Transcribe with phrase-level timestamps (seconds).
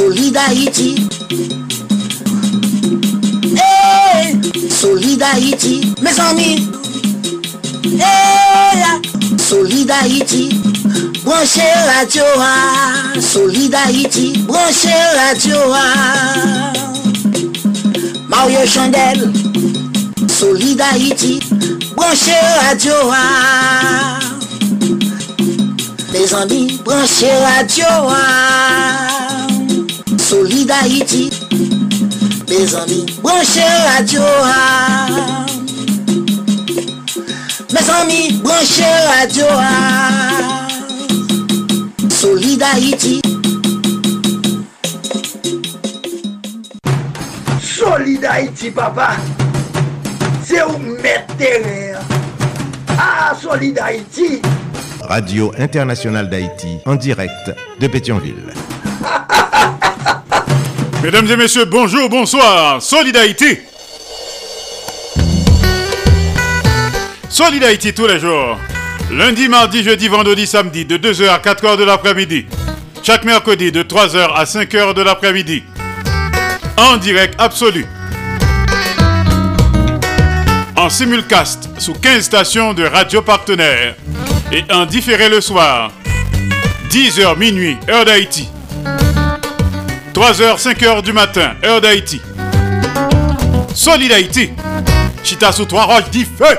[0.00, 0.94] Solid Haïti.
[3.54, 4.34] Hey,
[4.70, 6.70] Solid Haïti, mes amis.
[7.84, 8.82] Hey,
[9.36, 10.58] Solid Haïti.
[11.22, 13.20] Branchez radio, ah.
[13.20, 14.38] Solid Haïti.
[14.48, 16.72] Branchez radio, ah.
[18.26, 19.30] Mario Chandel.
[20.28, 21.40] Solid Haïti.
[21.94, 24.18] Branchez radio, ah.
[26.14, 27.84] Les amis, branchez radio,
[30.50, 30.56] ah.
[30.56, 31.30] Solid Haïti.
[32.48, 33.60] Les amis, branchez
[33.96, 35.46] radio, ah.
[37.72, 38.82] Mes amis, branchez
[39.20, 40.66] radio, ah.
[42.08, 43.22] Solid Haïti.
[47.62, 49.10] Solid Haïti, papa.
[50.44, 51.34] C'est où mettre
[52.98, 54.42] Ah, Solid Haïti.
[55.02, 58.52] Radio Internationale d'Haïti en direct de Pétionville.
[61.02, 62.82] Mesdames et messieurs, bonjour, bonsoir.
[62.82, 63.58] Solid Haïti.
[67.30, 68.58] Solid Haïti tous les jours.
[69.10, 72.44] Lundi, mardi, jeudi, vendredi, samedi, de 2h à 4h de l'après-midi.
[73.02, 75.62] Chaque mercredi, de 3h à 5h de l'après-midi.
[76.76, 77.86] En direct absolu.
[80.76, 83.94] En simulcast sous 15 stations de radio partenaires.
[84.52, 85.92] Et en différé le soir.
[86.90, 88.50] 10h minuit, heure d'Haïti.
[90.20, 92.20] 3h, 5h du matin, heure d'Haïti.
[93.74, 94.50] Solid Haïti.
[95.24, 96.58] Chita sous trois roches dit feu.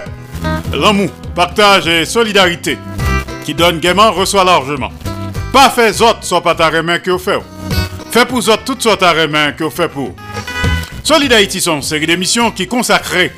[0.73, 2.79] L'amour, partage et solidarité.
[3.45, 4.89] Qui donne gaiement, reçoit largement.
[5.53, 7.43] Pas fait autres, soit pas ta main que vous faites.
[8.09, 10.15] Fait pour autres, toutes sortes ta main que vous faites pour.
[11.03, 13.31] Solid Haïti sont une série d'émissions qui consacrées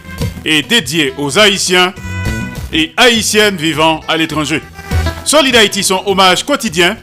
[0.46, 1.94] et dédiées aux Haïtiens
[2.72, 4.62] et Haïtiennes vivant à l'étranger.
[5.26, 6.96] Solid Haïti sont hommage quotidien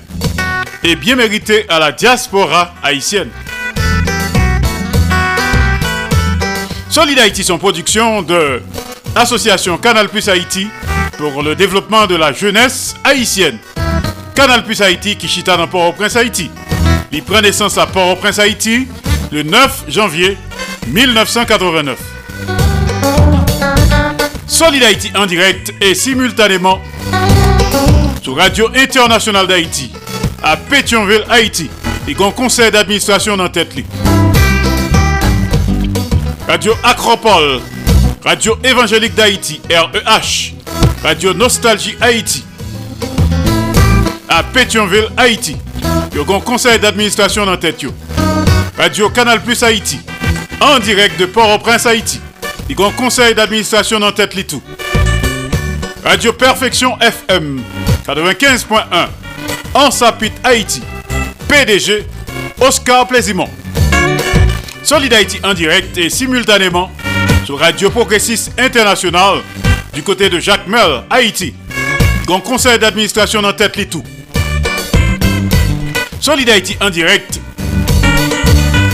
[0.82, 3.28] et bien mérité à la diaspora haïtienne.
[6.88, 8.62] Solid Haïti sont production de
[9.14, 10.66] l'association Canal Plus Haïti
[11.19, 13.58] pour le développement de la jeunesse haïtienne.
[14.34, 16.50] Canal Plus Haïti qui chita dans Port-au-Prince Haïti.
[17.12, 18.88] Il prend naissance à Port-au-Prince Haïti
[19.30, 20.36] le 9 janvier
[20.88, 21.98] 1989.
[24.46, 26.80] Solid Haïti en direct et simultanément
[28.22, 29.92] sur Radio Internationale d'Haïti
[30.42, 31.70] à Pétionville, Haïti.
[32.08, 33.72] Et qu'on conseil d'administration dans tête
[36.48, 37.60] Radio Acropole,
[38.24, 40.54] Radio Évangélique d'Haïti, REH,
[41.04, 42.44] Radio Nostalgie Haïti,
[44.28, 45.56] à Pétionville, Haïti.
[46.14, 47.84] Et qu'on conseil d'administration dans tête
[48.76, 50.00] Radio Canal Plus Haïti,
[50.60, 52.20] en direct de Port-au-Prince, Haïti.
[52.68, 54.34] Et qu'on conseil d'administration dans tête.
[56.04, 57.62] Radio Perfection FM
[58.06, 59.19] 95.1
[59.75, 60.82] en Sapit Haïti.
[61.49, 62.05] PDG
[62.61, 63.49] Oscar Plaisimont.
[64.82, 66.90] Solid Haïti en direct et simultanément
[67.44, 69.38] sur Radio Progressiste International
[69.93, 71.55] du côté de Jacques Mel, Haïti.
[72.26, 74.05] Grand conseil d'administration en tête tout.
[76.20, 77.40] Solid Haïti en direct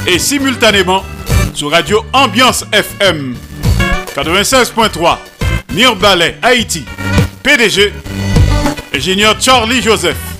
[0.06, 1.04] et simultanément
[1.54, 3.36] sur Radio Ambiance FM
[4.14, 5.18] 96.3
[5.72, 6.84] Mirbalet, Haïti.
[7.42, 7.92] PDG
[8.94, 10.35] ingénieur Charlie Joseph.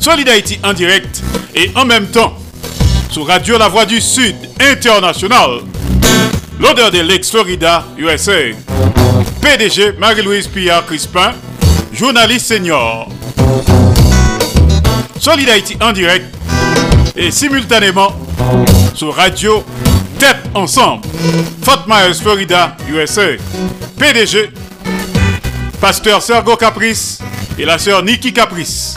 [0.00, 1.22] Solid Haïti en direct
[1.54, 2.36] et en même temps
[3.10, 5.62] sur Radio La Voix du Sud International.
[6.60, 8.32] L'odeur de l'ex-Florida, USA.
[9.40, 11.32] PDG Marie-Louise Pierre Crispin,
[11.92, 13.08] journaliste senior.
[15.18, 16.26] Solid Haïti en direct
[17.16, 18.12] et simultanément
[18.94, 19.64] sur Radio
[20.18, 21.06] Tête Ensemble.
[21.62, 23.32] Fort Myers, Florida, USA.
[23.98, 24.50] PDG
[25.80, 27.18] pasteur Sergo Caprice
[27.58, 28.96] et la sœur Niki Caprice.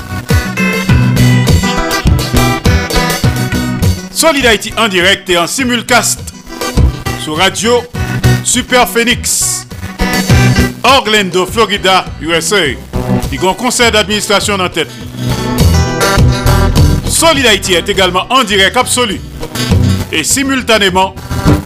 [4.12, 6.20] Solid Haïti en direct et en simulcast
[7.24, 7.82] sur Radio
[8.44, 9.66] Super Phoenix,
[10.84, 12.68] Orlando, Florida, USA.
[13.32, 14.90] Il y a un conseil d'administration en tête.
[17.08, 19.22] Solid Haïti est également en direct absolu
[20.12, 21.16] et simultanément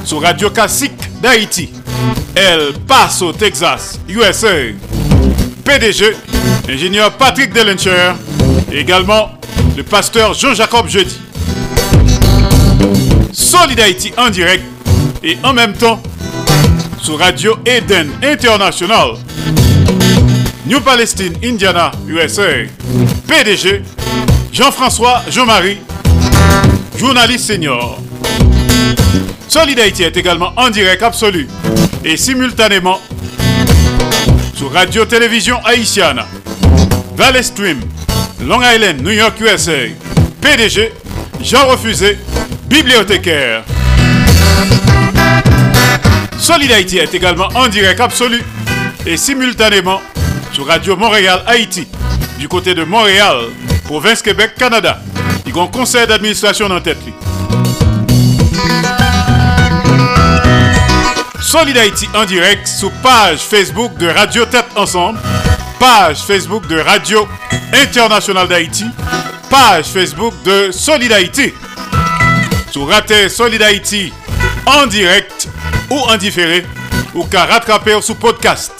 [0.04, 1.72] sur Radio Classique d'Haïti,
[2.36, 4.50] El Paso, Texas, USA.
[5.66, 6.16] PDG,
[6.70, 8.14] ingénieur Patrick Delencher
[8.72, 9.32] également
[9.78, 11.20] le pasteur Jean-Jacob Jeudi.
[13.32, 14.64] Solid Haïti en direct
[15.24, 16.02] et en même temps
[17.02, 19.18] sur Radio Eden International.
[20.66, 22.66] New Palestine, Indiana, USA.
[23.28, 23.84] PDG,
[24.52, 25.80] Jean-François Jean-Marie,
[26.98, 28.00] journaliste senior.
[29.48, 31.48] Solid Haïti est également en direct absolu
[32.04, 33.00] et simultanément
[34.68, 36.22] Radio-Télévision Haïtienne,
[37.16, 37.80] Valley Stream,
[38.42, 39.72] Long Island, New York, USA.
[40.42, 40.92] PDG,
[41.42, 42.18] Jean Refusé,
[42.66, 43.64] bibliothécaire.
[46.38, 48.42] Solid Haïti est également en direct absolu
[49.06, 50.02] et simultanément
[50.52, 51.88] sur Radio Montréal Haïti,
[52.38, 53.38] du côté de Montréal,
[53.86, 55.02] province Québec, Canada.
[55.46, 56.98] Il y a un conseil d'administration en tête.
[61.44, 65.20] Solid Haïti en direct sur page Facebook de Radio Tête Ensemble,
[65.78, 67.28] page Facebook de Radio
[67.74, 68.86] International d'Haïti,
[69.50, 71.54] page Facebook de Solid Haïti.
[72.72, 74.12] Sur Raté Solid Haïti
[74.66, 75.50] en direct
[75.90, 76.66] ou en différé,
[77.14, 78.72] ou qu'à rattraper sous podcast.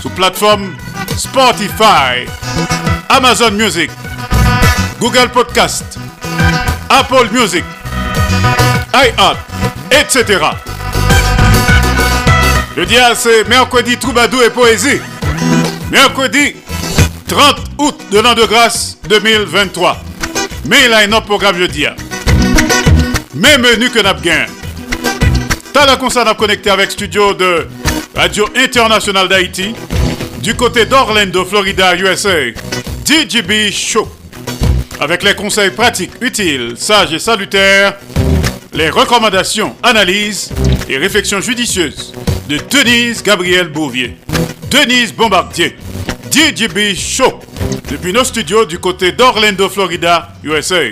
[0.00, 0.76] Sur plateforme
[1.16, 2.28] Spotify,
[3.08, 3.90] Amazon Music,
[5.00, 5.98] Google Podcast,
[6.90, 7.64] Apple Music,
[8.94, 9.49] iHeart,
[9.90, 10.40] etc.
[12.76, 15.00] Le dia c'est mercredi Troubadou et Poésie.
[15.90, 16.54] Mercredi
[17.28, 20.02] 30 août de l'an de grâce 2023.
[20.66, 21.84] Mais il a un autre programme jeudi.
[23.34, 24.46] Même menu que n'a gain.
[25.72, 27.68] T'as la concert à connecter avec studio de
[28.14, 29.74] Radio International d'Haïti
[30.42, 32.50] du côté d'Orlando, Florida, USA.
[33.04, 34.08] DJB Show.
[35.00, 37.96] Avec les conseils pratiques, utiles, sages et salutaires,
[38.72, 40.50] les recommandations, analyses
[40.88, 42.12] et réflexions judicieuses
[42.48, 44.16] de Denise Gabriel Bouvier.
[44.70, 45.76] Denise Bombardier.
[46.30, 47.40] DJB Show.
[47.90, 50.82] Depuis nos studios du côté d'Orlando, Florida, USA.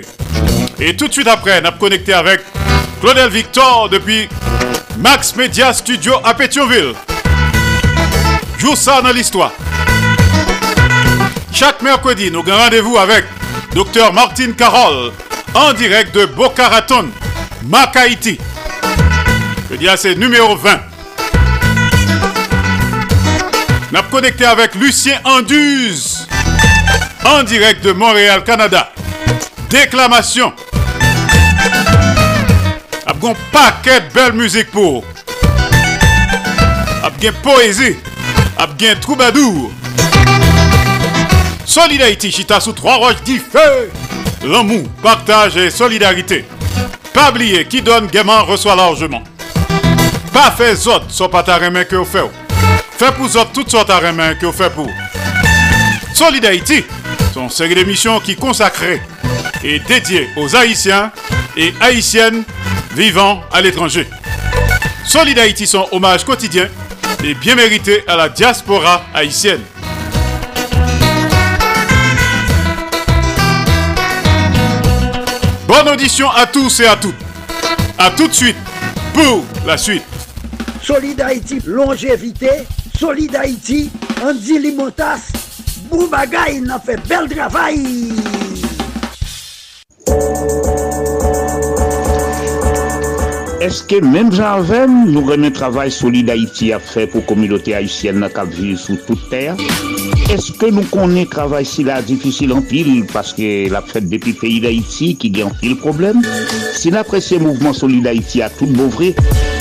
[0.79, 2.41] Et tout de suite après, a connecté avec
[2.99, 4.27] Claudel Victor depuis
[4.97, 6.93] Max Media Studio à Pétionville.
[8.57, 9.53] Joue ça dans l'histoire.
[11.53, 13.25] Chaque mercredi, nous avons rendez-vous avec
[13.73, 15.11] Dr Martine Carole
[15.53, 17.09] en direct de Boca Raton,
[17.63, 18.39] Macaïti.
[19.69, 20.79] Je dis c'est numéro 20.
[23.91, 26.27] Nous avons connecté avec Lucien Anduze
[27.25, 28.91] en direct de Montréal, Canada.
[29.69, 30.53] Déclamation.
[33.05, 35.03] Abgon paquet de belle musique pour.
[37.03, 37.97] Abgen poésie.
[38.57, 39.71] Abgen troubadour.
[41.65, 43.91] Solidarité chita sous trois roches dit feu.
[44.43, 46.45] L'amour, partage et solidarité.
[47.19, 49.21] Pas oublier qui donne gaiement reçoit largement.
[50.31, 52.31] Pas fait autres, soit pas ta main que vous faites.
[52.97, 54.89] Fait pour autres toutes sortes à main que vous faites pour.
[56.13, 56.87] Solidarité,
[57.33, 59.01] son série d'émissions qui consacrée
[59.65, 61.11] et dédiée aux Haïtiens
[61.57, 62.45] et Haïtiennes
[62.95, 64.07] vivant à l'étranger.
[65.03, 66.69] Solid Haïti, son hommage quotidien
[67.21, 69.59] et bien mérité à la diaspora haïtienne.
[75.81, 77.15] Bonne audition à tous et à toutes.
[77.97, 78.57] À tout de suite
[79.13, 80.03] pour la suite.
[80.83, 82.49] Solid Haïti, longévité.
[82.99, 83.89] Solid Haïti,
[84.21, 85.31] Andy Limotas.
[85.89, 88.11] Boubagaï, n'a fait bel travail.
[93.63, 98.51] Eske menm janvem nou remen travay solide Haiti a fe pou komilote Haitienne na kap
[98.51, 99.55] vive sou tout ter?
[100.29, 105.15] Eske nou konen travay si la difisil an pil paske la fet depi peyi d'Haïti
[105.17, 106.19] ki gen pil problem?
[106.77, 109.09] Si la presye mouvment solide Haiti a tout bouvre,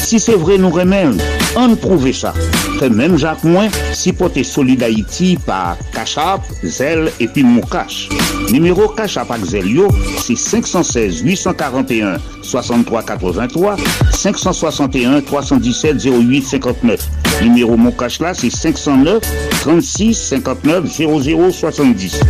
[0.05, 1.17] si se vre nou remen,
[1.59, 2.33] an prouve sa.
[2.79, 8.09] Fe menm jak mwen, si pote solide Haiti pa Kachap, Zel epi Moukache.
[8.53, 9.91] Numero Kachap ak Zel yo,
[10.23, 13.77] si 516 841 6383
[14.15, 17.09] 561 317 08 59.
[17.43, 19.23] Numéro mon cash là, c'est 509
[19.61, 22.21] 36 59 00 70.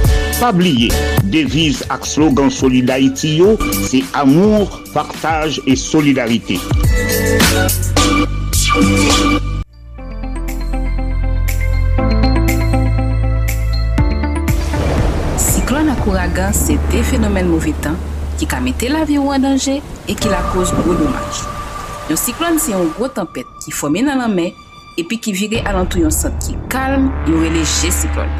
[0.40, 0.90] Pas oublier,
[1.25, 3.58] devise ak slogan yo,
[3.88, 5.61] c'est amour, partage
[8.78, 9.42] Siklon
[15.90, 17.99] ak ouragan se te fenomen mouve tan
[18.38, 21.42] ki ka mette la vi ou an danje e ki la koz gro domaj.
[22.06, 24.54] Yon siklon se yon gro tempet ki fome nan an men
[24.94, 28.30] epi ki vire alantou yon sot ki kalm yon releje siklon.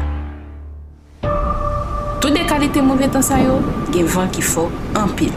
[2.23, 3.59] Tout de kalite mouve tan sa yo,
[3.91, 5.35] gen van ki fo an pil.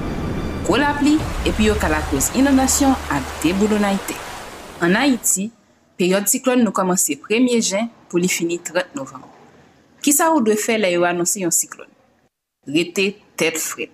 [0.63, 4.31] Kou la pli epi yo ka la koz inondasyon ak deboulonayte.
[4.83, 5.45] An Haiti,
[5.95, 9.23] peryode siklon nou komanse 1er jen pou li fini 30 novem.
[10.03, 11.87] Ki sa ou dwe fe la yo anonsi yon siklon?
[12.67, 13.93] Rete tet fred.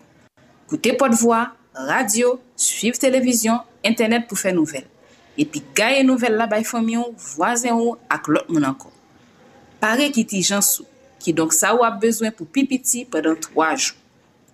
[0.73, 1.43] Koute pot vwa,
[1.91, 4.89] radio, suiv televizyon, internet pou fe nouvel.
[5.37, 8.89] Epi gaye nouvel la bay fomyon, vwazen ou ak lot moun anko.
[9.85, 10.89] Pare ki ti jansou,
[11.21, 13.93] ki donk sa ou ap bezwen pou pipiti padan 3 jou.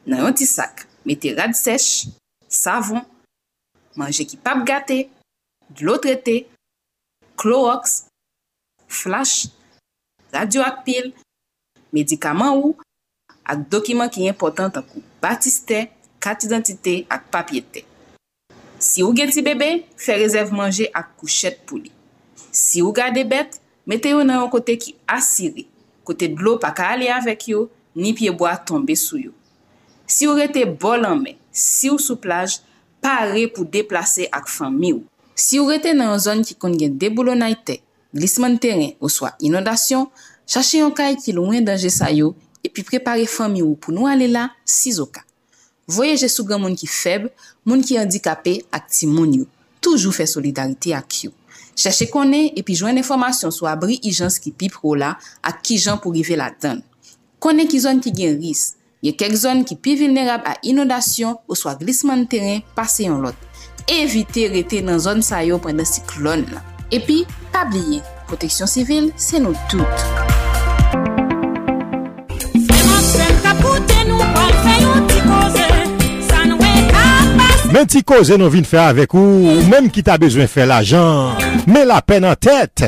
[0.02, 2.08] Nan yon ti sak, mete rad sech,
[2.50, 3.06] savon,
[3.94, 5.04] manje ki pap gate,
[5.74, 6.44] dlo trete,
[7.36, 8.04] kloroks,
[8.86, 9.48] flash,
[10.30, 11.10] radio ak pil,
[11.94, 12.74] medikaman ou,
[13.42, 15.86] ak dokiman ki important an kou batiste,
[16.22, 17.84] kat identite ak papyete.
[18.78, 21.90] Si ou gen ti bebe, fe rezerv manje ak kouchet pou li.
[22.54, 25.66] Si ou gade bet, mete yo nan yon kote ki asiri,
[26.06, 27.66] kote dlo pa ka ale avek yo,
[27.98, 29.34] ni pyeboa tombe sou yo.
[30.06, 32.60] Si ou rete bol anme, si ou sou plaj,
[33.02, 35.02] pare pou deplase ak fan mi ou.
[35.34, 37.80] Si ou rete nan yon zon ki kon gen deboulonay te,
[38.14, 40.06] glisman teren ou swa inodasyon,
[40.46, 42.32] chache yon kay ki louen danje sa yo
[42.64, 45.24] epi prepare fami ou pou nou ale la si zoka.
[45.90, 47.26] Voyeje sou gen moun ki feb,
[47.66, 49.48] moun ki handikapè ak ti moun yo.
[49.84, 51.34] Toujou fè solidarite ak yo.
[51.74, 55.80] Chache konen epi jwen informasyon sou abri i jans ki pi pro la ak ki
[55.82, 56.80] jan pou rive la dan.
[57.42, 61.58] Konen ki zon ki gen ris, ye kek zon ki pi vilnerab a inodasyon ou
[61.58, 63.36] swa glisman teren pase yon lot.
[63.88, 66.62] Evite rete nan zon sa yo pwende si klon la.
[66.94, 68.00] Epi, pabliye,
[68.30, 69.84] proteksyon sivil, se nou tout.
[77.74, 81.34] Men ti koze nou vin fè avèk ou, ou menm ki ta bezwen fè l'ajan,
[81.66, 82.86] men la pen an tèt.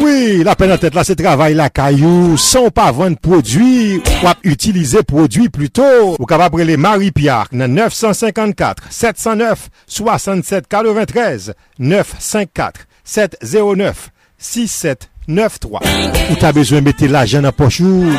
[0.00, 2.36] Oui, la peine en tête là, c'est travail la caillou.
[2.36, 6.16] Sans pas vendre produit, ou utiliser produit plutôt.
[6.18, 16.30] Ou capable les Marie Pierre, 954 709 67 93 954 709 6793.
[16.30, 18.10] Ou t'as besoin de mettre l'argent dans poche ou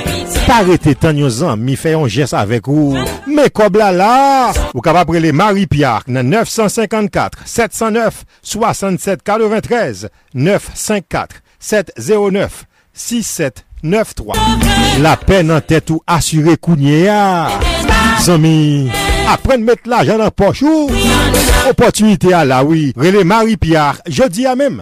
[0.47, 2.95] arrêter tant yon mi fait un geste avec ou.
[3.27, 12.65] Mais comme là là, ou capable les Marie Pierre, 954 709 67 93 954 709
[12.93, 14.33] 6793
[15.01, 17.47] La pen nan tèt ou asyre kounye ya
[18.25, 18.89] Zami
[19.31, 20.89] Aprende met la jan nan pochou
[21.69, 22.91] Opotunite a la oui.
[22.97, 24.81] Rele Marie Pierre Jodi a mem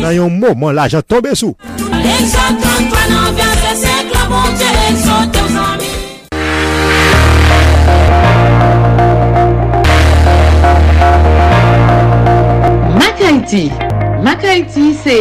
[0.00, 1.56] Nan yon mouman la jan tombe sou
[12.96, 13.70] Mak Haiti
[14.22, 15.18] Mak Haiti se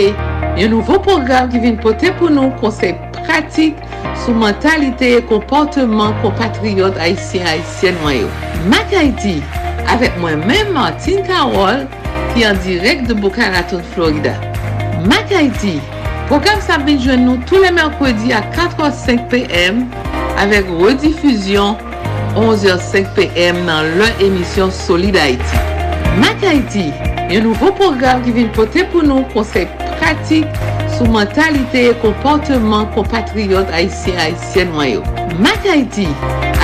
[0.60, 3.78] Yon nouvo program ki vin pote pou nou konsey pratik
[4.26, 8.28] sou mentalite e komporteman kompatriot Haitien-Haitien wanyo.
[8.68, 9.38] Mak Haiti,
[9.88, 11.86] avek mwen men Martin Karol
[12.34, 14.36] ki an direk de Boca Raton, Florida.
[15.08, 15.78] Mak Haiti,
[16.28, 19.86] program sa bin jwen nou tou le merkwedi a 4h05 pm
[20.44, 21.80] avek redifuzyon
[22.36, 25.79] 11h05 pm nan lè emisyon Solid Haiti.
[26.18, 26.88] Mak Haiti,
[27.30, 30.48] yon nouvo program ki vin pote pou nou konsek pratik
[30.96, 35.04] sou mentalite e komporteman kompatriot Haitien-Haitien mayo.
[35.44, 36.08] Mak Haiti,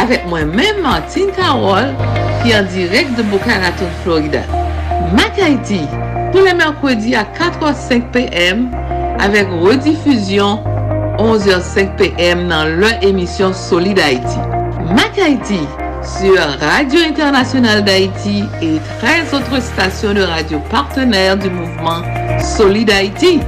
[0.01, 1.93] avek mwen men Martin Karol
[2.41, 4.41] ki an direk de Boca Raton, Florida.
[5.13, 5.83] Mak Haiti,
[6.33, 8.65] pou le merkwedi a 4h05 pm
[9.21, 10.65] avek redifuzyon
[11.21, 14.41] 11h05 pm nan lor emisyon Solid Haiti.
[14.97, 15.61] Mak Haiti,
[16.05, 22.01] sur Radio Internationale d'Haïti et 13 autres stations de radio partenaires du mouvement
[22.39, 23.39] Solid Haïti.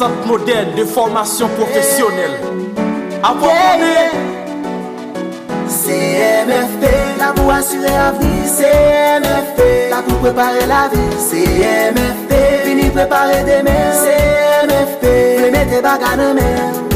[0.00, 2.38] centre moderne de formation professionnelle.
[3.22, 4.29] Apprenez.
[5.70, 6.84] CMFP,
[7.20, 9.62] la pou asyre avni CMFP,
[9.92, 12.36] la pou prepare la vi CMFP,
[12.66, 15.10] vini prepare demen CMFP,
[15.40, 16.89] vle mette baga nan men.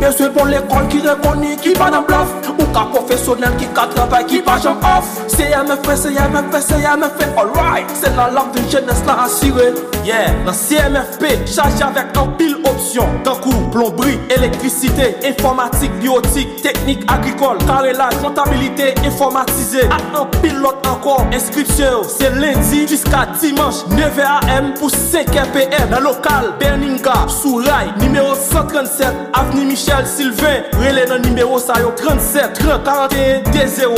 [0.00, 4.24] Beswe bon l'ekol ki rekoni ki pa nan blaf Ou ka profesyonel ki ka trabay
[4.28, 7.88] ki pa jan af CMFP, CMFP, CMFP, alright.
[7.96, 9.70] Se la lak de jenes la asire
[10.04, 17.60] Yeah, la CMFP chaje avèk an pil opsyon Tankou, plombri, elektrisite, informatik, biotik, teknik, agrikol
[17.68, 24.88] Karelaj, kontabilite, informatize Ak an pil lot ankor, inskripsyon Se lendi, jiska dimanche, 9am pou
[24.88, 32.54] 5pm Nan lokal, Berninga, Souray, nimeyo 137, avni Michel Sylvain Rele nan numero sayo 37
[32.54, 33.94] 30 41 D0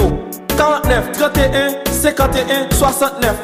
[0.57, 3.37] 49 31 51 69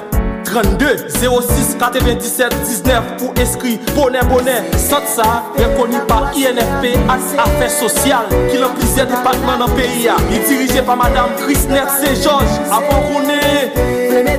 [0.45, 4.57] 32 06 97 19 Pou eskri bonè bonè
[4.89, 5.29] Sot sa,
[5.59, 10.83] rekoni pa INFP As afè sosyal Ki lan plizè depatman nan peyi ya Li dirije
[10.89, 13.41] pa madame C-George Apo kounè
[13.77, 14.39] Premè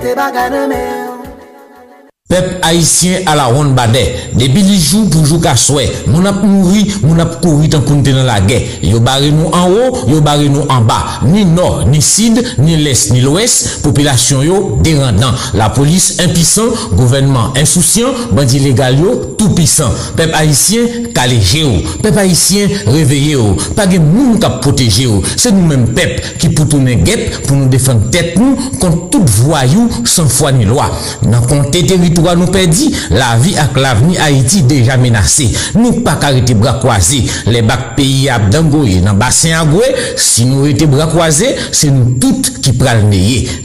[2.31, 4.29] Pep haïtien à la ronde badet.
[4.36, 5.91] Depuis les jours pour jouer qu'à souhait.
[6.05, 8.62] Mon ap mouri, mon ap couru tant qu'on dans la guerre.
[8.83, 11.21] Yo barré nous en haut, yo barré nous en bas.
[11.25, 13.81] Ni nord, ni sud, ni l'est, ni l'ouest.
[13.81, 15.31] Population yo dérendant.
[15.55, 18.98] La police impuissant, gouvernement insouciant, bandit légal
[19.36, 19.89] tout puissant.
[20.15, 20.81] Pep haïtien
[21.15, 21.71] calégé yo.
[22.03, 23.57] Pep haïtien réveillé yo.
[23.75, 23.98] Pas de
[24.39, 25.24] kap protéger yo.
[25.36, 27.03] C'est nous-mêmes pep qui pour tourner
[27.48, 30.91] pour nous défendre tête nous contre tout voyou sans foi ni loi.
[31.24, 35.49] Dans compter territoire nous perdit, la vie avec l'avenir Haïti déjà menacé.
[35.75, 37.25] Nous pas arrêter bras croisés.
[37.45, 39.85] Les bacs pays à Dangoye, dans bassin Agoué,
[40.15, 42.99] si nous étions bras croisés, c'est nous toutes qui pral.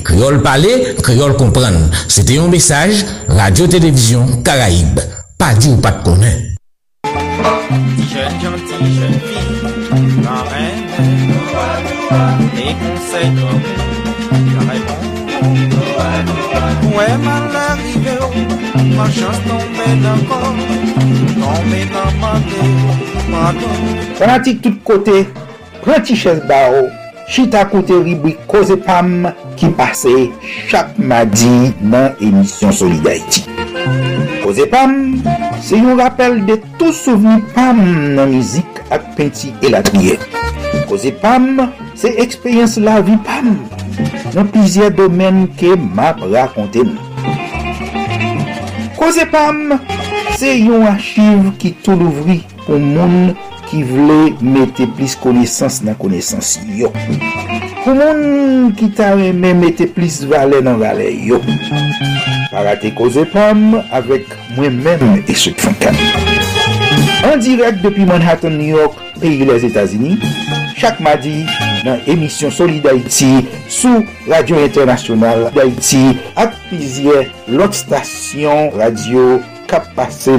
[0.05, 1.91] Créole parler, créole comprendre.
[2.09, 5.01] C'était un message, Radio-Télévision Caraïbe.
[5.39, 6.39] Pas dit ou pas de connaître.
[12.55, 13.33] Les conseils
[14.55, 15.74] la réponse.
[16.05, 18.43] Mwen man larive ou
[18.97, 20.59] Man chans tombe nan kon
[21.39, 22.61] Tombe nan mande
[23.31, 23.79] Pardon.
[24.19, 25.25] Fanatik tout kote
[25.81, 26.91] Pranti ches ba ou.
[27.29, 30.13] Chita kote ribwi koze pam Ki pase
[30.69, 33.47] chak madi Nan emisyon Solidarity
[34.43, 34.99] Koze pam
[35.65, 37.81] Se yon rappel de tou souveni pam
[38.19, 40.19] Nan mizik ak penti elatriye.
[40.91, 41.65] Koze pam
[41.97, 43.55] Se ekspeyens la vi pam.
[44.35, 46.99] nan plizye domen ke map rakonte nou.
[48.99, 49.77] Koze pam,
[50.39, 53.35] se yon achiv ki tou louvri pou moun
[53.69, 56.91] ki vle mette plis konesans nan konesans yo.
[57.85, 61.39] Pou moun ki ta reme mette plis vale nan vale yo.
[62.51, 65.99] Parate koze pam avek mwen men eswek fankan.
[67.25, 70.21] En direk depi Manhattan, New York, peyi les Etats-Unis,
[70.77, 71.45] chak madi,
[71.85, 80.33] nan emisyon Solid Haïti sou Radio Internationale d'Haïti ak pizye lot stasyon radio kap pase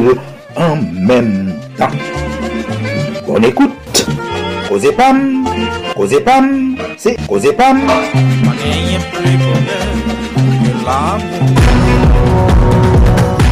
[0.57, 1.93] en menm tan.
[3.27, 4.07] Bon écoute,
[4.69, 5.45] Koze Pam,
[5.95, 7.49] Koze Pam, c'est Koze.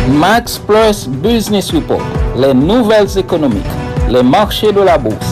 [0.09, 2.01] Max Plus Business Report,
[2.37, 3.63] les nouvelles économiques,
[4.09, 5.31] les marchés de la bourse,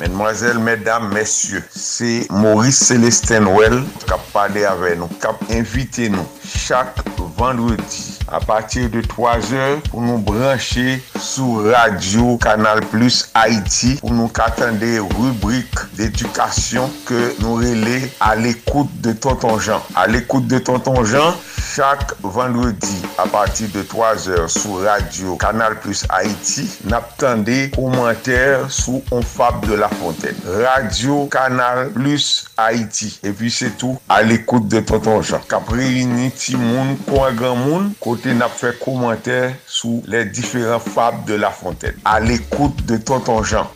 [0.00, 6.08] Mesdemoiselles, mesdames, messieurs, c'est Maurice Célestin Well qui a parlé avec nous, qui a invité
[6.08, 6.96] nous chaque
[7.36, 8.19] vendredi.
[8.30, 14.30] a patir de 3 or pou nou branche sou radio Kanal Plus Haiti pou nou
[14.34, 19.82] katande rubrik d'edukasyon ke nou rele al ekoute de Tonton Jean.
[19.98, 21.34] Al ekoute de Tonton Jean,
[21.70, 28.68] chak vendredi a patir de 3 or sou radio Kanal Plus Haiti nap tande komenter
[28.70, 30.38] sou On Fab de la Fontaine.
[30.62, 33.10] Radio Kanal Plus Haiti.
[33.26, 35.42] E pi se tou al ekoute de Tonton Jean.
[35.50, 40.78] Kapre yini ti moun, kwa gran moun, kote côté n'a fait commentaire sous les différents
[40.78, 41.96] fables de La Fontaine.
[42.04, 43.66] À l'écoute de Tonton Jean.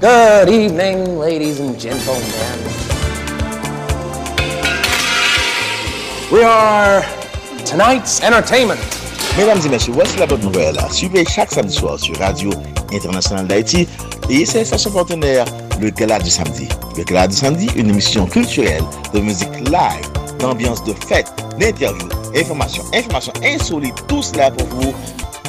[0.00, 2.22] Good evening, ladies and gentlemen.
[6.30, 7.02] We are
[7.64, 8.78] tonight's entertainment.
[9.36, 10.76] Mesdames et messieurs, voici la bonne nouvelle.
[10.90, 12.50] Suivez chaque samedi soir sur Radio
[12.92, 13.88] Internationale d'Haïti
[14.28, 15.44] et ses stations partenaires,
[15.80, 16.68] le Gala du Samedi.
[16.96, 22.84] Le Gala du Samedi, une émission culturelle de musique live, d'ambiance de fête, d'interviews, informations,
[22.94, 24.94] informations insolites, tout cela pour vous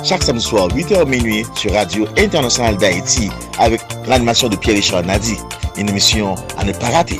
[0.04, 5.36] chaque samedi soir 8h minuit sur Radio Internationale d'Haïti avec l'animation de Pierre-Richard Nadi.
[5.78, 7.20] Une émission à ne pas rater.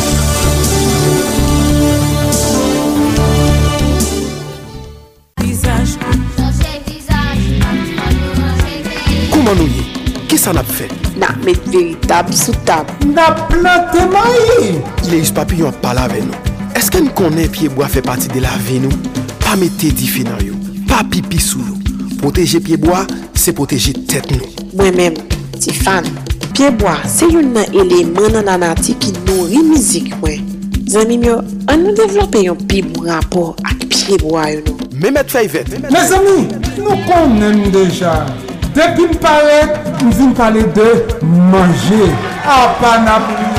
[10.31, 10.85] Ki sa nap fe?
[11.19, 12.87] Nap met veritab sou tab.
[13.03, 14.77] Nap plante mayi.
[15.03, 16.53] Ileus Papillon pala ve nou.
[16.79, 18.95] Eske n konen piyeboa fe pati de la ve nou?
[19.41, 20.55] Pa mette di fe nan yo.
[20.87, 21.75] Pa pipi sou yo.
[22.21, 23.01] Proteje piyeboa,
[23.35, 24.47] se proteje tet nou.
[24.79, 25.17] Mwen men,
[25.57, 26.07] ti fan,
[26.53, 30.47] piyeboa se yon nan eleman nan anati ki nou rimizik mwen.
[30.95, 34.87] Zanmim yo, an nou devlope yon pi bon rapor ak piyeboa yo nou.
[35.03, 35.75] Memet fay vet.
[35.91, 36.47] Me zami,
[36.79, 38.15] nou konen deja.
[38.71, 40.87] Depi m paret, m vin pale de
[41.51, 42.05] manje.
[42.45, 43.49] A ah, panabou.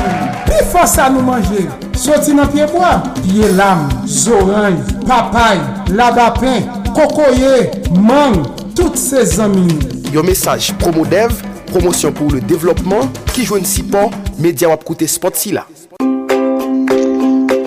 [0.47, 1.67] Pi fosa nou manje.
[1.97, 2.95] Soti nan piye mwa.
[3.19, 5.61] Piye lam, zoranj, papay,
[5.93, 8.41] labapen, kokoye, mang,
[8.73, 9.67] tout se zami.
[10.13, 11.37] Yo mesaj promo dev,
[11.69, 14.09] promosyon pou le devlopman, ki jwen si pon,
[14.41, 15.67] media wap koute spot si la.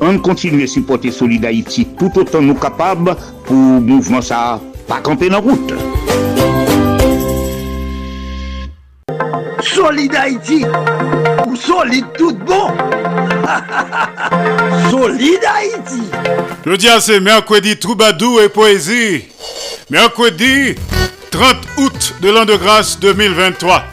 [0.00, 5.28] On continue à supporter Solid Haïti tout autant nous capables pour mouvement ça pas camper
[5.28, 5.74] dans route.
[9.60, 10.64] Solid Haïti
[11.46, 12.68] ou solide tout bon
[14.90, 16.02] Solid Haïti
[16.64, 19.24] Je dis à c'est mercredi Troubadou et Poésie.
[19.90, 20.74] Mercredi
[21.30, 23.84] 30 août de l'an de grâce 2023.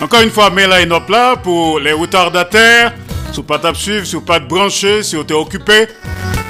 [0.00, 2.94] Encore une fois, Mela est là pour les retardataires.
[3.32, 5.88] Si pas tap suivre, si pas de brancher, si vous êtes occupé.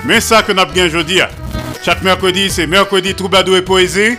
[0.05, 1.21] Mais ça que nous avons bien jeudi.
[1.85, 4.17] Chaque mercredi, c'est mercredi Troubadou et Poésie.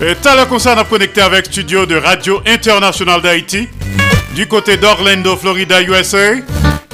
[0.00, 3.68] Et tout à l'heure, comme ça, on a connecté avec studio de Radio International d'Haïti.
[4.34, 6.34] Du côté d'Orlando, Florida, USA.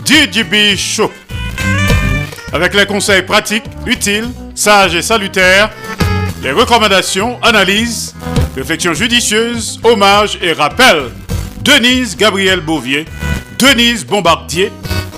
[0.04, 1.10] DJB Show.
[2.52, 5.70] Avec les conseils pratiques, utiles, sages et salutaires.
[6.42, 8.14] Les recommandations, analyses,
[8.56, 11.10] réflexions judicieuses, hommages et rappels.
[11.64, 13.06] Denise Gabriel Bouvier,
[13.58, 14.70] Denise Bombardier,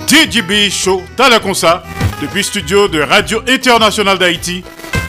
[0.06, 1.82] DJB Show, Talaconsa,
[2.22, 4.62] depuis studio de Radio International d'Haïti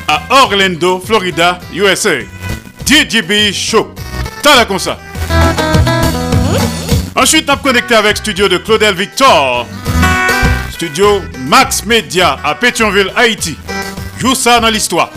[0.07, 2.21] à Orlando, Florida, USA.
[2.85, 3.93] DJB Show,
[4.41, 4.97] Talaconsa.
[7.15, 9.67] Ensuite, on connecté avec studio de Claudel Victor,
[10.71, 13.55] studio Max Media à Pétionville, Haïti.
[14.17, 15.11] Joue ça dans l'histoire.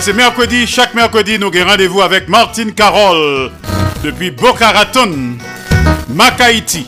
[0.00, 3.50] C'est mercredi, chaque mercredi, nous avons rendez-vous avec Martine Carole
[4.02, 5.36] depuis Boca Raton,
[6.08, 6.86] Macaïti,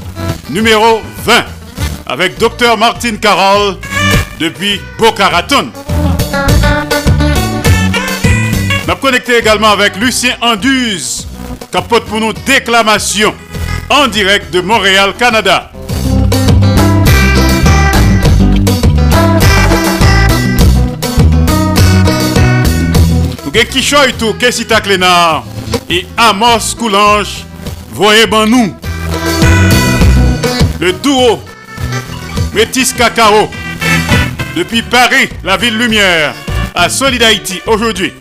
[0.50, 1.44] numéro 20,
[2.06, 3.76] avec Dr Martine Carole
[4.40, 5.70] depuis Boca Raton.
[8.88, 11.26] Nous connecté également avec Lucien Anduze,
[11.70, 13.34] capote pour nous déclamation
[13.90, 15.70] en direct de Montréal, Canada.
[23.44, 25.44] Nous avons Kishoy tout, Kessita Clénard
[25.92, 27.44] et Amos Coulange,
[27.90, 28.74] voyez ben nous.
[30.80, 31.38] Le duo
[32.54, 33.50] Métis Cacao,
[34.56, 36.32] depuis Paris, la ville lumière,
[36.74, 38.12] à Solid Haïti aujourd'hui.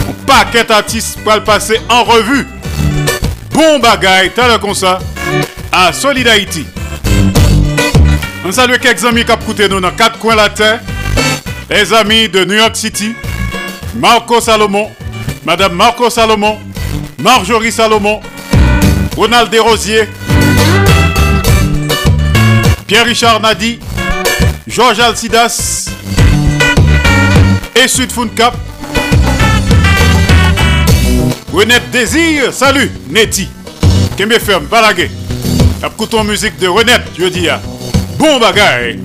[0.00, 2.46] Un paquet d'artistes pour le passer en revue.
[3.50, 4.98] Bon bagaille, t'as comme ça,
[5.72, 6.66] à Solid Haïti.
[8.44, 10.80] On salue quelques amis qui ont nous dans quatre coins de la terre.
[11.70, 13.14] Les amis de New York City,
[13.96, 14.90] Marco Salomon,
[15.44, 16.58] Madame Marco Salomon,
[17.18, 18.20] Marjorie Salomon,
[19.16, 20.08] Ronald Desrosiers,
[22.86, 23.78] Pierre-Richard Nadi,
[24.66, 25.90] Georges Alcidas
[27.76, 28.54] et Sud Cap.
[31.52, 33.48] Renette Désir, salut, Neti.
[34.16, 35.10] Kembe ferme, balagé.
[35.86, 37.46] Écoutons musique de Renette, je dis.
[38.18, 38.98] Bon bagaille.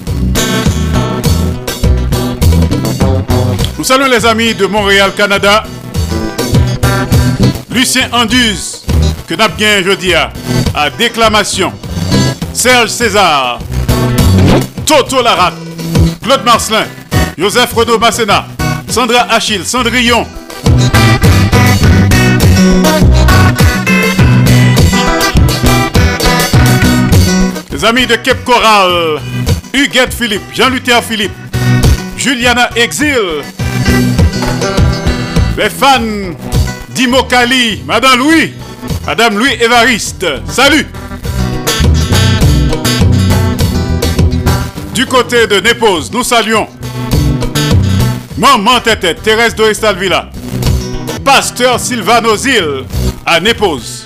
[3.79, 5.63] Nous saluons les amis de Montréal, Canada.
[7.71, 8.83] Lucien Anduze,
[9.25, 10.33] que n'a bien jeudi à,
[10.75, 11.71] à déclamation.
[12.51, 13.59] Serge César,
[14.85, 15.53] Toto Larac,
[16.21, 16.83] Claude Marcelin,
[17.37, 18.47] Joseph Renaud Masséna,
[18.89, 20.27] Sandra Achille, Cendrillon.
[27.71, 29.21] Les amis de Cape Coral,
[29.73, 31.31] Huguette Philippe, Jean-Luther Philippe,
[32.29, 33.41] Juliana Exil,
[35.57, 35.99] les fans
[36.89, 38.53] d'Imokali, Madame Louis,
[39.07, 40.85] Madame Louis Évariste, salut
[44.93, 46.67] Du côté de Népose, nous saluons
[48.37, 50.29] Maman Tête, Thérèse Doristal Villa,
[51.25, 52.83] Pasteur Sylvano Zil
[53.25, 54.05] à Népose.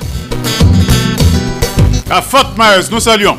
[2.10, 3.38] À Fort Myers, nous saluons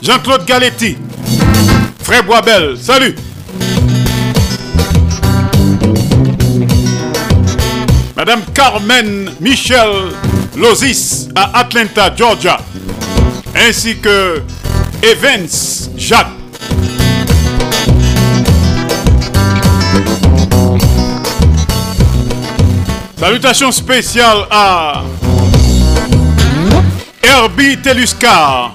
[0.00, 0.96] Jean-Claude Galetti,
[2.08, 3.14] Frère Boisbel, salut
[8.16, 10.14] Madame Carmen Michel
[10.56, 12.60] Lozis à Atlanta, Georgia,
[13.54, 14.42] ainsi que
[15.02, 16.28] Evans Jacques.
[23.20, 25.02] Salutations spéciales à
[27.22, 28.72] Herbie Teluscar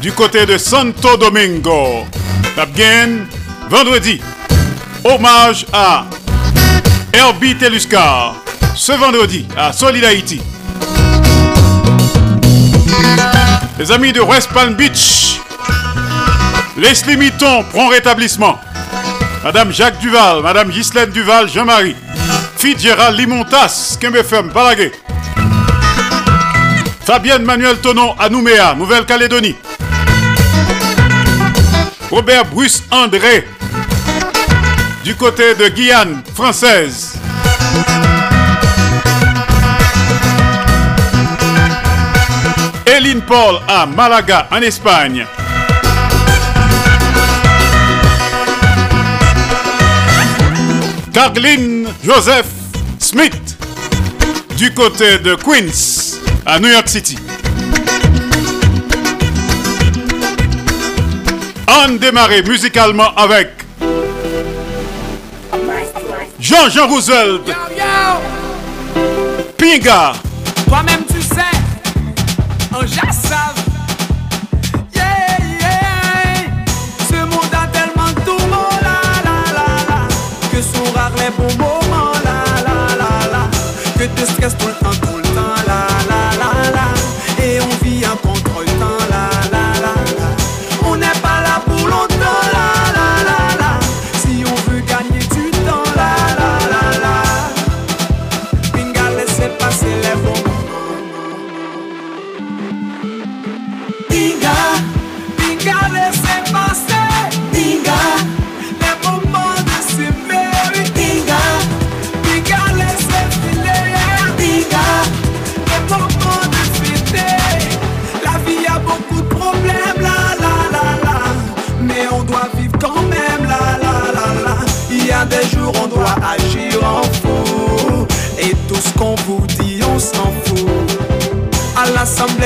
[0.00, 2.04] du côté de Santo Domingo.
[2.54, 3.26] Tabgen,
[3.70, 4.20] vendredi.
[5.04, 6.04] Hommage à
[7.12, 8.36] Herbie Teluscar
[8.74, 10.40] ce vendredi à Solid Haïti.
[13.78, 15.40] Les amis de West Palm Beach,
[16.76, 18.58] Leslie Mitton prend rétablissement.
[19.42, 21.96] Madame Jacques Duval, Madame Ghislaine Duval, Jean-Marie,
[22.56, 24.92] Fitzgerald Limontas, Kembefem, Balaguer.
[27.04, 29.56] Fabienne Manuel Tonon à Nouméa, Nouvelle-Calédonie.
[32.12, 33.48] Robert Bruce André,
[35.02, 37.14] du côté de Guyane française.
[42.84, 45.24] Eline Paul à Malaga en Espagne.
[51.14, 52.46] Carline Joseph
[52.98, 53.56] Smith
[54.58, 57.16] du côté de Queens à New York City.
[61.74, 63.48] On démarre musicalement avec
[66.38, 67.50] Jean-Jean Roosevelt.
[69.56, 70.12] Pinga.
[70.68, 71.40] Toi-même tu sais,
[72.74, 73.56] un jassave.
[74.94, 76.50] Yeah, yeah.
[77.08, 80.00] Ce monde a tellement de tourments, la la la la.
[80.50, 83.42] Que sont rares les bons moments, la la la la.
[83.98, 84.71] Que de stress tout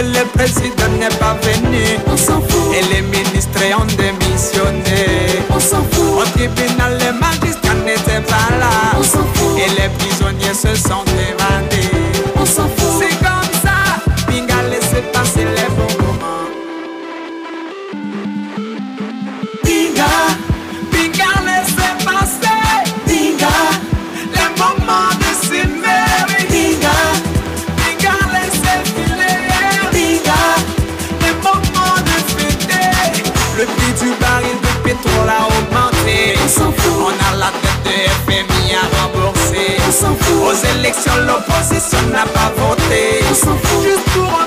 [0.03, 1.99] le président n'est pas venu.
[2.07, 2.75] On s'en fout.
[2.75, 5.43] Et les ministres ont démissionné.
[5.51, 6.21] On s'en fout.
[6.21, 8.99] Au tribunal, les magistrats n'étaient pas là.
[8.99, 9.59] On s'en fout.
[9.59, 11.76] Et les prisonniers se sont évadés.
[39.97, 40.37] S'en fout.
[40.49, 43.25] Aux élections, l'opposition n'a pas voté.
[43.31, 43.83] On s'en fout.
[43.83, 44.46] Juste pour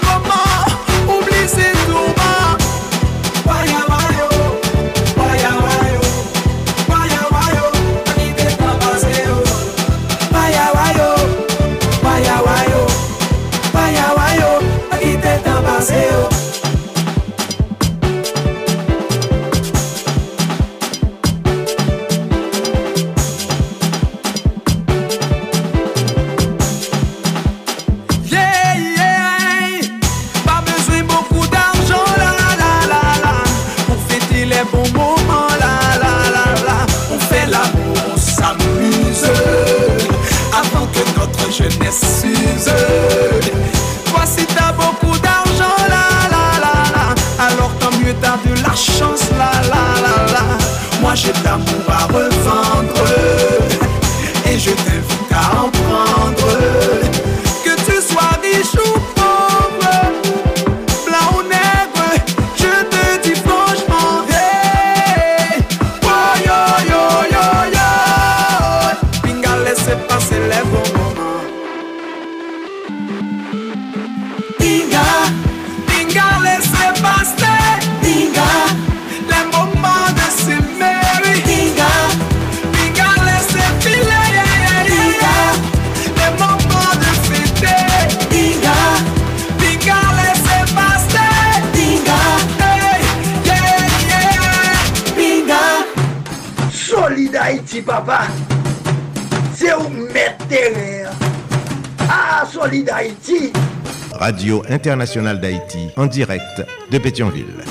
[104.19, 107.63] Radio Internationale d'Haïti, en direct de Pétionville.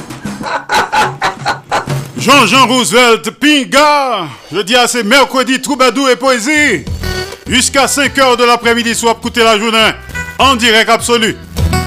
[2.17, 6.87] Jean-Jean Roosevelt, Pinga, je dis à c'est mercredi, troubadour et poésie.
[7.47, 9.91] Jusqu'à 5h de l'après-midi, soit coûter la journée,
[10.39, 11.37] en direct absolu.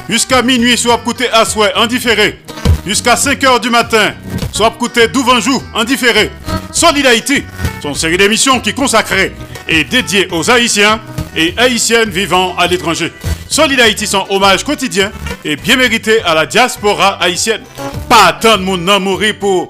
[0.07, 2.39] Jusqu'à minuit, soit coûter à souhait, en différé.
[2.85, 4.13] Jusqu'à 5h du matin,
[4.51, 6.29] soit coûter d'Ouvanjou, en différé.
[6.71, 7.43] Solid Haïti,
[7.81, 9.33] son série d'émissions qui consacrée
[9.67, 11.01] et dédiée aux Haïtiens
[11.35, 13.11] et Haïtiennes vivant à l'étranger.
[13.51, 15.11] Solid Haïti, son hommage quotidien
[15.43, 17.63] et bien mérité à la diaspora haïtienne.
[18.07, 19.67] Pas tant de monde mouru pour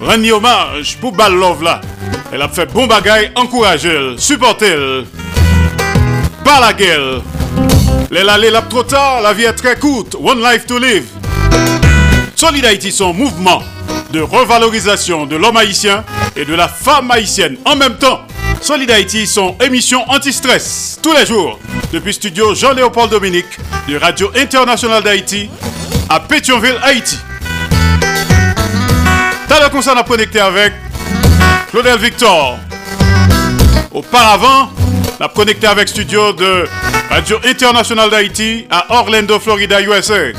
[0.00, 1.82] rendre hommage pour Ballov là.
[2.32, 4.74] Elle a fait bon bagaille, encouragez supportez
[6.42, 7.20] Pas la gueule.
[8.10, 10.16] Les allées la trop tard, la vie est très courte.
[10.18, 11.04] One life to live.
[12.34, 13.62] Solid Haïti, son mouvement
[14.10, 16.02] de revalorisation de l'homme haïtien
[16.34, 18.22] et de la femme haïtienne en même temps.
[18.60, 21.58] Solid Haïti, son émission anti-stress, tous les jours,
[21.92, 23.46] depuis studio Jean-Léopold Dominique
[23.88, 25.48] de Radio Internationale d'Haïti
[26.08, 27.16] à Pétionville, Haïti.
[29.48, 30.72] T'as le concert à connecter avec
[31.70, 32.58] Claudel Victor.
[33.92, 34.70] Auparavant,
[35.18, 36.66] on a connecté avec studio de
[37.08, 40.32] Radio Internationale d'Haïti à Orlando, Florida, USA.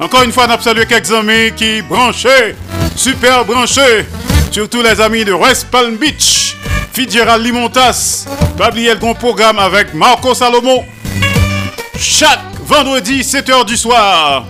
[0.00, 2.56] Encore une fois, on a salué quelques amis qui branchaient,
[2.96, 4.04] super branchés,
[4.50, 6.56] surtout les amis de West Palm Beach,
[6.92, 8.26] Fitzgerald Limontas,
[8.58, 10.84] le bon programme avec Marco Salomon.
[11.98, 14.44] Chaque vendredi, 7h du soir,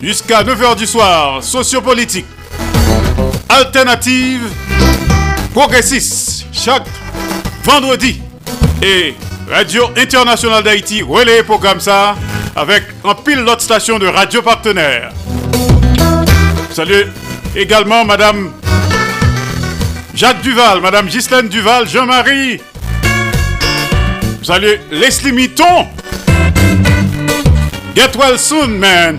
[0.00, 2.24] jusqu'à 9h du soir, sociopolitique,
[3.48, 4.48] alternative,
[5.52, 6.86] progressiste, chaque
[7.62, 8.20] vendredi.
[8.82, 9.14] Et
[9.50, 12.16] Radio Internationale d'Haïti relaie programme ça
[12.56, 15.12] avec un pilote station de radio partenaire.
[16.72, 17.06] Salut
[17.54, 18.52] également Madame
[20.14, 22.60] Jacques Duval, Madame Ghislaine Duval, Jean-Marie.
[24.42, 25.88] Salut Leslie Mitton.
[27.96, 29.18] Get well soon, man.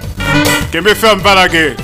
[0.72, 1.76] Que me ferme pas la guerre.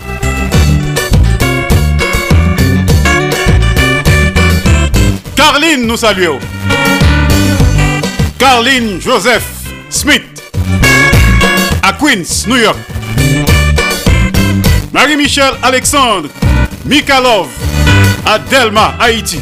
[5.36, 6.40] Carline, nous saluons.
[8.40, 9.44] Carline Joseph
[9.90, 10.24] Smith
[11.84, 12.78] à Queens, New York.
[14.94, 16.30] Marie-Michel Alexandre
[16.86, 17.48] Mikalov
[18.26, 19.40] à Delma, Haïti.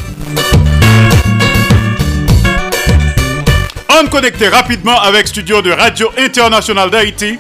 [3.90, 7.38] On connecté rapidement avec studio de Radio Internationale d'Haïti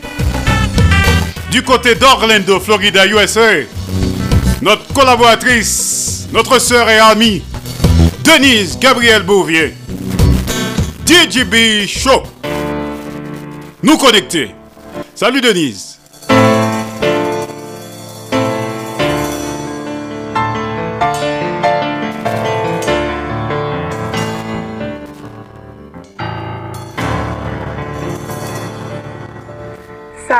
[1.51, 3.63] du côté d'Orlando, Florida, USA.
[4.61, 7.43] Notre collaboratrice, notre sœur et amie,
[8.23, 9.73] Denise Gabriel Bouvier.
[11.05, 12.23] DJB Show.
[13.81, 14.51] Nous connecter.
[15.15, 15.98] Salut Denise.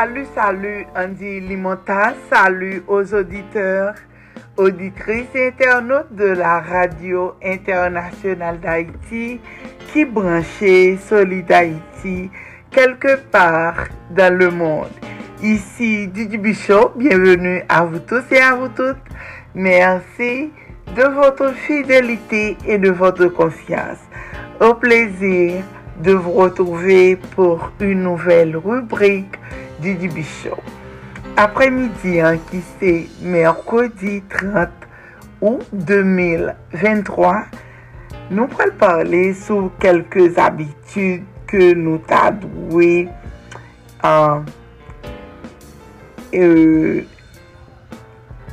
[0.00, 3.92] Salut, salut Andy Limonta, salut aux auditeurs,
[4.56, 9.38] auditrices et internautes de la radio internationale d'Haïti
[9.92, 12.30] qui branchait Solid Haïti
[12.70, 14.88] quelque part dans le monde.
[15.42, 19.04] Ici Didi Bichot, bienvenue à vous tous et à vous toutes.
[19.54, 20.50] Merci
[20.96, 23.98] de votre fidélité et de votre confiance.
[24.62, 25.62] Au plaisir
[26.02, 29.34] de vous retrouver pour une nouvelle rubrique
[29.80, 30.56] Didi Bichot.
[31.36, 34.68] Après-midi, hein, qui c'est mercredi 30
[35.42, 37.44] août 2023,
[38.30, 43.08] nous pourrons parler sur quelques habitudes que nous t'adoué
[44.02, 44.42] à
[46.34, 47.02] euh,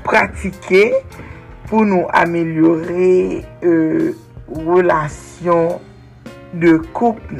[0.03, 0.93] pratiquer
[1.67, 4.13] pour nous améliorer euh,
[4.47, 5.79] relation
[6.59, 7.35] de couple.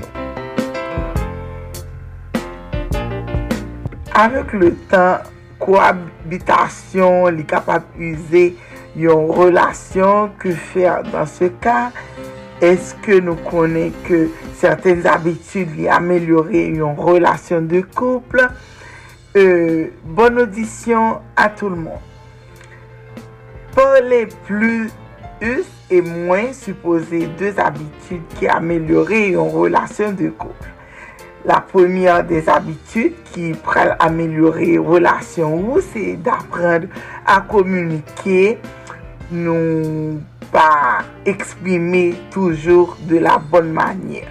[4.13, 5.19] Avec le temps,
[5.59, 8.55] cohabitation est capable d'user
[8.95, 11.91] une relation que faire dans ce cas
[12.59, 18.49] est-ce que nous connaissons que certaines habitudes vont améliorer une relation de couple?
[19.35, 21.99] Euh, bonne audition à tout le monde.
[23.75, 24.27] Parler
[25.39, 30.69] plus et moins supposer deux habitudes qui améliorent une relation de couple.
[31.45, 36.87] La première des habitudes qui pourrait améliorer une relation, c'est d'apprendre
[37.25, 38.57] à communiquer,
[39.31, 40.19] non
[40.51, 44.27] pas exprimer toujours de la bonne manière.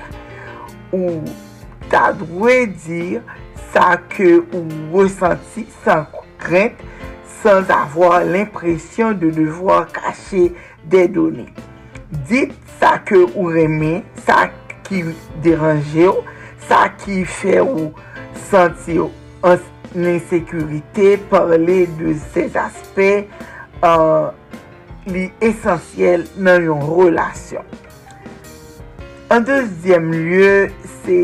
[0.92, 1.22] Ou
[1.88, 3.22] ta dire
[3.72, 6.06] ça que ou ressenti sans
[6.38, 6.72] crainte,
[7.42, 10.52] sans avoir l'impression de devoir cacher
[10.92, 11.48] dedone.
[12.28, 14.46] Dit sa ke ou reme, sa
[14.86, 15.02] ki
[15.44, 16.24] deranje ou,
[16.68, 17.90] sa ki fe ou
[18.48, 19.10] senti ou
[19.96, 23.10] insekurite, parle de se aspe
[23.86, 24.28] euh,
[25.08, 27.66] li esensyel nan yon relasyon.
[29.32, 30.68] An dezyem lye,
[31.02, 31.20] se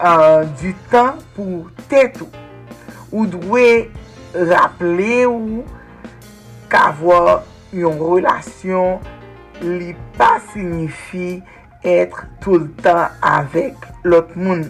[0.00, 2.30] uh, du tan pou tèt ou.
[3.14, 3.86] Ou dwe
[4.34, 5.62] rappele ou
[6.72, 7.44] kavwa
[7.74, 9.02] yon relasyon
[9.62, 11.40] li pa signifi
[11.84, 14.66] etre tout l'tan avèk lot moun.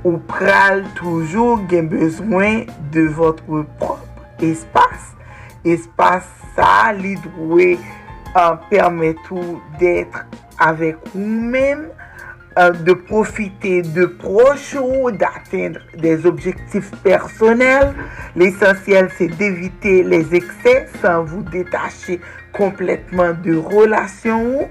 [0.00, 2.64] Ou pral toujou gen bezwen
[2.94, 5.10] de votre propre espas.
[5.68, 6.24] Espas
[6.56, 10.24] sa li dwe euh, an permètou d'etre
[10.62, 11.88] avèk ou mèm
[12.58, 17.94] Euh, de profiter de proches ou d'atteindre des objectifs personnels.
[18.34, 22.20] L'essentiel, c'est d'éviter les excès sans vous détacher
[22.52, 24.68] complètement de relations.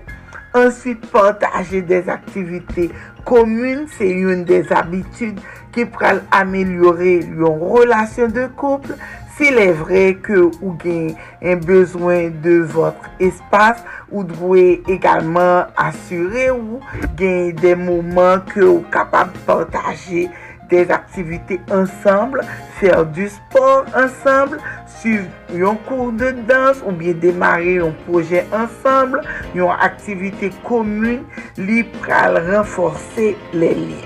[0.53, 2.91] Ensuite, partager des activités
[3.23, 5.39] communes, c'est une des habitudes
[5.71, 8.95] qui pourrait améliorer une relation de couple.
[9.39, 13.79] Si le vre ke ou gen en bezwen de votre espas,
[14.11, 16.81] ou dwe egalman asyre ou
[17.15, 20.25] gen den mouman ke ou kapab partaje
[20.67, 22.43] des aktivite ansamble,
[22.81, 24.59] fer du sport ansamble,
[24.99, 25.23] suiv
[25.55, 29.23] yon kou de dans ou bien demare yon proje ansamble,
[29.55, 31.23] yon aktivite komune
[31.55, 34.03] li pral renforse le li.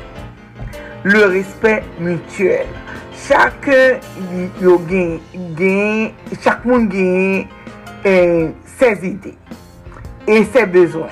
[1.10, 2.70] Le respect mutuel.
[3.24, 3.67] chak
[4.61, 5.19] yo gen,
[5.57, 6.11] gen,
[6.43, 7.45] chak moun gen
[8.03, 9.36] eh, sez ide
[10.28, 11.11] e se bezwen.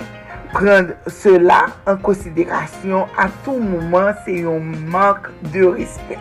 [0.52, 6.20] Prende cela an konsiderasyon a tou mouman se yon mank de respet.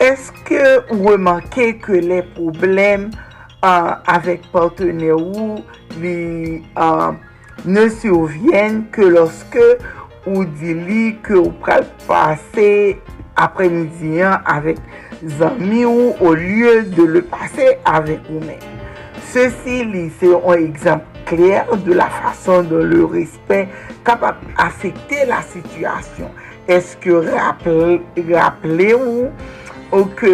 [0.00, 3.10] Eske euh, ou remanke ke le problem
[3.60, 5.58] uh, avek partene ou
[6.00, 7.12] li uh,
[7.68, 9.66] ne survyen ke loske
[10.22, 12.96] ou di li ke ou pral pase
[13.38, 14.80] apremidiyan avèk
[15.38, 18.60] zanmi ou ou lye de le pase avèk ou men.
[19.32, 23.72] Se si li se yon ekzamp kler de la fason don le respect
[24.06, 26.32] kapap afekte la situasyon.
[26.68, 29.28] Eske rappele ou
[29.88, 30.32] ou ke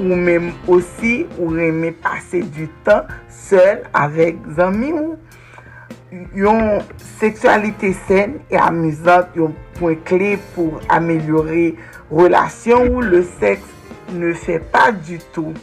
[0.00, 5.18] ou menm osi ou reme pase du tan sel avèk zanmi ou.
[6.34, 6.80] Yon
[7.20, 11.68] seksualite sen e amizant yon poin kle pou amelyore
[12.10, 13.66] relasyon ou le seks
[14.14, 15.54] ne fe pa du tout.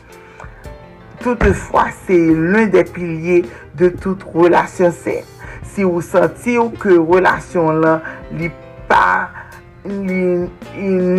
[1.21, 3.41] Toutefwa, se l'un de pilye
[3.77, 5.25] de tout relasyon sen.
[5.67, 5.85] Si
[6.81, 8.05] ke relasyon lan
[8.37, 8.51] li
[8.89, 9.29] pa,
[9.87, 10.47] li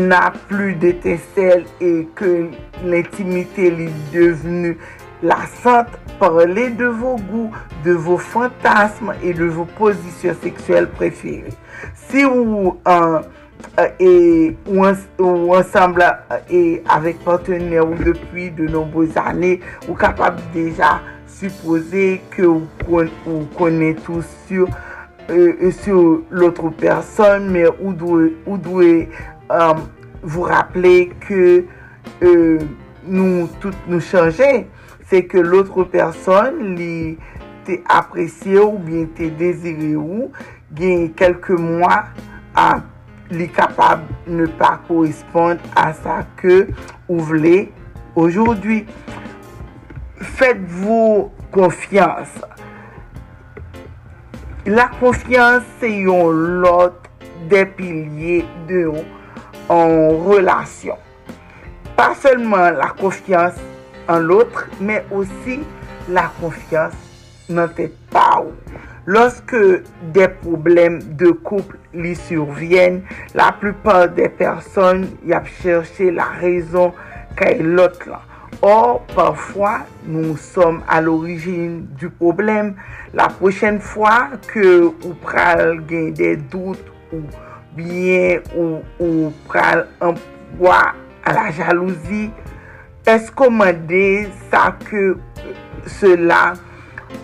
[0.09, 2.33] na plu de te sel e ke
[2.85, 4.77] l'intimite li devenu
[5.23, 7.51] la sante, parlez de vos goûts,
[7.85, 11.55] de vos fantasmes et de vos positions sexuelles préférées.
[12.09, 13.38] Si vous euh, et,
[13.79, 16.09] Euh, ou ansambla
[16.91, 19.53] avèk partenè ou euh, depi de nomboz anè
[19.87, 20.97] ou kapab deja
[21.31, 24.67] suppose ke ou konè tou sur
[25.31, 28.91] euh, loutre person mè ou dwe
[30.25, 31.47] vou rappelè ke
[32.19, 34.53] nou tout nou chanjè
[35.07, 37.15] se ke loutre person li
[37.67, 40.33] te apresye ou bien te dezire ou
[40.75, 42.07] gen kelke mwa
[42.59, 42.95] ap
[43.31, 46.67] li kapab ne pa koresponde a sa ke
[47.09, 47.25] ou.
[50.39, 52.31] Fèd vou konfians.
[54.67, 57.07] La konfians se yon lot
[57.51, 59.05] de pilye de ou
[59.73, 59.95] an
[60.27, 60.99] relasyon.
[61.95, 63.55] Pa selman la konfians
[64.09, 65.61] en l'autre, mais aussi
[66.09, 66.99] la confiance
[67.49, 68.43] nan te pa.
[69.11, 69.57] Lorsque
[70.13, 73.05] des problèmes de couple lui surviennent,
[73.35, 76.93] la plupart des personnes y a cherché la raison
[77.35, 78.21] qu'est l'autre là.
[78.61, 82.75] Or, parfois, nous sommes à l'origine du problème.
[83.15, 87.23] La prochaine fois que ou pral gen des doutes ou
[87.75, 90.93] bien ou, ou pral emploie
[91.25, 92.31] à la jalousie,
[93.07, 93.59] est-ce qu'on
[94.51, 95.17] ça que euh,
[95.87, 96.53] cela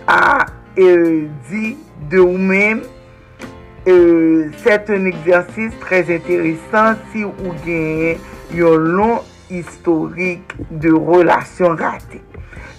[0.07, 1.77] a euh, dit
[2.09, 2.81] de vous-même,
[3.87, 8.17] euh, c'est un exercice très intéressant si vous gagnez
[8.53, 12.21] un long historique de relation ratée.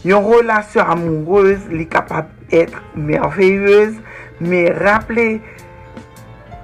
[0.05, 3.95] Une relation amoureuse est capable d'être merveilleuse,
[4.41, 5.41] mais rappelez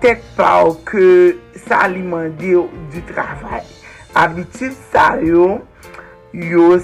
[0.00, 1.36] tête pas que
[1.68, 3.62] ça alimente du travail.
[4.14, 5.60] Habitude ça yo,
[6.34, 6.78] yo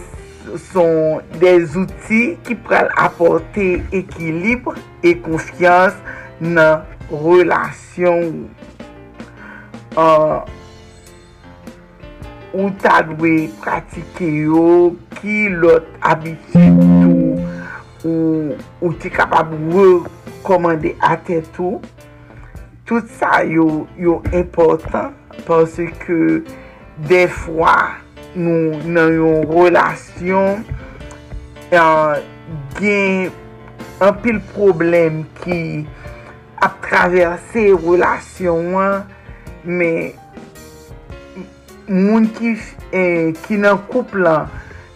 [0.71, 4.77] son des outi ki pral aporte ekilibre
[5.07, 5.97] e konfians
[6.41, 8.49] nan relasyon
[9.99, 10.41] uh,
[12.55, 17.39] ou ta dwe pratike yo ki lot abitit ou,
[18.03, 21.79] ou, ou ti kapab rekomande ate tou
[22.89, 23.05] tout.
[23.19, 25.13] Sa yo, yo important
[25.47, 26.41] parce ke
[27.09, 28.01] defwa
[28.35, 30.65] nou nan yon relasyon
[31.73, 32.21] eh,
[32.79, 33.31] gen
[34.05, 35.61] an pil problem ki
[36.65, 39.05] ap traverse relasyon an
[39.65, 40.13] men
[41.89, 42.55] moun ki,
[42.93, 44.49] eh, ki nan kouplan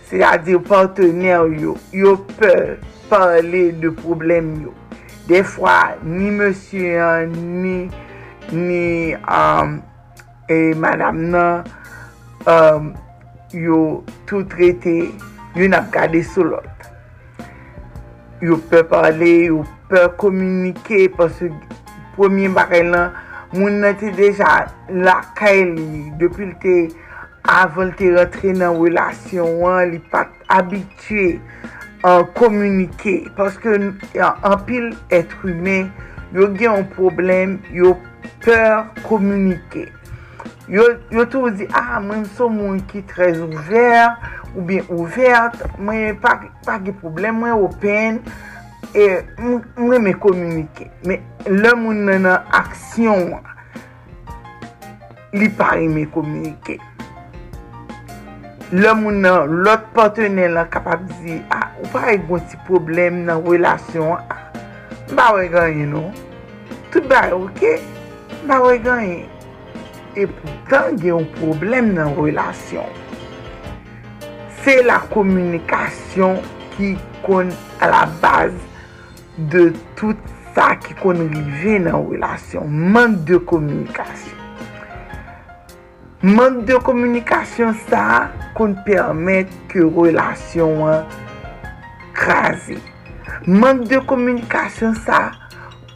[0.09, 2.77] se a di partener yo yo pe
[3.09, 4.75] parle de problem yo.
[5.29, 7.77] De fwa ni monsye an ni
[8.53, 9.81] ni um,
[10.49, 11.65] eh, madame nan
[12.47, 12.93] um,
[13.55, 15.13] yo tout trete,
[15.57, 16.89] yo nap gade sou lot.
[18.43, 21.53] Yo pe pale, yo pe komunike, paswe
[22.17, 23.13] pwemye bakay lan,
[23.55, 26.77] moun nan te deja lakay li, depil te
[27.49, 31.37] avan te rentre nan relasyon an, li pat abitue
[32.09, 35.91] an komunike, paske an pil etre humen,
[36.35, 37.97] yo gen an problem, yo
[38.45, 38.59] pe
[39.07, 39.91] komunike.
[40.69, 44.13] Yo tou di, a, ah, mwen sou moun ki trez ouver,
[44.55, 48.21] ou bien ouvert, mwen pa, pa ge problem, mwen open,
[48.95, 49.09] e,
[49.43, 50.87] mwen me komunike.
[51.09, 53.35] Men, lè moun nan aksyon,
[55.35, 56.79] li pari me komunike.
[58.71, 62.63] Lè moun nan, lot partenel nan kapap di, a, ah, ou pari e gwen ti
[62.71, 64.65] problem nan relasyon, a, ah,
[65.11, 66.15] mba wè ganyen nou.
[66.95, 67.67] Tout ba, ok?
[68.47, 69.42] Ba wè ganyen.
[70.13, 72.89] E poutan gen yon problem nan relasyon.
[74.61, 76.37] Se la komunikasyon
[76.75, 76.93] ki
[77.25, 77.49] kon
[77.81, 78.53] a la baz
[79.53, 80.21] de tout
[80.53, 82.69] sa ki kon rive nan relasyon.
[82.93, 84.39] Mank de komunikasyon.
[86.23, 88.05] Mank de komunikasyon sa
[88.55, 91.07] kon permet ke relasyon an
[92.15, 92.77] krasi.
[93.49, 95.31] Mank de komunikasyon sa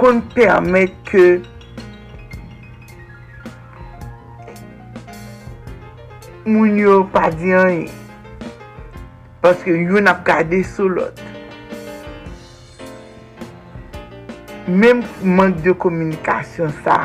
[0.01, 1.37] kon permet ke
[6.47, 7.95] moun yo pa diyan anye.
[9.43, 11.19] Paske yon ap gade sou lot.
[14.71, 16.99] Mem mank de komunikasyon sa,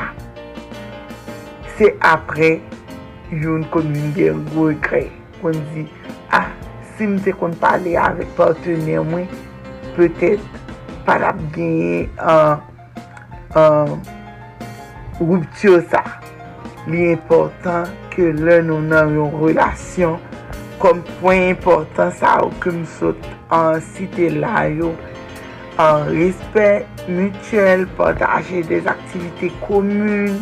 [1.77, 2.51] se apre
[3.33, 5.03] yon komunike gwe kre.
[5.41, 5.87] Kon di,
[6.37, 6.51] ah,
[6.93, 9.25] si mse kon pale avek partenye mwen,
[9.97, 10.41] petet
[11.07, 11.25] par
[11.55, 12.61] genye an
[13.57, 13.97] uh, uh,
[15.17, 16.05] ruptyo sa.
[16.89, 20.19] Li important ke lè nou nan yon relasyon
[20.81, 24.91] kom pwen important sa ou koum sot an site la yo.
[25.81, 30.35] An respect mutuel, pataje des aktivite komune,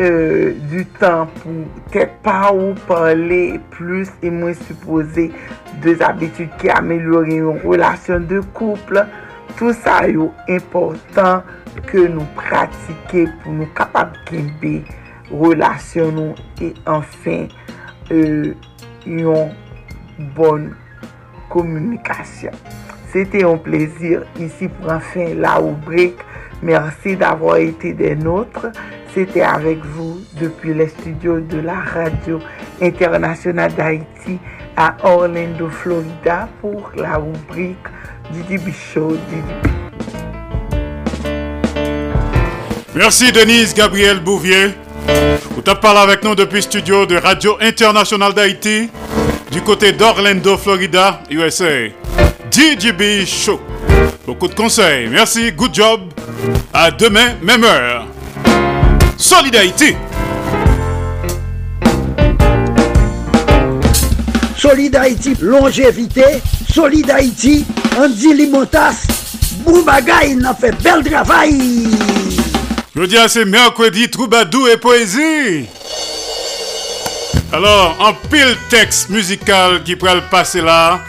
[0.00, 5.28] euh, du tan pou tet pa ou pale plus e mwen suppose
[5.84, 9.04] des abitude ki amelyore yon relasyon de kouple,
[9.56, 11.44] tout sa yo important
[11.90, 14.80] ke nou pratike pou nou kapab kembe
[15.30, 17.46] de relation et enfin
[18.10, 18.54] euh,
[19.06, 19.50] une
[20.34, 20.74] bonne
[21.48, 22.50] communication.
[23.12, 26.18] C'était un plaisir ici pour enfin la rubrique.
[26.62, 28.66] Merci d'avoir été des nôtres.
[29.14, 32.38] C'était avec vous depuis les studios de la radio
[32.82, 34.38] internationale d'Haïti
[34.76, 37.76] à Orlando, Florida pour la rubrique
[38.30, 39.16] Didi Show.
[42.94, 44.85] Merci Denise Gabriel Bouvier.
[45.50, 48.88] Vous t'as parlé avec nous depuis studio de Radio Internationale d'Haïti
[49.50, 51.88] du côté d'Orlando, Florida, USA.
[52.50, 53.60] DJB Show.
[54.26, 55.08] Beaucoup de conseils.
[55.08, 55.52] Merci.
[55.52, 56.00] Good job.
[56.72, 58.06] À demain, même heure.
[59.16, 59.96] Solidarité.
[64.56, 66.24] Solidarité, longévité.
[66.72, 67.64] Solidarité,
[67.98, 69.06] Andy Limotas.
[69.64, 71.88] Boubagaï, n'a fait bel travail.
[72.98, 75.66] Je dis à c'est mercredi, troubadou et poésie.
[77.52, 81.00] Alors, en pile texte musical qui pourrait passer là.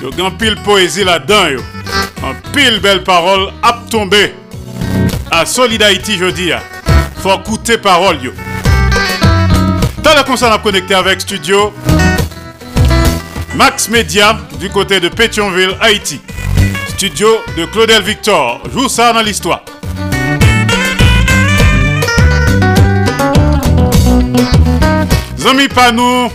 [0.00, 1.60] Yo gen pile poésie là-dedans.
[2.22, 4.32] En pile belle parole ap tomber.
[5.32, 6.50] À Solid Haïti jeudi
[7.20, 8.32] Faut écouter parole yo.
[10.04, 11.72] Dans le concert, on a connecté avec studio
[13.56, 16.20] Max Media du côté de Pétionville, Haïti.
[16.90, 17.26] Studio
[17.56, 18.62] de Claudel Victor.
[18.72, 19.64] Joue ça dans l'histoire.
[25.36, 26.30] Zami Panou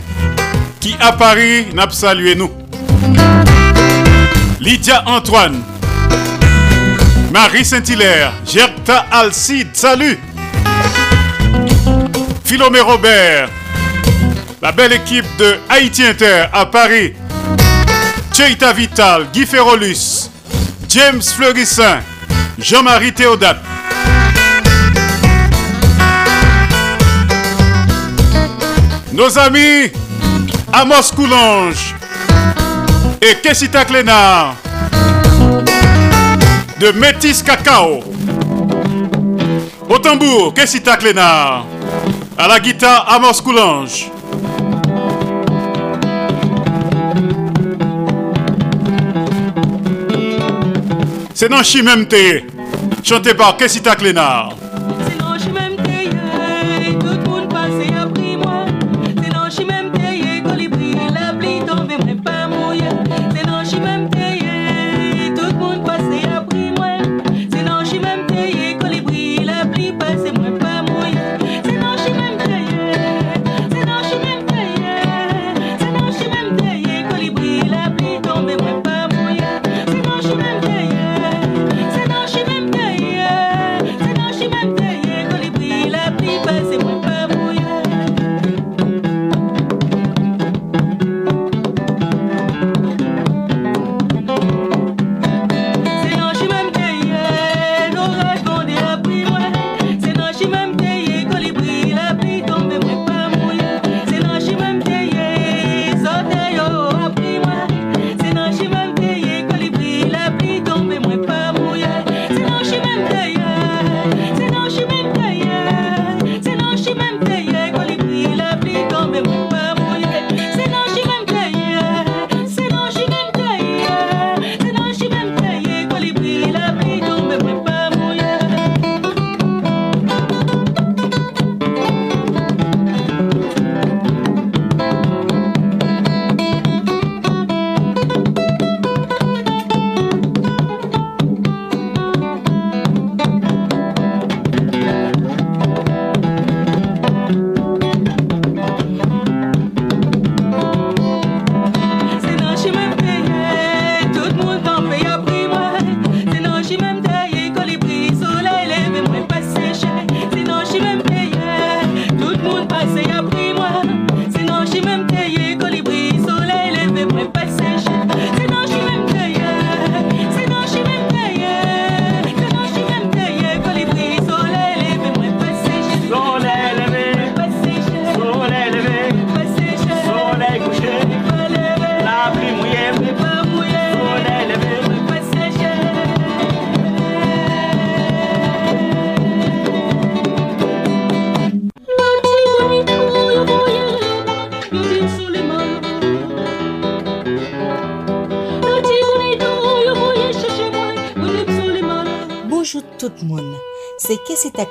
[0.80, 2.52] qui à Paris n'a salué nous.
[4.60, 5.62] Lydia Antoine,
[7.32, 10.18] Marie Saint-Hilaire, Gerta Alcide, salut.
[12.44, 13.50] Philomé Robert,
[14.62, 17.14] la belle équipe de Haïti Inter à Paris,
[18.34, 20.30] Cheita Vital, Guy Ferrolus,
[20.90, 22.00] James Fleurissin,
[22.60, 23.77] Jean-Marie Théodate.
[29.18, 29.92] Nos amis
[30.72, 31.96] Amos Coulange
[33.20, 34.56] et Kessita Clénard
[36.80, 38.02] de Métis Cacao.
[39.90, 41.66] Au tambour, Kessita Clénard.
[42.38, 44.12] À la guitare, Amos Coulange.
[51.34, 52.14] C'est dans Chimemte,
[53.04, 54.57] chanté par Kessita Clénard.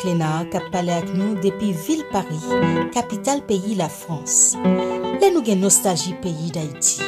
[0.06, 2.46] Lénard kap pale ak nou depi vil Paris,
[2.94, 4.54] kapital peyi la Frans.
[5.20, 7.02] Lè nou gen nostalji peyi d'Haïti.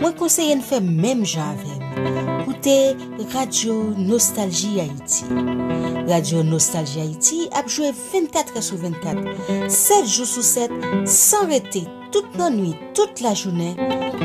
[0.00, 2.42] Mwen konseye n fè mèm jan avèm.
[2.46, 2.76] Koute
[3.34, 5.28] Radio Nostalji Haïti.
[6.08, 9.22] Radio Nostalji Haïti apjouè 24 sou 24,
[9.68, 10.74] 7 jou sou 7,
[11.06, 13.74] san rete tout nan nwi, tout la jounè,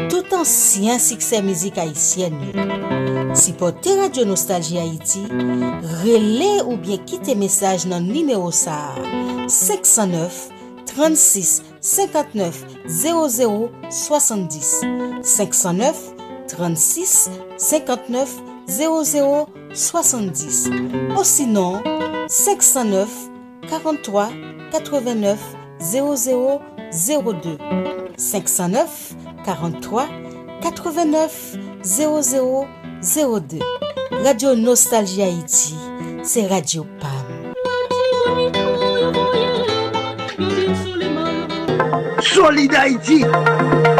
[0.09, 2.94] tout ansyen sikse mizik haïsyen nou.
[3.35, 5.21] Sipote Radio Nostalgie Haïti,
[6.03, 8.95] rele ou bien kite mesaj nan nimeo sa.
[9.51, 10.49] 509
[10.87, 15.95] 36 59 00 70 509
[16.47, 20.69] 36 59 00 70
[21.17, 21.81] Ou sinon,
[22.29, 23.09] 509
[23.69, 24.29] 43
[24.71, 25.39] 89
[25.81, 26.61] 00
[26.91, 27.57] 02
[28.17, 30.07] 509 43
[30.61, 32.67] 89 00
[33.05, 33.59] 02
[34.23, 35.75] Radio Nostalgie Haïti,
[36.23, 37.53] c'est Radio PAM.
[42.19, 43.23] Solide Haïti,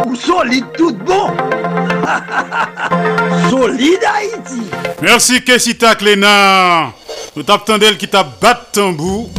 [0.07, 1.27] ou solide tout bon.
[3.51, 4.61] solide Haïti.
[5.03, 6.91] Merci Kessita Cléna.
[7.35, 7.43] Nous
[7.77, 9.29] d'elle qui t'a battu tambour.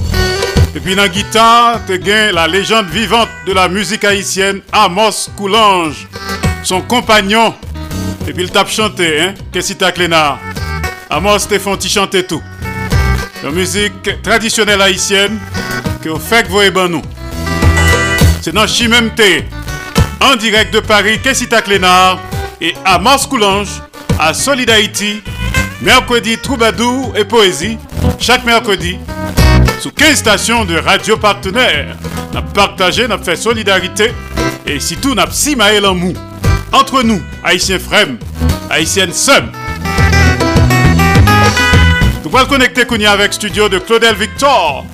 [0.77, 5.29] Et puis dans la guitare, tu gagné la légende vivante de la musique haïtienne, Amos
[5.37, 6.07] Coulange.
[6.63, 7.53] Son compagnon
[8.29, 10.39] et puis il tape chanter, hein, Kessita Clénard.
[11.09, 11.89] Amos Stéphane, tu
[12.25, 12.43] tout.
[13.43, 15.39] La musique traditionnelle haïtienne
[16.03, 17.03] que vous faites vous ben nous.
[18.43, 19.21] C'est dans Chimemte,
[20.21, 22.21] en direct de Paris, Kessita Clénard
[22.61, 23.83] et Amos Coulange
[24.19, 25.23] à Solid Haïti
[25.83, 27.77] Mercredi Troubadour et Poésie,
[28.19, 28.97] chaque mercredi,
[29.79, 31.97] sous 15 stations de radio partenaires.
[32.33, 34.13] N'a partagé, n'a fait solidarité
[34.67, 35.55] et surtout n'a si
[35.85, 36.15] en mou.
[36.73, 38.09] Entre nous, Haïtiens frères,
[38.71, 39.45] Haïtiennes sœurs.
[42.25, 44.85] Nous allons connecter Kounia avec studio de Claudel Victor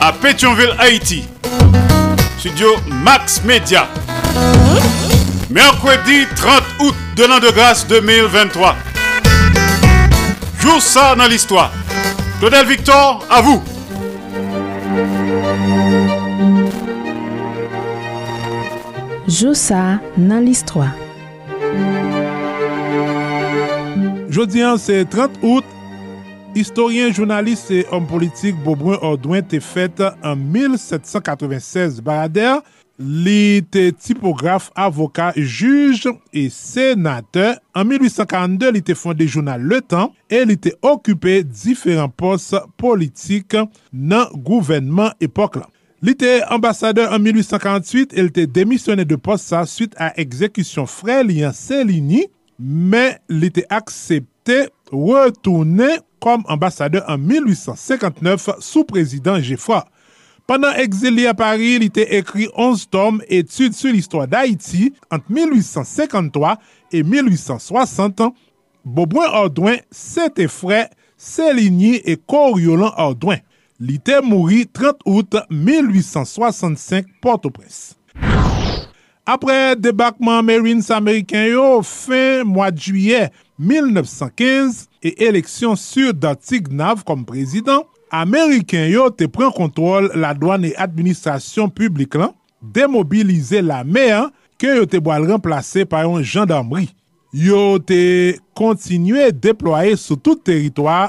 [0.00, 1.24] à Pétionville, Haïti.
[2.38, 3.88] Studio Max Media.
[5.50, 8.76] Mercredi 30 août de l'an de grâce 2023.
[10.60, 11.72] Jour ça dans l'histoire.
[12.40, 13.62] Claudel Victor, à vous.
[19.26, 20.90] Joussa nan list 3
[24.28, 25.64] Jodian se 30 out
[26.54, 32.60] Historien, jounalist se om politik Bobrun Ordouin te fète an 1796 Barader
[33.00, 40.12] li te tipograf, avokat, juj e senate an 1842 li te fonde jounal Le Temps
[40.28, 43.56] e li te okupè diferent pos politik
[43.90, 45.73] nan gouvenman epok la
[46.04, 51.24] Li te ambassadeur en 1848 et il te démissionné de poste suite à exécution frère
[51.24, 52.26] Lian Céligny,
[52.58, 59.82] mais li te accepté retourner comme ambassadeur en 1859 sous président Geoffroy.
[60.46, 66.58] Pendant exilé à Paris, il était écrit 11 tomes études sur l'histoire d'Haïti entre 1853
[66.92, 68.20] et 1860.
[68.84, 73.38] Beaubrun Ordouin, c'était frère Céligny et Coriolan Ordouin.
[73.80, 77.96] Était mort 30 août 1865 Port-au-Prince.
[79.26, 87.86] Après débarquement Marines américain yo, fin de juillet 1915 et élection sur Datignav comme président,
[88.10, 94.28] Américain yo te pren kontrol la douane et administration publique lan, demobilize la mer
[94.60, 96.92] ke yo te boal remplase par yon gendarmerie.
[97.34, 101.08] Yo te kontinue deploye sou tout teritoi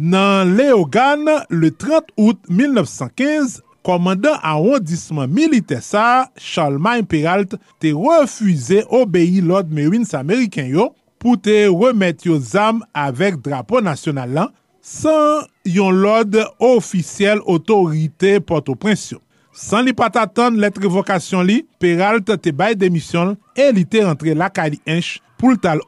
[0.00, 9.42] nan Leogan le 30 août 1915, komandan arrondissement militaire sa, Charlemagne Peralt, te refuize obeyi
[9.44, 10.90] l'ordre Marines américain yo
[11.20, 19.20] pou te remet yo zam avek drapo nasyonal lan, san yon lod ofisyel otorite Port-au-Prince.
[19.52, 20.78] San li patatan let
[21.44, 25.84] li, Peralt te bay demisyon e li te rentre lakay li ench pou tal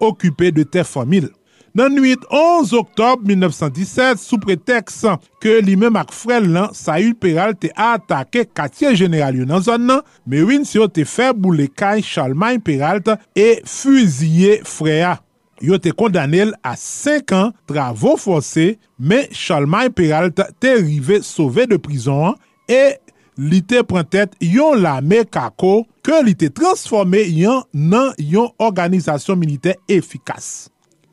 [0.53, 1.31] de te famil.
[1.73, 4.99] Nan 8-11 oktob 1917, sou preteks
[5.41, 9.87] ke li men mak frel lan, Sayul Peralt te atake katye general yon nan zon
[9.89, 15.19] nan, me win si yo te febou le kay Charlemagne Peralt e fuzye freya.
[15.63, 21.79] yo te kondanel a 5 an travo fose, men Charlemagne Peralt te rive sove de
[21.81, 22.37] prizon an,
[22.69, 22.99] e
[23.39, 29.79] li te prentet yon lame kako ke li te transforme yon nan yon organizasyon militer
[29.89, 30.72] efikas.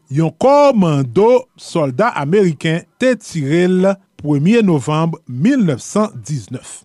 [0.10, 3.92] Yon komando soldat Ameriken te tirel
[4.24, 6.80] 1er novembre 1919.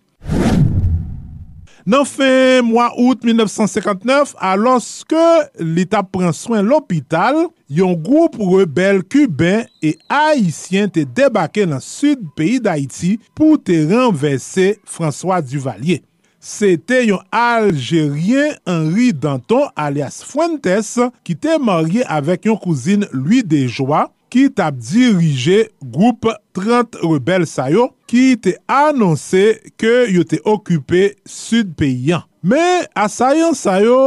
[1.89, 5.25] Nan fin mwa out 1959, aloske
[5.57, 12.61] l'Etat pren soin l'opital, yon group rebel kuben e Haitien te debake nan sud peyi
[12.61, 16.05] d'Haïti pou te renvesse François Duvalier.
[16.45, 20.91] Sete yon Algerien Henri Danton alias Fuentes
[21.25, 27.87] ki te marye avek yon kouzine Louis Desjoie ki tap dirije group 30 rebel sayo
[28.05, 29.41] ki te anonse
[29.81, 32.27] ke yo te okupe sud peyan.
[32.45, 33.97] Me asayon sayo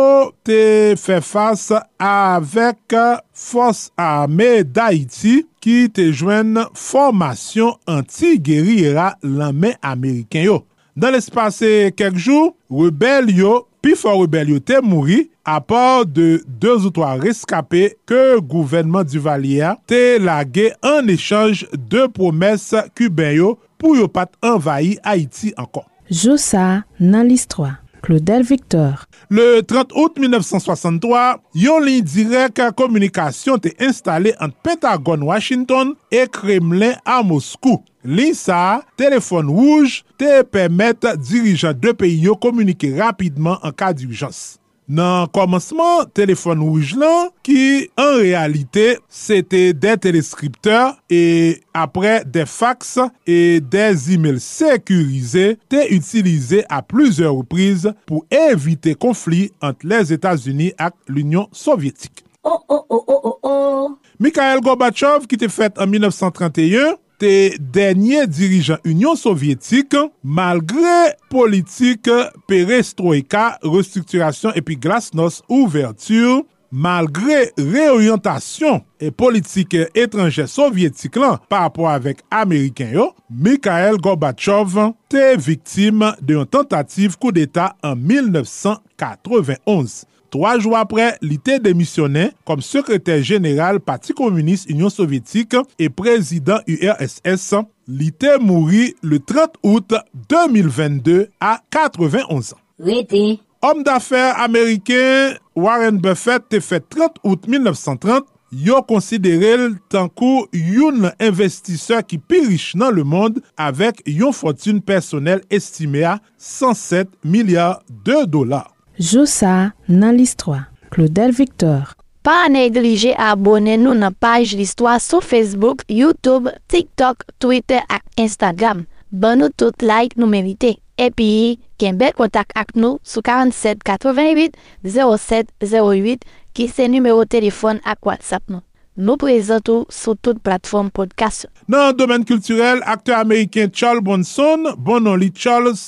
[0.46, 2.94] te fe fase avek
[3.34, 10.60] fos ame d'Haïti ki te jwen formasyon anti-gerira lanmen Ameriken yo.
[10.98, 13.52] Dan l'espase kek jou, rebel yo,
[13.84, 19.78] pi fò rebel yo te mouri, apor de 2 ou 3 reskapè ke gouvenman Duvalier
[19.86, 25.86] te lage an echange de promes kuben yo pou yo pat envayi Haiti ankon.
[26.10, 27.78] Joussa nan l'histoire.
[28.02, 29.06] Claudel Victor.
[29.30, 36.94] Le 30 out 1963, yon lin direk komunikasyon te installe ant Pentagon Washington e Kremlin
[37.04, 37.82] a Moskou.
[38.06, 44.58] Lin sa, telefon wouj te pemet dirijan de peyi yo komunike rapidman an ka dirijans.
[44.88, 52.46] Nan komanseman, telefon wouj lan ki an realite se te de teleskripteur e apre de
[52.48, 52.94] fax
[53.28, 60.72] e de zimel sekurize te utilize a pluzeur reprize pou evite konflik ant les Etats-Unis
[60.78, 62.22] ak l'Union Sovyetik.
[62.46, 63.98] Oh, oh, oh, oh, oh, oh.
[64.22, 72.06] Mikhail Gorbachev ki te fet an 1931, te denye dirijan Union Sovyetik, malgre politik
[72.48, 82.20] perestroika, restrukturasyon epi glasnos ouvertur, malgre reorientasyon e politik etranje sovyetik lan pa apwa avek
[82.34, 84.76] Ameriken yo, Mikhail Gorbachev
[85.10, 90.04] te viktim de yon tentative kou d'Etat an 1991.
[90.28, 96.66] Troa jou apre, li te demisyonen kom sekretèr jeneral Pati Komunist Union Sovyetik e prezident
[96.68, 99.96] URSS, li te mouri le 30 out
[100.28, 103.38] 2022 a 91 an.
[103.58, 112.04] Om d'affer Ameriken Warren Buffett te fet 30 out 1930, yo konsidere tankou yon investiseur
[112.06, 118.24] ki pi rich nan le mond avek yon fortune personel estime a 107 milyar de
[118.28, 118.77] dolar.
[118.98, 120.64] Josa nan listwa.
[120.90, 121.94] Claudel Victor.
[122.26, 128.88] Pa neglije abone nou nan page listwa sou Facebook, Youtube, TikTok, Twitter ak Instagram.
[129.14, 130.74] Ban nou tout like nou merite.
[130.98, 136.26] Epi, ken bel kontak ak nou sou 47 88 07 08
[136.58, 138.66] ki se numero telefon ak WhatsApp nou.
[138.98, 141.46] Nou prezentou sou tout platform podcast.
[141.70, 145.84] Nan domen kulturel, akteur Ameriken Charles Bronson, bonon li Charles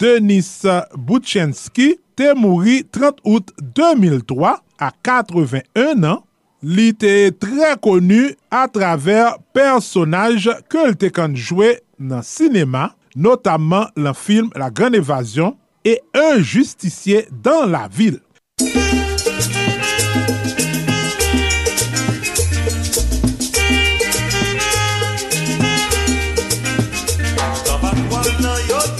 [0.00, 0.62] Denis
[0.96, 6.24] Butchenski, te mouri 30 out 2003 a 81 an.
[6.64, 13.92] Li te tre konu a traver personaj ke l te kan jwe nan sinema, notamman
[13.94, 15.52] lan film La Grande Evasion
[15.84, 18.24] e Un Justicier dan la Ville.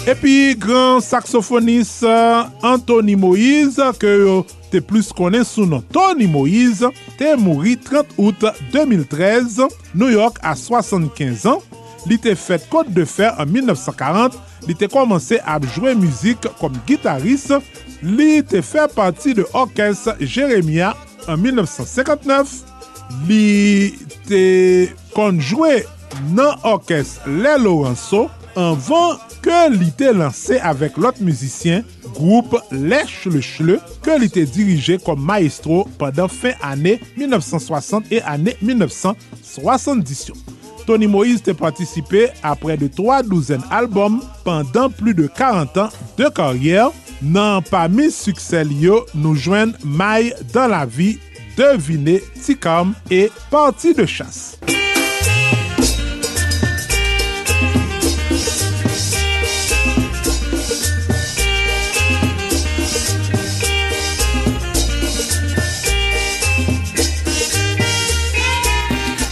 [0.09, 4.37] Epi, gran saksofonis euh, Anthony Moïse, ke yo
[4.73, 6.89] te plus konen sou nan Tony Moïse,
[7.21, 11.61] te mouri 30 out 2013, New York a 75 an.
[12.09, 14.41] Li te fet kote de fer an 1940,
[14.71, 17.51] li te komanse ap jwe muzik kom gitaris,
[18.01, 20.95] li te fe pati de orkes Jeremia
[21.29, 22.57] an 1959,
[23.29, 23.93] li
[24.25, 24.43] te
[25.13, 25.83] konjwe
[26.33, 31.85] nan orkes Le Lorenzo, anvan ke li te lanse avek lot müzisyen,
[32.17, 38.55] group Lech Le Chle, ke li te dirije maestro padan fin ane 1960 e ane
[38.61, 40.33] 1970.
[40.89, 46.31] Tony Moïse te patisipe apre de 3 douzen albom pandan plu de 40 an de
[46.33, 46.89] karyer,
[47.21, 51.19] nan pa mi suksel yo nou jwen may dan la vi,
[51.59, 54.57] devine, tikam e parti de chas.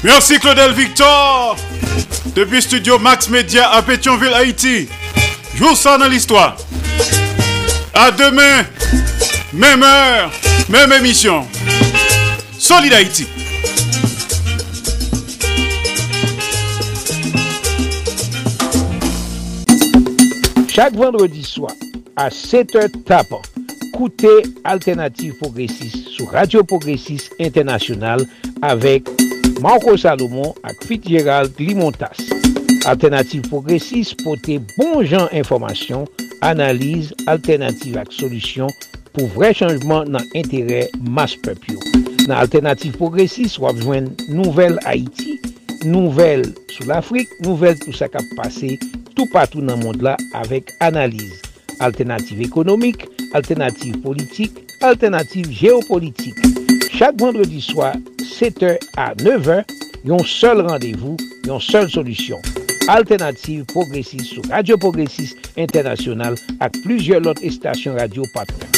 [0.06, 1.56] Merci Claudel Victor.
[2.36, 4.86] Depuis Studio Max Media à Pétionville, Haïti.
[5.56, 6.56] Joue ça dans l'histoire.
[7.92, 8.64] À demain,
[9.52, 10.30] même heure,
[10.68, 11.44] même émission.
[12.56, 13.26] Solid Haïti.
[20.68, 21.72] Chaque vendredi soir,
[22.14, 23.42] à 7h tapant,
[23.88, 28.24] écoutez Alternative Progressiste sur Radio Progressiste International
[28.62, 29.08] avec
[29.60, 32.20] Marco Salomon ak Fitzgerald Limontas.
[32.84, 36.04] Alternative Progressive pote bon jan informasyon,
[36.44, 38.70] analize, alternative ak solusyon
[39.16, 41.80] pou vre chanjman nan entere mas pepyo.
[42.28, 45.38] Nan Alternative Progressive wap jwen nouvel Haiti,
[45.88, 48.76] nouvel sou l'Afrique, nouvel tout sa kap pase
[49.16, 51.40] tout patou nan mond la avek analize.
[51.80, 56.45] Alternative ekonomik, alternative politik, alternative geopolitik.
[56.96, 57.92] Chak vendredi swa,
[58.24, 59.64] 7h à 9h,
[60.06, 62.40] yon seul rendez-vous, yon seule solution.
[62.88, 68.70] Alternative progressiste sur Radio Progressiste International ak plusieurs autres stations radio partenaires.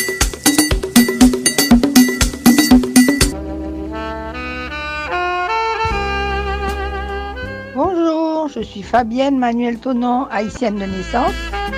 [7.76, 11.77] Bonjour, je suis Fabienne Manuel Tonon, haïtienne de naissance.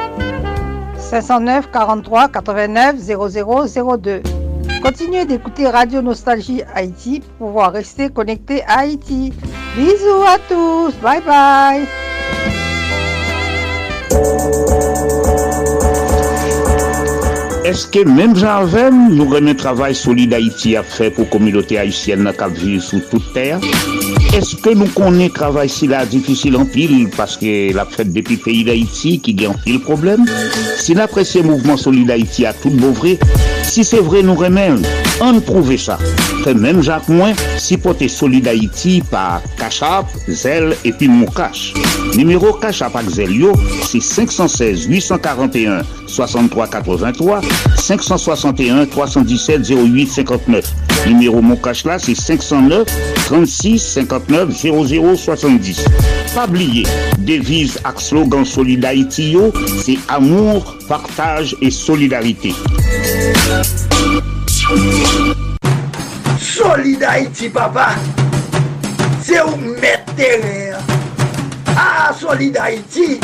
[1.11, 4.21] 509 43 89 00 02
[4.81, 9.33] Continuez d'écouter Radio Nostalgie Haïti pour pouvoir rester connecté à Haïti.
[9.75, 11.85] Bisous à tous, bye bye.
[17.67, 22.33] Eske menm jan avem nou remen travay solide Haiti a fe pou komilote Haitienne na
[22.33, 23.61] kap vive sou tout ter?
[24.31, 29.17] Eske nou konen travay si la difisil an pil paske la fet depi peyi d'Haïti
[29.25, 30.23] ki gen pil problem?
[30.79, 33.17] Si la presye mouvment solide Haiti a tout bouvre,
[33.67, 34.79] si se vre nou remen,
[35.25, 35.97] an prouve sa.
[36.45, 41.75] Fe menm jan mwen, si pote solide Haiti pa Kachap, Zel epi Moukache.
[42.15, 43.51] Numero Kachap ak Zel yo,
[43.83, 47.41] si 516 841 6383
[47.83, 50.73] 561 317 08 59.
[51.07, 52.87] Numéro mon cash là, c'est 509
[53.31, 55.85] 36 59 00 70.
[56.35, 56.83] Pas oublier,
[57.23, 62.51] devise ak slogan Solid Haïti yo, c'est amour, partage et solidarité.
[66.37, 67.95] Solid Haïti, papa.
[69.23, 70.11] C'est où mettre.
[71.67, 73.21] Ah, Solid Haïti.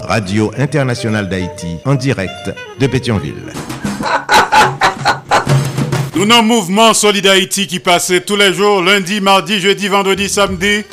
[0.00, 3.52] Radio Internationale d'Haïti, en direct de Pétionville.
[6.14, 10.84] Nous avons mouvement Solid qui passe tous les jours, lundi, mardi, jeudi, vendredi, samedi,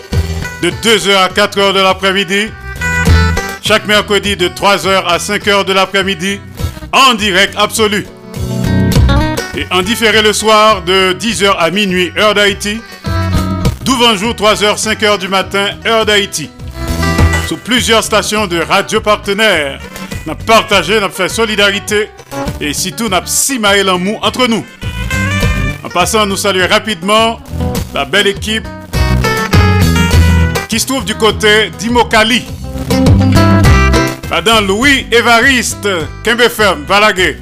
[0.62, 2.48] de 2h à 4h de l'après-midi.
[3.62, 6.40] Chaque mercredi de 3h à 5h de l'après-midi,
[6.94, 8.06] en direct absolu.
[9.58, 12.80] Et en différé le soir de 10h à minuit, heure d'Haïti.
[13.86, 16.50] jour 3h, 5h du matin, heure d'Haïti.
[17.50, 19.82] Sous plusieurs stations de radio partenaires.
[20.26, 22.10] Nous partagé, nous fait solidarité
[22.62, 24.64] et surtout nous avons simaé l'amour entre nous.
[25.90, 27.40] En passant, nous saluer rapidement
[27.96, 28.68] la belle équipe
[30.68, 32.46] qui se trouve du côté d'Imokali.
[34.30, 35.90] Madame Louis Évariste,
[36.24, 37.38] Kembeferme, Balaguer,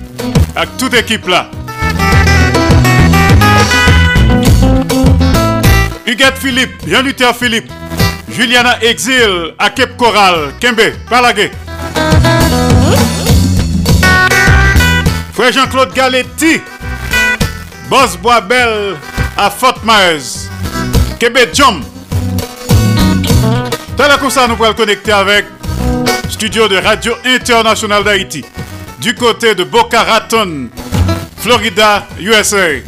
[0.55, 1.49] avec toute équipe là.
[6.05, 7.69] Huguette Philippe, Jean Luther Philippe,
[8.31, 11.51] Juliana Exil, Cape Coral, Kembe, Balaguer.
[15.33, 16.61] Frère Jean-Claude Galetti,
[17.89, 18.97] Boss Boisbel
[19.37, 20.49] à Fort Myers,
[21.19, 21.85] Québec Jump.
[23.95, 25.45] Tel comme ça, nous pourrons le connecter avec
[26.29, 28.43] studio de Radio International d'Haïti,
[28.99, 30.67] du côté de Boca Raton,
[31.37, 32.81] Florida, USA.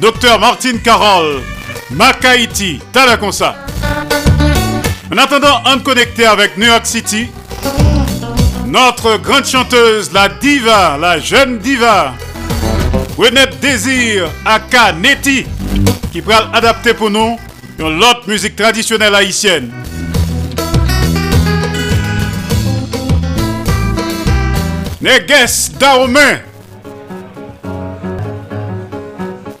[0.00, 1.40] Docteur Martin Carroll,
[1.90, 2.80] Mac Haïti,
[3.32, 3.56] ça.
[5.12, 7.30] En attendant, on connecté avec New York City,
[8.66, 12.14] notre grande chanteuse, la diva, la jeune diva,
[13.16, 15.46] Renette Désir Aka Neti
[16.12, 17.38] qui pourra adapter pour nous
[17.78, 19.70] une autre musique traditionnelle haïtienne.
[25.00, 26.40] Neges Daomen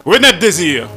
[0.04, 0.88] Renette Désir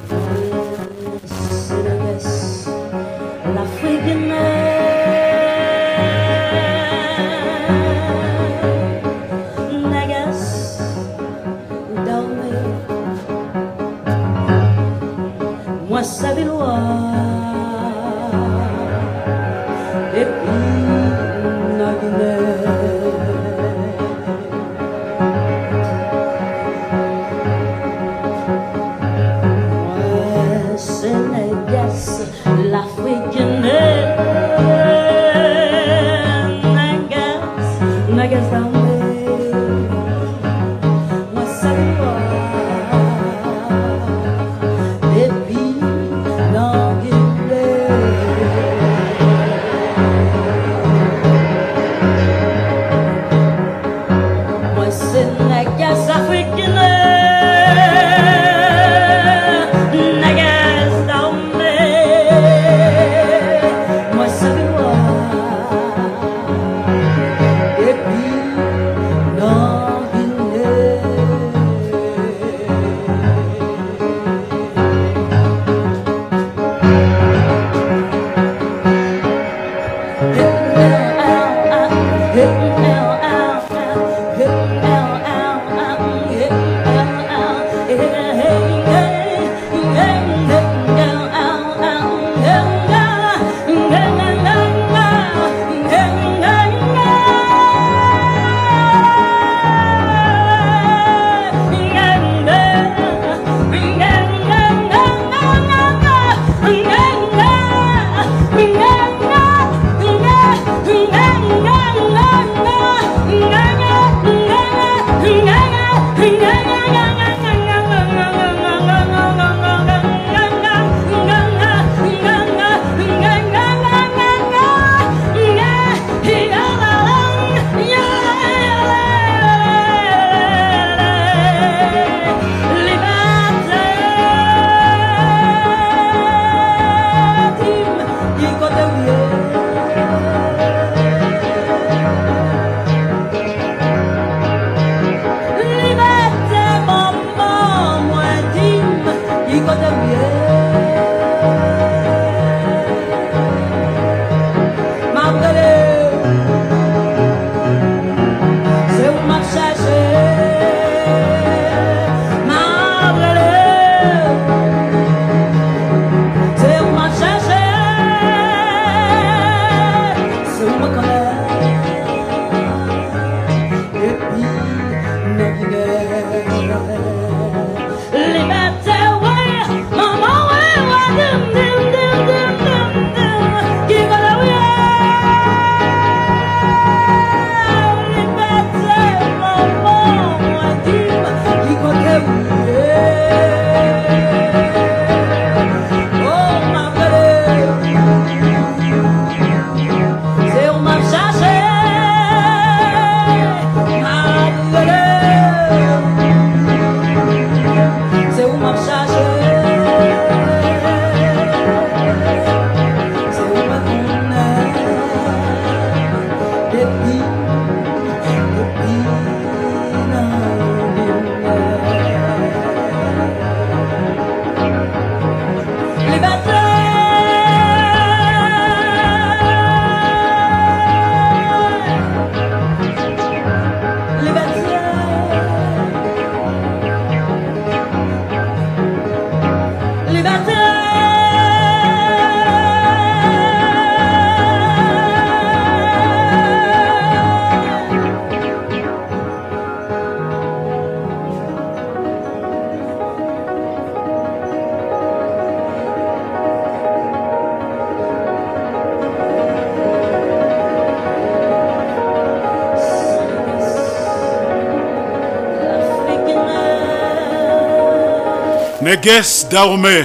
[269.08, 270.04] Neges Daoumé,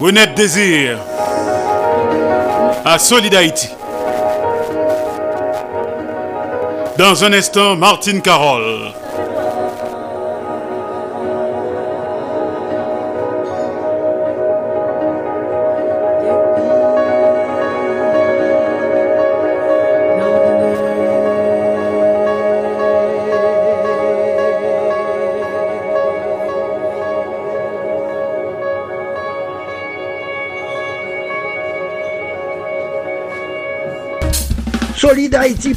[0.00, 0.98] Honnête Désir,
[2.84, 3.32] à Solid.
[6.98, 8.90] Dans un instant, Martine Carole.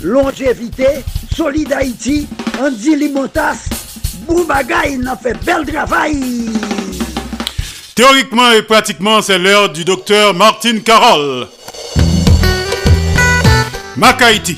[0.01, 0.87] Longévité.
[1.35, 2.27] Solid Haïti,
[2.61, 3.69] Andy Limotas.
[4.27, 6.19] Boubagaï, n'a fait bel travail.
[7.95, 11.47] Théoriquement et pratiquement, c'est l'heure du docteur Martine Carole.
[13.95, 14.57] Mac Haïti.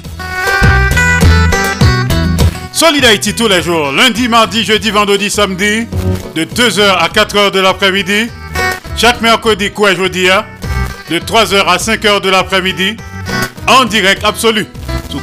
[2.72, 5.88] Solid Haïti tous les jours, lundi, mardi, jeudi, vendredi, samedi,
[6.36, 8.28] de 2h à 4h de l'après-midi.
[8.98, 10.46] Chaque mercredi, quoi, jeudi, hein,
[11.10, 12.98] de 3h à 5h de l'après-midi,
[13.68, 14.66] en direct absolu,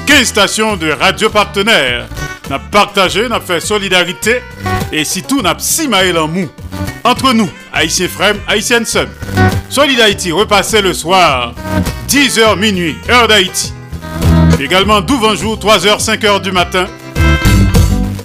[0.08, 2.06] 15 stations de radio partenaires.
[2.48, 4.40] N'a partagé, n'a fait solidarité,
[4.90, 6.48] et si tout n'a pas en mou?
[7.04, 9.08] Entre nous, Haïtiens frères, Haïtiennes sœurs.
[9.68, 11.52] Solid Haïti repassé le soir,
[12.08, 13.74] 10h minuit, heure d'Haïti.
[14.58, 16.86] Également 12 jour, 3h, 5h du matin,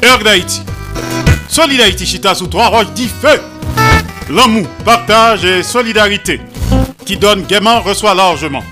[0.05, 0.61] heure d'Haïti.
[1.49, 3.41] Solid Haïti chita sous trois roches dit feu.
[4.29, 6.39] L'amour, partage et solidarité
[7.05, 8.63] qui donne gaiement reçoit largement.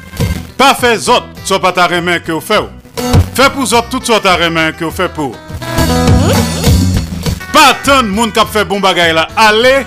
[0.58, 2.81] Pas fait autres, soit pas ta main que vous faites.
[3.34, 5.36] Fait pour autres toutes sortes main que vous faites pour.
[7.54, 9.28] Pas tant de monde qui a fait bon bagay là.
[9.36, 9.86] Allez,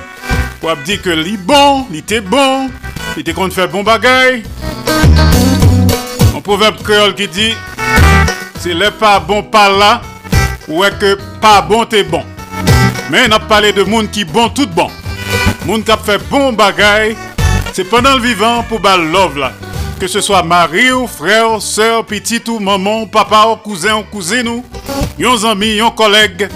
[0.61, 2.71] pour dire que li bon, li était bon,
[3.17, 4.43] il était qu'on fait bon bagay.
[6.37, 7.55] Un proverbe créole qui dit
[8.61, 10.01] c'est pas bon pas là,
[10.69, 12.23] ou est que pas bon t'es bon.
[13.11, 14.91] Mais on a parlé de monde qui bon tout bon.
[15.67, 17.17] Monde qui a fait bon bagay,
[17.73, 19.53] c'est pendant le vivant pour bal love là.
[20.05, 24.47] Que ce soit mari ou frère, soeur, petit ou maman, papa ou cousin ou cousine
[24.49, 24.63] ou
[25.19, 26.47] yon ami, yon collègue.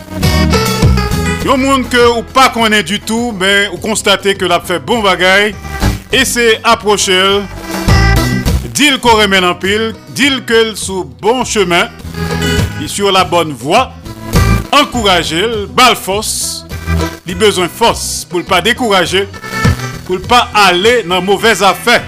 [1.46, 5.02] Monde que ou pas connaît du tout, mais ou constatez que l'a fait bon.
[6.12, 7.40] Et c'est approcher
[8.74, 11.88] Dis qu'on remet en pile, dis que sous bon chemin,
[12.82, 13.92] il sur la bonne voie,
[14.72, 16.66] encourager, bal force,
[17.26, 19.26] il besoin force pour ne pas décourager,
[20.04, 22.02] pour ne pas aller dans mauvaise affaire.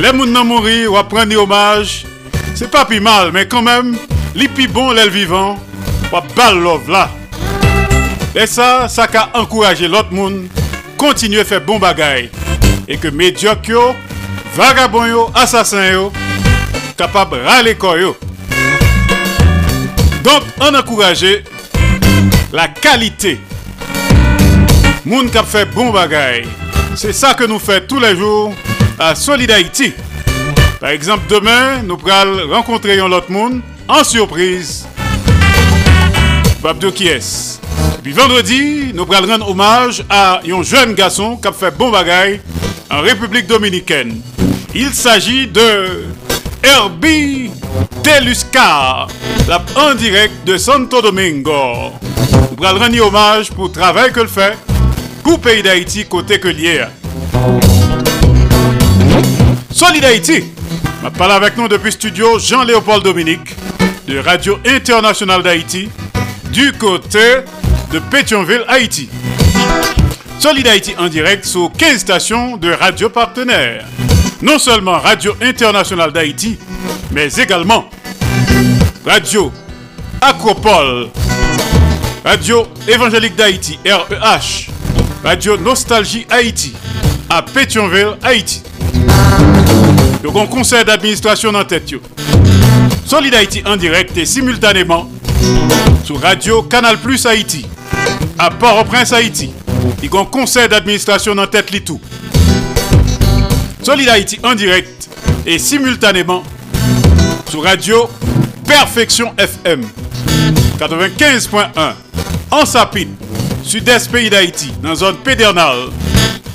[0.00, 2.06] Les gens qui mourir ou prendre hommage,
[2.54, 3.98] c'est pas plus mal, mais quand même,
[4.34, 5.58] les plus bon, les vivants,
[6.10, 7.10] ou bal love là.
[8.34, 10.46] Et ça, ça a encouragé l'autre monde,
[10.96, 12.30] continuer à faire bon bagaille.
[12.88, 13.94] Et que médiocre, yo,
[14.56, 16.12] vagabond yo, assassin yo,
[16.96, 18.16] capable de râler corps yo.
[20.24, 21.26] Donc, on encourage
[22.54, 23.38] la qualité.
[25.04, 26.48] Moun qui a fait bon bagaille.
[26.94, 28.54] C'est ça que nous faisons tous les jours
[29.00, 29.94] à Solid Haïti.
[30.78, 34.86] Par exemple, demain, nous allons rencontrer un autre monde en surprise.
[36.62, 37.60] Babdo qui est.
[38.02, 42.40] Puis vendredi, nous allons rendre hommage à un jeune garçon qui a fait bon bagaille
[42.90, 44.20] en République dominicaine.
[44.74, 46.04] Il s'agit de
[46.62, 47.50] Herbie
[48.02, 49.08] Teluscar,
[49.48, 51.92] la en direct de Santo Domingo.
[52.58, 54.58] Nous allons rendre hommage pour le travail que le fait
[55.22, 56.84] pour le pays d'Haïti côté que lié.
[59.80, 60.44] Solid Haïti,
[61.16, 63.56] parle avec nous depuis studio Jean-Léopold Dominique
[64.06, 65.88] de Radio Internationale d'Haïti
[66.52, 67.38] du côté
[67.90, 69.08] de Pétionville, Haïti.
[70.38, 73.86] Solid Haïti en direct sur 15 stations de radio partenaires.
[74.42, 76.58] Non seulement Radio Internationale d'Haïti,
[77.10, 77.88] mais également
[79.06, 79.50] Radio
[80.20, 81.08] Acropole,
[82.22, 84.70] Radio Évangélique d'Haïti, REH,
[85.24, 86.74] Radio Nostalgie Haïti,
[87.30, 88.62] à Pétionville, Haïti.
[90.22, 91.94] Donc on conseil d'administration en tête.
[93.06, 95.10] Solid Haïti en direct et simultanément
[96.04, 97.66] sur Radio Canal Plus Haïti,
[98.38, 99.52] à Port-au-Prince, Haïti.
[100.02, 102.00] Il y a un conseil d'administration en tête li tout.
[103.82, 105.08] Solid Haïti en direct
[105.46, 106.42] et simultanément
[107.48, 108.08] sur Radio
[108.66, 109.82] Perfection FM
[110.78, 111.94] 95.1
[112.50, 113.14] en Sapine,
[113.62, 115.88] sud-est pays d'Haïti, dans la zone pédernale.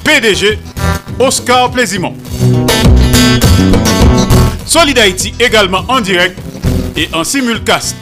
[0.03, 0.59] PDG
[1.19, 2.15] Oscar Plaisimont.
[4.65, 6.37] Solid Haïti également en direct
[6.95, 7.95] et en simulcast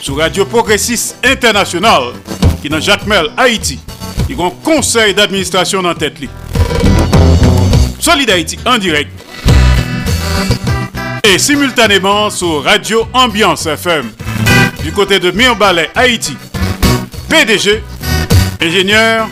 [0.00, 2.12] sur Radio Progressiste International
[2.62, 3.78] qui dans Jacmel, Haïti.
[4.28, 6.18] Ils ont un conseil d'administration en tête.
[6.20, 6.28] li.
[7.98, 9.10] Solid Haïti en direct
[11.22, 14.10] et simultanément sur Radio Ambiance FM
[14.82, 16.36] du côté de Mirbalet, Haïti.
[17.28, 17.82] PDG,
[18.60, 19.28] ingénieur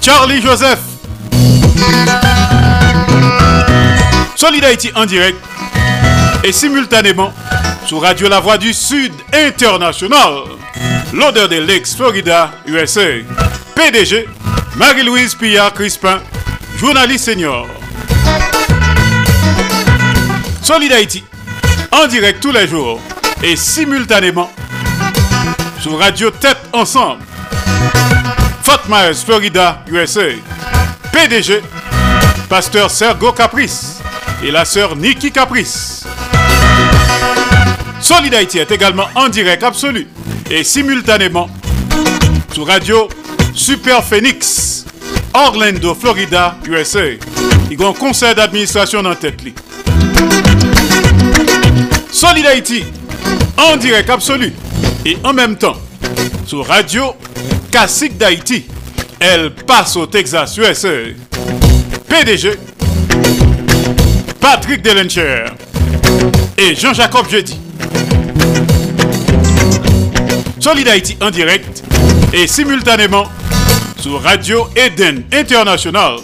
[0.00, 0.93] Charlie Joseph.
[4.36, 5.38] Solid Haïti en direct
[6.42, 7.32] et simultanément
[7.86, 10.42] sur Radio La Voix du Sud International.
[11.12, 13.22] L'odeur des Lakes, Florida, USA.
[13.74, 14.28] PDG,
[14.76, 16.20] Marie-Louise Pillard Crispin,
[16.78, 17.66] journaliste senior.
[20.62, 21.24] Solid Haïti,
[21.92, 23.00] en direct tous les jours
[23.42, 24.50] et simultanément
[25.80, 27.22] sur Radio Tête Ensemble.
[28.62, 30.22] Fort Myers, Florida, USA.
[31.12, 31.62] PDG,
[32.54, 33.98] Pasteur Sergo Caprice
[34.40, 36.04] et la sœur Nikki Caprice.
[38.00, 40.06] Solid Haïti est également en direct absolu
[40.48, 41.50] et simultanément
[42.52, 43.08] sur Radio
[43.54, 44.84] Super Phoenix,
[45.34, 47.14] Orlando, Florida, USA.
[47.72, 49.42] Il y a un conseil d'administration dans tête.
[49.42, 49.52] li.
[52.12, 52.84] Solid Haïti,
[53.56, 54.52] en direct absolu
[55.04, 55.76] et en même temps
[56.46, 57.16] sur Radio
[57.72, 58.66] Classique d'Haïti.
[59.18, 60.88] Elle passe au Texas, USA.
[62.16, 62.56] PDG,
[64.40, 65.46] Patrick Delencher
[66.56, 67.58] et Jean-Jacob Jeudi.
[70.60, 71.82] Solid Haïti en direct
[72.32, 73.24] et simultanément
[73.98, 76.18] sur Radio Eden International,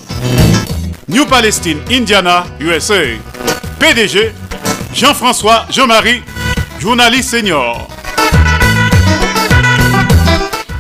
[1.09, 3.03] New Palestine, Indiana, USA.
[3.81, 4.31] PDG,
[4.95, 6.23] Jean-François Jean-Marie,
[6.79, 7.89] journaliste senior.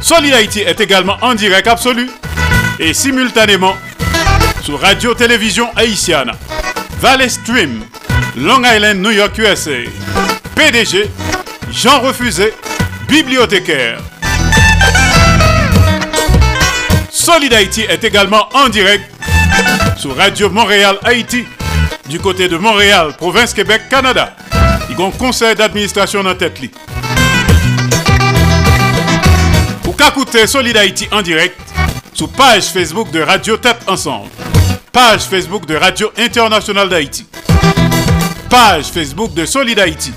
[0.00, 2.08] Solid Haïti est également en direct absolu
[2.78, 3.74] et simultanément
[4.70, 6.30] sur Radio Télévision Haïtienne,
[7.00, 7.82] Valley Stream,
[8.36, 9.82] Long Island, New York, USA.
[10.54, 11.10] PDG,
[11.72, 12.54] Jean Refusé,
[13.08, 13.98] bibliothécaire.
[17.10, 19.10] Solid Haïti est également en direct
[19.96, 21.44] sur Radio Montréal Haïti
[22.08, 24.36] du côté de Montréal, province Québec, Canada.
[24.88, 26.60] Ils ont un conseil d'administration dans tête.
[29.82, 31.58] Pour qu'écouter Solid Haïti en direct
[32.12, 34.30] sur page Facebook de Radio Tête Ensemble,
[34.92, 37.26] page Facebook de Radio Internationale d'Haïti,
[38.48, 40.12] page Facebook de Solid Haïti.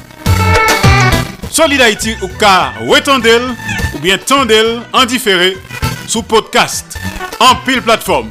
[1.51, 3.43] Solid Haïti ou ka Wetandel
[3.93, 5.55] ou bien Tandel en différé
[6.07, 6.97] sous podcast
[7.39, 8.29] en pile plateforme.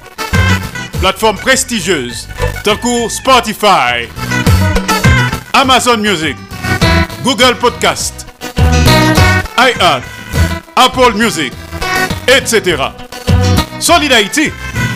[1.00, 2.28] Plateforme prestigieuse
[2.64, 4.08] tant que Spotify,
[5.52, 6.36] Amazon Music,
[7.22, 8.26] Google Podcast,
[9.58, 10.02] iHeart,
[10.74, 11.52] Apple Music,
[12.26, 12.82] etc.
[13.78, 14.50] Solid Haïti.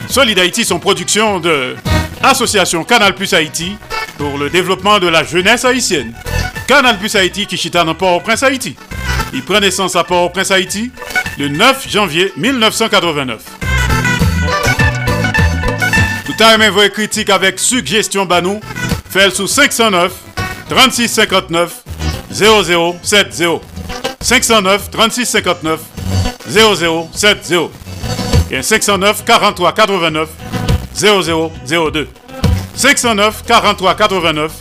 [0.09, 1.77] Solid Haïti sont production de
[2.23, 3.77] Association Canal Plus Haïti
[4.17, 6.15] pour le développement de la jeunesse haïtienne.
[6.67, 8.77] Canal Plus Haïti qui chita dans Port-au-Prince Haïti.
[9.33, 10.91] Il prend naissance à Port-au-Prince Haïti
[11.39, 13.43] le 9 janvier 1989.
[16.25, 18.61] Tout à aimé vos critiques avec suggestion banou,
[19.11, 20.13] fait sous 509
[20.69, 21.83] 36 59
[22.31, 23.61] 0070.
[24.21, 25.81] 509 36 59
[26.49, 27.86] 0070
[28.51, 30.29] et 509 43 89
[30.95, 32.09] 0002.
[32.75, 34.53] 509 43 89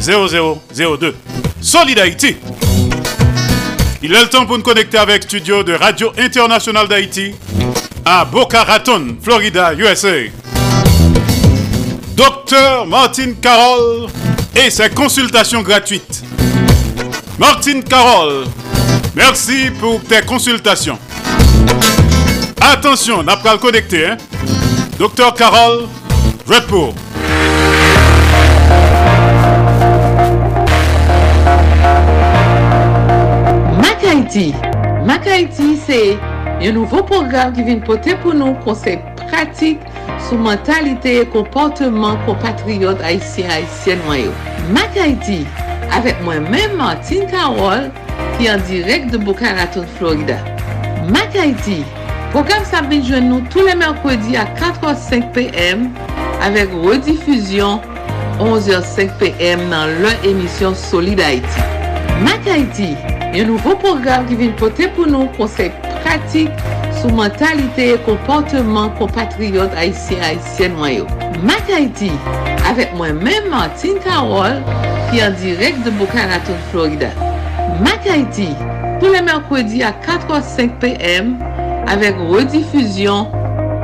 [0.00, 1.14] 0002.
[1.60, 2.36] Solid Haïti.
[4.02, 7.34] Il est le temps pour nous connecter avec studio de Radio Internationale d'Haïti
[8.04, 10.30] à Boca Raton, Florida, USA.
[12.14, 14.08] Docteur Martin Carroll
[14.54, 16.22] et ses consultations gratuites.
[17.38, 18.44] Martin Carroll,
[19.16, 20.98] merci pour tes consultations.
[22.72, 24.06] Attention, n'a pas le connecter.
[24.06, 24.16] Hein?
[24.98, 25.86] Docteur Carroll,
[26.48, 26.94] je pour.
[33.76, 34.54] Mac Haiti.
[35.04, 36.18] Mac Haiti, c'est
[36.62, 39.80] un nouveau programme qui vient porter pour nous conseils pratiques
[40.26, 44.00] sur mentalité et comportement compatriotes haïtiens haïtiennes.
[44.70, 45.46] Mac Haiti,
[45.92, 47.90] avec moi-même Martine Carole,
[48.38, 50.38] qui est en direct de Boca Raton, Florida.
[51.08, 51.84] Mac Haiti,
[52.34, 55.90] Program Sabine jwen nou tous les mercredis à 4h05 p.m.
[56.42, 57.80] avec rediffusion
[58.40, 59.60] 11h05 p.m.
[59.70, 61.60] dans leur émission Solid Haïti.
[62.24, 62.96] Mac Haïti,
[63.32, 65.70] un nouveau programme qui vient porter pour nous conseils
[66.02, 66.50] pratiques
[67.00, 71.06] sur mentalité et comportement compatriotes haïtiens haïtiennes noyaux.
[71.40, 72.10] Mac Haïti,
[72.68, 74.60] avec moi-même Martine Carole,
[75.08, 77.10] qui est en direct de Boca Raton, Florida.
[77.80, 78.48] Mac Haïti,
[78.98, 81.38] tous les mercredis à 4h05 p.m.
[81.86, 83.28] avèk redifuzyon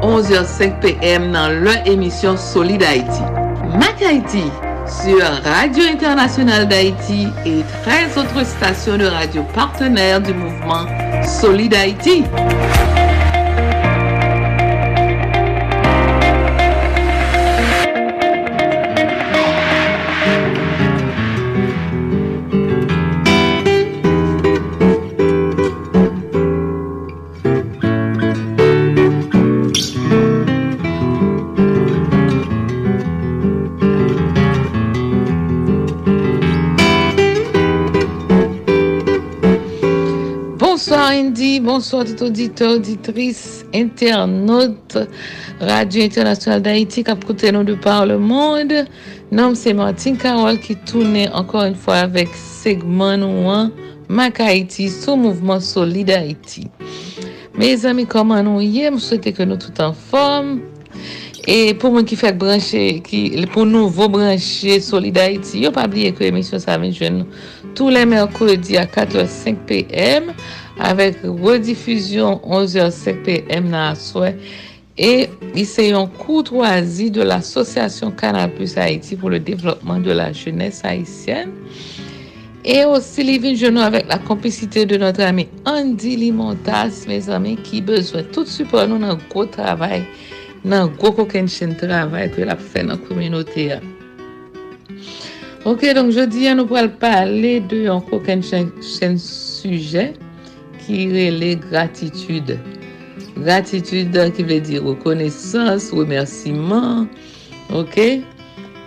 [0.02, 3.22] 11h05 pm nan lè emisyon Solid Haïti.
[3.78, 4.44] Mac Haïti
[4.89, 10.86] sur Radio Internationale d'Haïti et 13 autres stations de radio partenaires du mouvement
[11.24, 12.24] Solid Haïti.
[41.73, 44.99] Bonsoir tout auditeur, auditrice, internaute,
[45.61, 48.73] Radio Internationale d'Haïti qui a écouté nous de par le monde.
[49.31, 53.71] Nom c'est Martine Carole qui tourne encore une fois avec segment nouan
[54.09, 54.43] Mac
[55.01, 56.13] sous mouvement solide.
[57.57, 58.91] Mes amis, comment nous y est?
[58.93, 60.63] Je souhaite que nous tout en forme.
[61.47, 66.13] Et pour moi qui fait brancher, qui, pour nouveau brancher Solid Haïti, yo pas oublier
[66.13, 67.25] que l'émission ça vient jeune
[67.75, 70.33] tous les mercredis à 4h05 p.m.
[70.81, 73.70] avec rediffusion 11h05 p.m.
[73.70, 74.36] la soirée.
[74.97, 75.28] Et
[75.65, 81.51] c'est un courtoisie de l'association Canal Haïti pour le développement de la jeunesse haïtienne.
[82.65, 87.81] Et aussi Living Genou avec la complicité de notre ami Andy Limontas, mes amis, qui
[87.81, 90.05] besoin tout support nous dans un gros travail,
[90.65, 93.77] dans un gros coquin travail que la fait dans la communauté.
[95.65, 100.12] Ok, donc jeudi, nous allons parler de un coquin sujet
[100.82, 102.59] ki rele gratitude.
[103.36, 107.09] Gratitude ki vle di rekonesans, remersiman,
[107.73, 107.97] ok?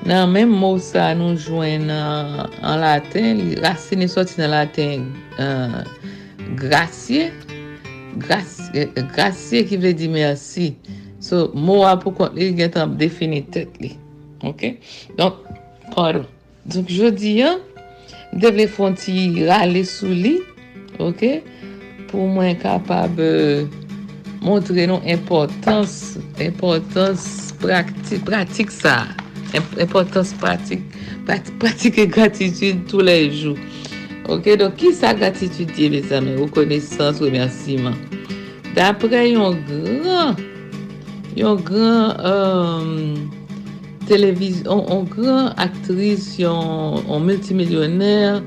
[0.04, 5.06] Nan men mou sa nou jwen uh, an laten, racine soti nan laten
[5.40, 5.80] uh,
[6.60, 7.30] grasye,
[8.20, 10.74] grasye, grasye ki vle di mersi.
[11.24, 13.94] So, mou apou kont li gen tan defini tet li,
[14.44, 14.74] ok?
[15.16, 15.40] Donk,
[15.94, 16.28] pardon.
[16.68, 17.64] Donk, jodi an,
[18.44, 20.36] devle fonti rale sou li,
[21.00, 21.24] ok?
[22.14, 23.18] Pou mwen kapab
[24.46, 27.26] montre nou importans, importans
[27.58, 29.02] pratik sa.
[29.80, 30.84] importance pratique,
[31.60, 33.58] pratiquer gratitude tous les jours.
[34.30, 36.36] Ok, donc qui sa gratitude dit, mes amis?
[36.36, 37.92] Reconnaissance, remerciement.
[38.76, 40.36] D'après un grand,
[41.38, 43.16] un grand euh,
[44.08, 48.42] télévision, un grand actrice, un multimillionnaire,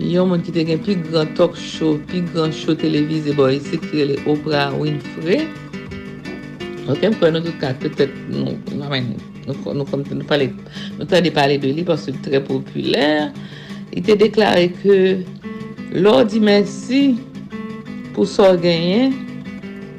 [0.00, 2.74] yon moun ki te gen pi grand talk show, pi grand show
[3.60, 5.46] s'écrit les Oprah Winfrey.
[6.88, 7.44] Ok, tout
[11.58, 13.32] de lui parce très populaire.
[13.92, 15.18] Il t'a déclaré que
[15.92, 17.16] l'on dit merci
[18.14, 19.10] pour ça gagner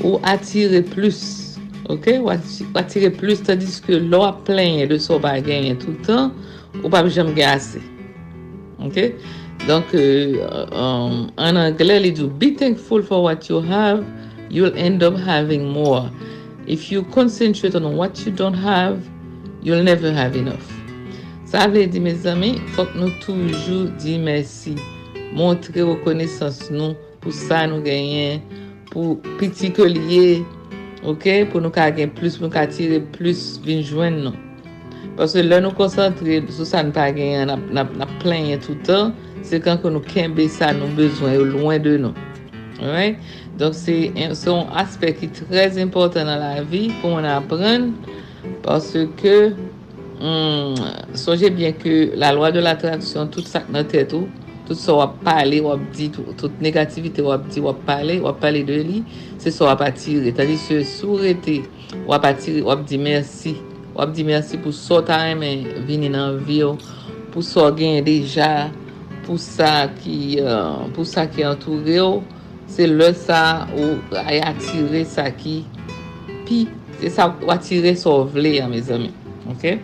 [0.04, 1.60] ou attirer plus.
[1.90, 2.30] Ou
[2.76, 6.32] attirer plus, tandis que l'on plein de son gagner tout le temps,
[6.84, 6.90] ou
[7.44, 7.82] assez.
[8.80, 9.14] OK?
[9.68, 14.04] Donk, an euh, euh, Angele li do, be thankful for what you have,
[14.50, 16.10] you'll end up having more.
[16.66, 19.08] If you concentrate on what you don't have,
[19.62, 20.66] you'll never have enough.
[21.46, 24.78] Sa vle di, me zami, fok nou toujou di mersi.
[25.36, 28.42] Montre rekonesans nou pou sa nou genyen,
[28.90, 30.42] pou piti ke liye,
[31.04, 34.48] ok, pou nou ka gen plus, pou nou ka tire plus vinjwen nou.
[35.20, 39.12] Paswe lè nou konsantre sou sa nou pa genyen, na, na, na plenye toutan,
[39.48, 42.28] Se kan kon nou kenbe sa nou bezwen yo lwen de nou.
[42.82, 43.22] Alright?
[43.60, 44.10] Donk se
[44.40, 47.92] son aspek ki trez important nan la vi pou an apren
[48.66, 49.36] parce ke
[50.22, 54.30] mm, sonje bien ke la lwa de l'attraksyon tout sak nan tèt ou
[54.66, 58.64] tout sa wap pale, wap di, tout, tout negativite wap di, wap pale, wap pale
[58.66, 59.02] de li
[59.42, 61.60] se sa wap atire, tadi se sou rete
[62.10, 63.58] wap atire, wap di mersi
[63.98, 66.78] wap di mersi pou sa so ta remen vini nan vi yo
[67.34, 68.72] pou sa so gen deja
[69.32, 72.08] pou sa ki, uh, ki entoure yo,
[72.68, 75.62] se lè sa ou ay atire sa ki
[76.44, 76.66] pi.
[77.00, 79.08] Se sa ou atire so vle ya, me zami.
[79.54, 79.80] Ok?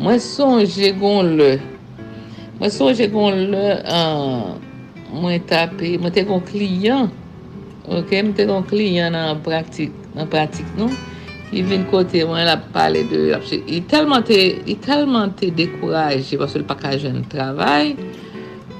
[0.00, 1.50] Mwen sonje gon lè.
[2.56, 4.54] Mwen sonje gon lè uh,
[5.12, 7.12] mwen tape, mwen te kon kliyan.
[7.84, 8.08] Ok?
[8.22, 10.88] Mwen te kon kliyan nan pratik, nan pratik nou.
[11.52, 13.18] I vin kote mwen la pale de...
[13.68, 14.38] I telman te,
[15.38, 17.92] te dekouraje baso l paka jen travay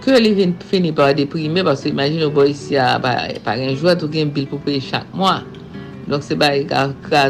[0.05, 4.13] ke li vin fini pa deprime baso imagine ou bo isi a par enjouat ou
[4.13, 5.43] gen bil pou peye chak mwa.
[6.09, 6.69] Donk se ba e yi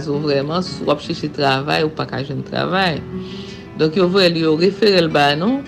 [0.09, 3.01] ou vreman sou wap cheche travay ou paka jen travay.
[3.79, 5.63] Donk yo vre li yo referel ba nou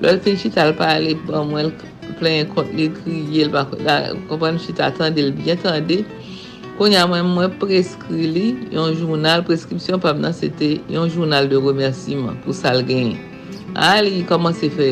[0.00, 1.72] lor fin chita al pale bon, mwen
[2.20, 3.80] plen kont li kriye l bako
[4.28, 6.02] kompon chit atande l biye atande
[6.80, 8.42] Kon ya mwen mwen preskri li
[8.72, 13.18] yon jounal, preskripsyon pab nan sete yon jounal de remersiman pou sal gen.
[13.76, 14.86] A li komanse fe,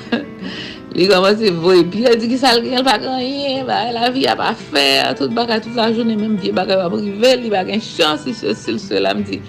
[0.96, 4.24] li koman se voye, pi el di ki sal gen, l pa kanyen, la vi
[4.32, 4.86] a pa fe,
[5.18, 8.56] tout baka tout la jounen, menm vie baka va brive, li baka chans, si se
[8.56, 9.42] sil se la mdi.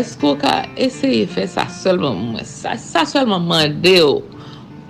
[0.00, 4.22] Esko ka eseye fe sa solman mwen, sa, sa solman mande yo,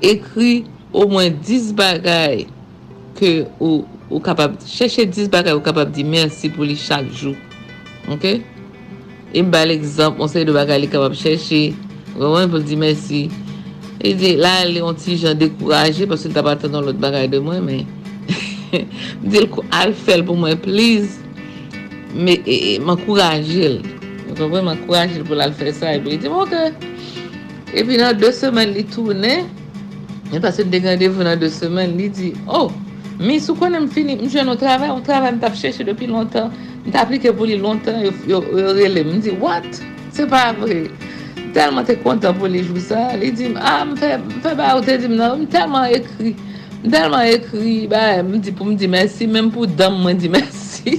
[0.07, 0.61] ekri
[0.93, 2.47] ou mwen 10 bagay
[3.19, 3.83] ke ou
[4.13, 7.33] ou kapab, chèche 10 bagay ou kapab di mersi pou li chak jou.
[8.13, 8.29] Ok?
[9.33, 11.73] E mba l'exemple, on se de bagay li kapab chèche,
[12.15, 13.25] wèwen pou di mersi.
[14.03, 17.41] E di, la li yon ti jan dekouraje, pasou li tabaten nan lot bagay de
[17.43, 17.85] mwen, men,
[19.31, 21.23] di l kou al fel pou mwen, please,
[22.13, 23.79] Me, e, e, m'ankouraje l.
[24.27, 26.91] Mwen konpwen m'ankouraje l pou l al fel sa, e pi di, mwen ke,
[27.73, 29.31] e pi nan 2 semen li toune,
[30.29, 32.69] e pasou li degande pou nan 2 semen, li di, oh,
[33.23, 36.09] Mi sou konen m fini, m jwen nou travè, m travè m tap chèche depi
[36.11, 36.51] lontan,
[36.83, 38.41] m tap aplike pou li lontan, yo
[38.75, 39.69] rele, m di, what?
[40.11, 40.89] Se pa vre.
[41.55, 44.73] Telman te kontan pou li jou sa, li di, ah, m fe m fe ba
[44.75, 46.33] ou te di m nan, m telman ekri,
[46.83, 50.33] m telman ekri, ba, m di pou m di mersi, menm pou dam m di
[50.33, 50.99] mersi.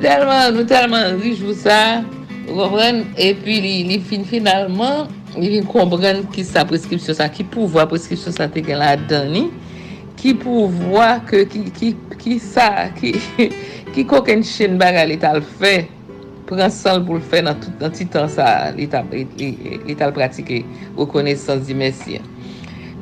[0.00, 2.00] telman, nou telman ri jou sa,
[2.48, 7.84] kompren, epi li, li fin finalman, li fin kompren ki sa preskripsyon sa, ki pouvoa
[7.92, 9.50] preskripsyon sa te gen la dani,
[10.22, 11.88] ki pou vwa ke ki, ki,
[12.20, 15.80] ki sa, ki koken chen baga li tal fe,
[16.46, 19.08] pransan pou l fe nan, nan titan sa li tal,
[19.98, 20.62] tal pratike
[20.98, 22.22] rekonesans di mesye.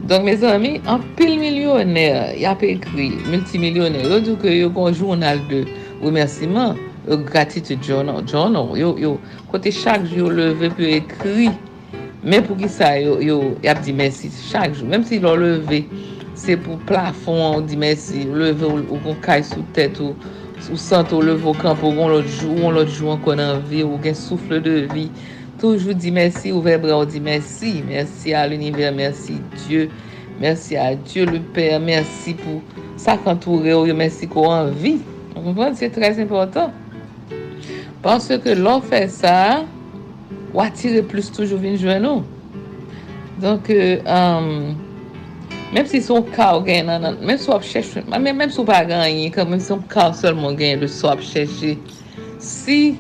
[0.09, 4.97] Donk me zami, an pil milyoner, ya pe ekri, multimilyoner, yo dou ke yo kon
[4.97, 5.67] jounal de
[6.01, 9.19] remersiman, yo gratitude journal, journal yo, yo
[9.53, 11.51] kote chak jou leve pou ekri,
[12.25, 15.85] men pou ki sa yo, yo ap di mersi chak jou, menm si lor leve,
[16.39, 20.17] se pou plafon di mersi, leve ou kon kay sou tèt ou,
[20.69, 23.21] ou sant ou leve ou kamp ou kon lot jou, ou kon lot jou an
[23.25, 25.09] kon an vi, ou gen soufle de vi.
[25.61, 29.89] Toujou di mersi, ouve bra ou di mersi, mersi a l'univers, mersi Diyo,
[30.41, 32.63] mersi a Diyo le Père, mersi pou
[33.01, 34.97] sa kantoure ou yo, mersi kon an vi.
[35.35, 36.73] Konpon, se trez important.
[38.01, 39.35] Pansè ke lò fè sa,
[40.55, 42.25] ou atire plus toujou vin jwen nou.
[43.41, 44.73] Donk, euh, um,
[45.71, 48.81] Mèm si son ka ou gen nan nan, mèm sou ap chèche, mèm sou pa
[48.85, 51.77] ganyen, mem si son ka ou solman gen, lè sou ap chèche.
[52.43, 52.97] Si,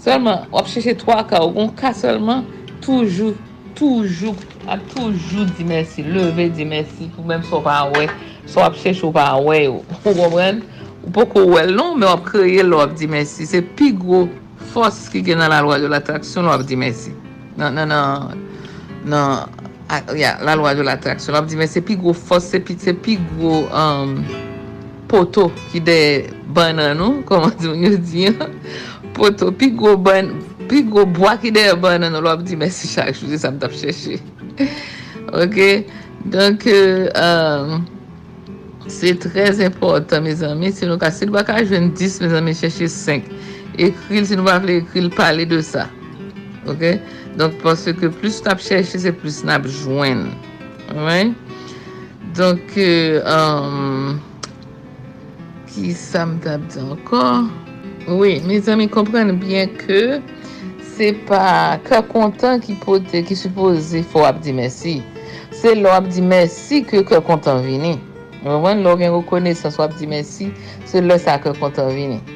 [0.00, 2.46] solman, ap chèche 3 ka ou, kon ka solman,
[2.80, 3.34] toujou,
[3.76, 4.32] toujou,
[4.64, 8.06] ap toujou di mèsi, leve di mèsi, pou mèm sou pa wè,
[8.48, 10.64] sou ap chèche ou pa wè ou, ou wèn,
[11.02, 14.24] ou poko wè lon, mèm ap kreye lò ap di mèsi, Se pi gwo
[14.72, 17.12] fòs ki gen nan la lwa de l'atraksyon lò ap di mersi.
[17.60, 18.42] Nan, nan, nan,
[19.04, 21.34] nan, la loi de l'attraksyon.
[21.36, 22.52] La ap di men se pi gro fos,
[25.06, 26.00] poto ki de
[26.54, 27.54] banan nou, koman
[28.02, 28.26] di
[29.16, 30.32] poto, pi gro ban
[30.66, 33.52] pi gro bwa ki de banan nou, la ap di men se chak chouze sa
[33.54, 34.18] m tap chèche
[35.30, 35.58] ok?
[36.32, 36.66] Donk
[38.90, 43.30] se nou ka se nou baka jwen 10, me zami chèche 5
[43.86, 45.86] ekril, se nou baka ekril pale de sa
[46.66, 46.82] ok?
[47.36, 50.30] Donk pwase ke plus tap chèche, se plus nap jwen.
[50.96, 51.34] Ouè.
[52.36, 54.14] Donk, euh,
[55.68, 57.50] ki sa m tap di ankon?
[58.08, 60.22] Ouè, me zami komprenne bien ke
[60.94, 65.02] se pa ka kontan ki pote, ki suppose fò ap di mersi.
[65.52, 67.98] Se lò ap di mersi ke ka kontan vini.
[68.46, 70.48] Ouè, lò gen rekone sa rekonesans ap di mersi,
[70.88, 72.35] se lò sa ka kontan vini.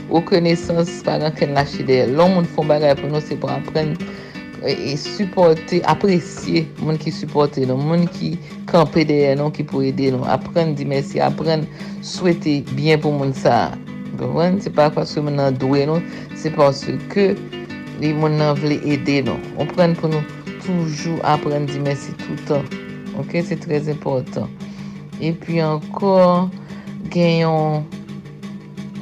[0.11, 2.07] pa paran ken la chide.
[2.11, 3.95] Lon moun fon bagay pou nou se pou apren
[4.61, 8.35] e supporte, apresye moun ki supporte nou, moun ki
[8.69, 10.27] kampe deye nou, ki pou ede nou.
[10.29, 11.65] Apren di mersi, apren
[12.05, 13.71] souwete bien pou moun sa.
[14.19, 16.03] Gouwen, se pa kwa sou moun nan dwe nou,
[16.37, 17.31] se pa sou ke
[18.01, 19.39] li moun nan vle ede nou.
[19.63, 20.21] Apren pou nou
[20.61, 22.67] toujou apren di mersi toutan.
[23.19, 24.51] Ok, se trez important.
[25.21, 26.51] E pi ankor,
[27.13, 27.81] genyon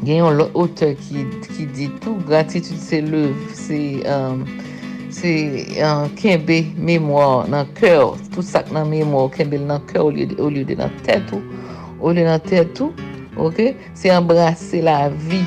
[0.04, 4.44] gen yon lot ote ki, ki di tou gratitude se lev, se, um,
[5.12, 5.32] se
[5.84, 10.78] um, kenbe memwa nan kèw, tout sak nan memwa kenbe nan kèw ou liyo de
[10.80, 11.44] nan tètou,
[12.00, 12.94] ou liyo nan tètou,
[13.40, 15.42] ok, se embrase la vi,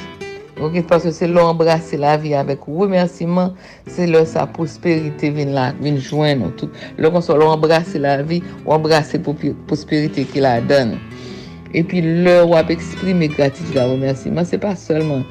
[0.61, 3.55] ok, paske se lò embrase la vi avèk remersiman,
[3.89, 8.03] se lò sa prosperite vin la, vin jwen nou tout, lò kon so lò embrase
[8.05, 10.99] la vi, ou embrase prosperite ki la den,
[11.79, 15.25] epi lè wap eksprime gratitude la remersiman, se pa selman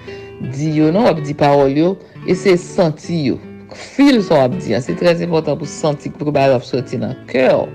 [0.54, 1.94] di yo, nan wap di parol yo,
[2.26, 3.40] e se senti yo.
[3.72, 7.16] Fil son wap di an, se trez important pou senti pou ba wap soti nan
[7.30, 7.68] kèw.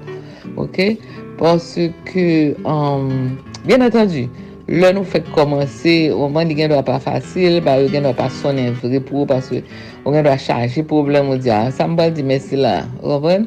[0.61, 0.99] Ok?
[1.37, 4.25] Pase ke, um, euh, bien atendu,
[4.67, 8.11] lè nou fèk komanse, ouman di gen do a pa fasil, ba yo gen do
[8.15, 9.61] a pa sonen vre pou, pase
[10.03, 12.81] ou gen do a chaje problem ou di ah, a, sa mbal di mesi la,
[13.05, 13.47] ouven?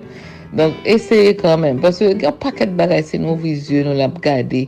[0.55, 4.67] Donk, eseye kanmen, pase gen paket bagay se nou vizyon nou la gade,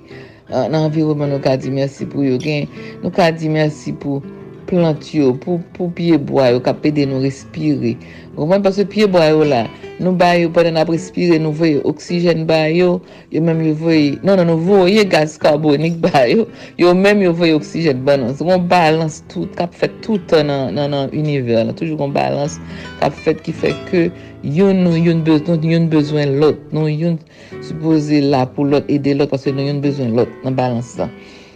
[0.51, 2.69] nan environman nou ka di mersi pou yo gen,
[3.01, 4.21] nou ka di mersi pou
[4.71, 7.95] plant yo, pou, pou piye boy yo, ka pede nou respire.
[8.37, 9.65] Ou mwen paswe piye boy yo la,
[10.01, 12.95] nou bay yo paden ap respire, nou voye oksijen bay yo,
[13.33, 16.47] yo menm yo voye, non nan nou voye gaz karbonik bay yo,
[16.79, 18.35] yo menm yo voye oksijen ban nou.
[18.37, 22.57] Se kon balans tout, kap fet tout nan nan, nan univer, nan toujou kon balans,
[23.03, 24.07] kap fet ki fet ke
[24.43, 27.19] yon nou yon bezwen, yon bezwen lot, nou yon
[27.61, 31.09] suppose la pou lot, ede lot, parce nou yon bezwen lot, nan balans sa.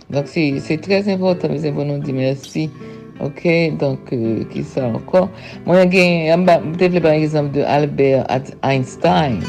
[0.09, 2.69] Donc, c'est très important, mes amis, nous dit merci.
[3.19, 3.47] Ok,
[3.79, 5.29] donc, euh, qui ça encore?
[5.65, 6.31] Moi, j'ai
[6.77, 8.25] développé par exemple de Albert
[8.61, 9.39] Einstein.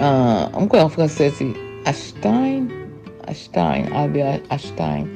[0.00, 1.46] Euh, encore en français, c'est
[1.86, 2.68] Einstein?
[3.26, 5.06] Einstein, Albert Einstein.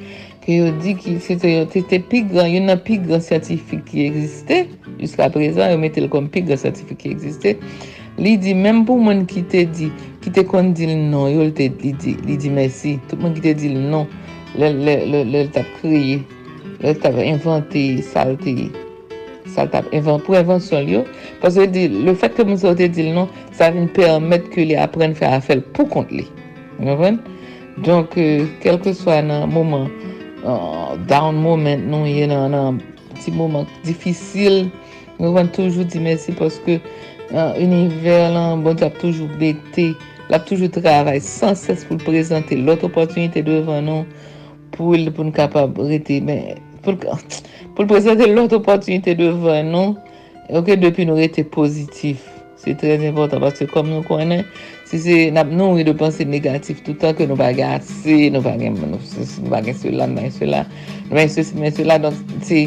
[0.49, 3.83] ki yo di ki se te, te, te pi gran, yon nan pi gran sertifik
[3.85, 4.63] ki egziste,
[4.97, 7.51] jusqu'a prezan yo metel kon pi gran sertifik ki egziste,
[8.17, 9.91] li di menm pou moun ki te di,
[10.23, 13.45] ki te kon di l non, yo li di, li di mersi, tout moun ki
[13.45, 14.09] te di l non,
[14.57, 16.17] lèl le, le, le, tap kriye,
[16.81, 18.57] le tap inventi, salte,
[19.53, 21.05] sal tap invent, pou invensyon li yo,
[21.45, 24.81] paswe di, le fet ke moun sote di l non, sa vin permet ke li
[24.81, 26.25] apren fè a fèl pou kont li.
[26.81, 27.25] Mwen ven?
[27.85, 28.17] Donk,
[28.65, 29.85] kelke swa nan mouman,
[30.43, 32.77] Oh, down moment nou, ye nan an
[33.19, 34.69] ti mouman difisil,
[35.19, 36.77] Mwen van toujou di mersi paske
[37.33, 39.89] nan uh, univer lan, bon di ap toujou bete,
[40.31, 44.05] ap toujou travay san ses pou prezante lot opotunite devan nou
[44.77, 46.95] pou nou kapab rete, men, pou,
[47.75, 49.97] pou prezante lot opotunite devan nou,
[50.47, 52.23] ok, depi nou rete pozitif.
[52.59, 54.45] Se trez important, parce kom nou konen,
[54.89, 59.93] Si se nap nou yon depanse negatif toutan ke nou baga ase, nou baga sou
[59.93, 60.63] la, nou baga sou la,
[61.05, 62.17] nou baga sou si, nou baga sou la, donc
[62.47, 62.61] se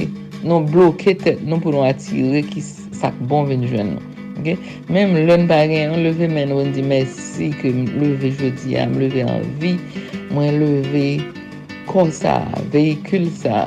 [0.47, 2.63] nou bloke tet nou pou nou atire ki
[2.95, 4.07] sak bon ven jwen nou.
[4.39, 4.55] Okay?
[4.87, 9.01] Mèm lèn bagè, an leve men wè di mersi ke m leve jodi a, m
[9.03, 9.75] leve an vi,
[10.31, 11.07] mwen leve
[11.91, 12.39] kon sa,
[12.71, 13.67] vehikul sa.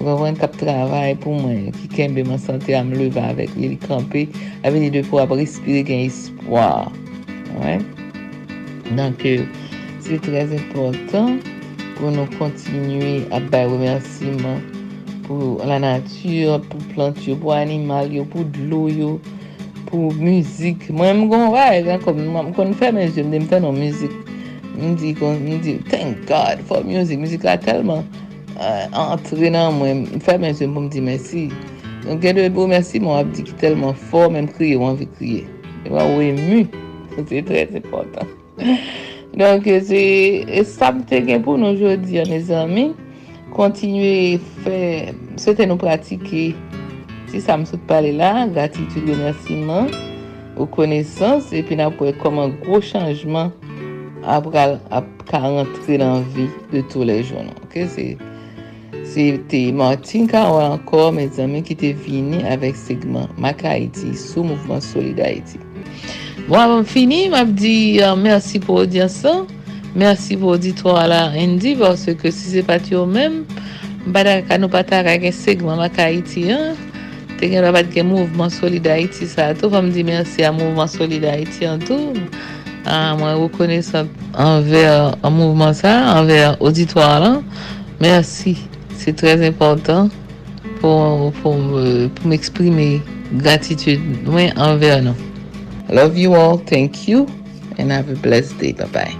[0.00, 3.82] Wè kap travay pou mwen ki kembe man sante a m leve avèk li li
[3.84, 4.30] kampe,
[4.64, 6.88] avè li de pou ap respire gen espoir.
[7.56, 7.78] Ouais.
[8.96, 9.44] Donc, euh,
[10.00, 11.36] c'est très important
[11.96, 14.58] pour nous continuer à faire remerciement
[15.26, 19.20] pour la nature, pour plantes, pour animaux, pour l'eau,
[19.86, 20.90] pour musique.
[20.90, 24.10] Moi, je comme quand fait mes je me fais musique.
[24.78, 27.18] Je me dis, thank God for music.
[27.18, 28.04] Musique là tellement
[28.60, 29.88] euh, entré dans moi.
[30.12, 31.48] Je fais mes yeux pour me dire merci.
[32.06, 35.46] Donc, je dois remercier mon abdi qui est tellement fort, même crier, on veut crier.
[35.84, 36.66] Je vais ému.
[37.16, 38.28] Se tres important.
[39.36, 40.02] Donk se
[40.68, 42.86] sabte gen pou nou jodi an e zami.
[43.56, 44.78] Kontinue fè,
[45.40, 46.50] sote nou pratike.
[47.32, 49.90] Si sa msout pale la, gratitude de mersiman,
[50.54, 53.50] ou konesans, epi na pou e koman gro chanjman
[54.26, 54.46] ap
[55.26, 57.56] ka rentre nan vi de tou le jounan.
[57.66, 58.14] Ok, se...
[59.06, 64.44] Se te Martin Karol ankor, me zami ki te vini avek segman Maka Haiti sou
[64.44, 65.60] Mouvement Solid Haiti.
[66.46, 69.48] Bon, fini, m ap di mersi pou odyansan,
[69.98, 73.40] mersi pou oditwa la rendi, vòs se ke si se pati yo men,
[74.14, 76.78] bada ka nou pata kage segman Maka Haiti an,
[77.40, 80.86] te gen rabat gen Mouvement Solide Haïti sa tou, fa m di mersi a Mouvement
[80.86, 82.14] Solide Haïti an tou,
[82.86, 84.06] mwen wou kone sa
[84.38, 85.98] anver an mouvment sa,
[89.42, 90.14] important
[90.78, 92.92] pou m eksprime
[93.42, 93.98] gratitude
[94.54, 95.25] anver nan.
[95.88, 97.26] Love you all, thank you,
[97.78, 99.14] and have a blessed day, bye bye.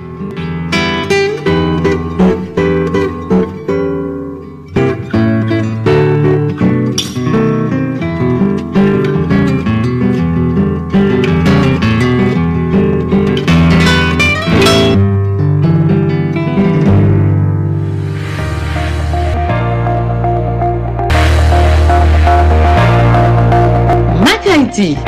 [24.22, 25.06] Mak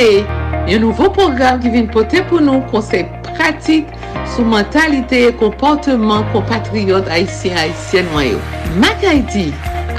[0.00, 0.24] Medite,
[0.70, 3.90] yon nouvo program ki vin pote pou nou konsey pratik
[4.32, 8.38] sou mentalite e komporteman kompatriot Haitien-Haitien wanyo.
[8.80, 9.50] Mak Haiti,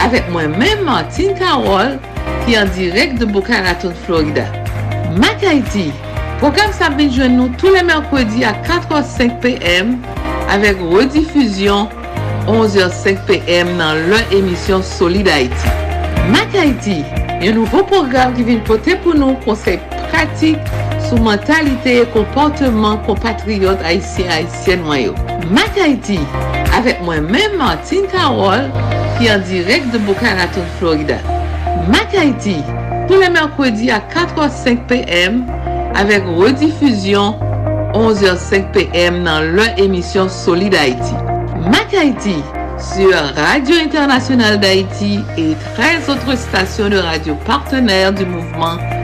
[0.02, 2.00] avek mwen men Martin Karol
[2.48, 4.48] ki an direk de Boca Raton, Florida.
[5.22, 5.92] Mak Haiti,
[6.42, 10.00] program sa bin jwen nou tou le merkwedi a 4h05 pm
[10.50, 11.92] avek redifuzyon
[12.50, 15.80] 11h05 pm nan lè emisyon Solid Haiti.
[16.34, 17.04] Mak Haiti,
[17.42, 19.91] Yon nouvo program ki vin pote pou nou konsep
[20.22, 20.58] pratik
[21.10, 25.14] sou mentalite e komporteman kompatriyot Haitien-Haitien mwen yo.
[25.50, 26.20] Mak Haiti,
[26.78, 28.68] avek mwen men Martin Karol,
[29.18, 31.18] ki an direk de Boca Raton, Florida.
[31.90, 32.60] Mak Haiti,
[33.10, 35.42] pou le merkwedi a 4h05 pm,
[35.98, 37.42] avek redifuzyon
[37.98, 41.18] 11h05 pm nan lè emisyon Solid Haiti.
[41.74, 42.38] Mak Haiti,
[42.78, 48.78] sur Radio Internationale d'Haïti et 13 autres stations de radio partenaires du mouvement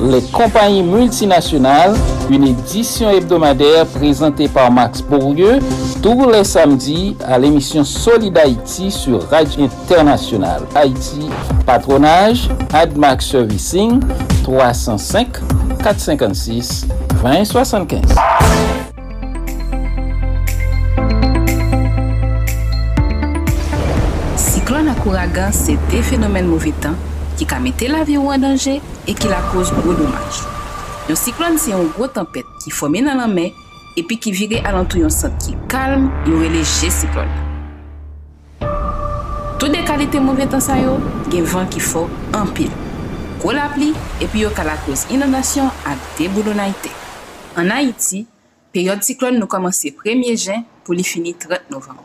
[0.00, 1.94] les compagnies multinationales,
[2.30, 5.58] une édition hebdomadaire présentée par Max Bourdieu
[6.02, 11.28] tous les samedis à l'émission Solid Haïti sur Radio Internationale Haïti,
[11.66, 14.00] patronage AdMax Servicing
[14.44, 15.28] 305
[15.82, 16.86] 456
[17.22, 18.02] 2075.
[24.36, 26.94] Cyclone ak ouragan, se de fenomen mouve tan
[27.38, 30.38] ki ka mette la vi ou an danje e ki la koz gwo domaj.
[31.06, 33.52] Yon siklon se yon gwo tempet ki fome nan anme
[33.98, 37.30] epi ki vire alantou yon sant ki kalm yon releje siklon.
[39.58, 40.96] Tout de kalite mouve tan sa yo,
[41.30, 42.72] gen van ki fo an pil.
[43.38, 43.92] Gwo la pli
[44.22, 46.90] epi yo ka la koz inondasyon ak debou na ite.
[47.58, 48.24] An Haiti,
[48.74, 52.02] peryode siklon nou komanse 1er jen pou li fini 30 novem.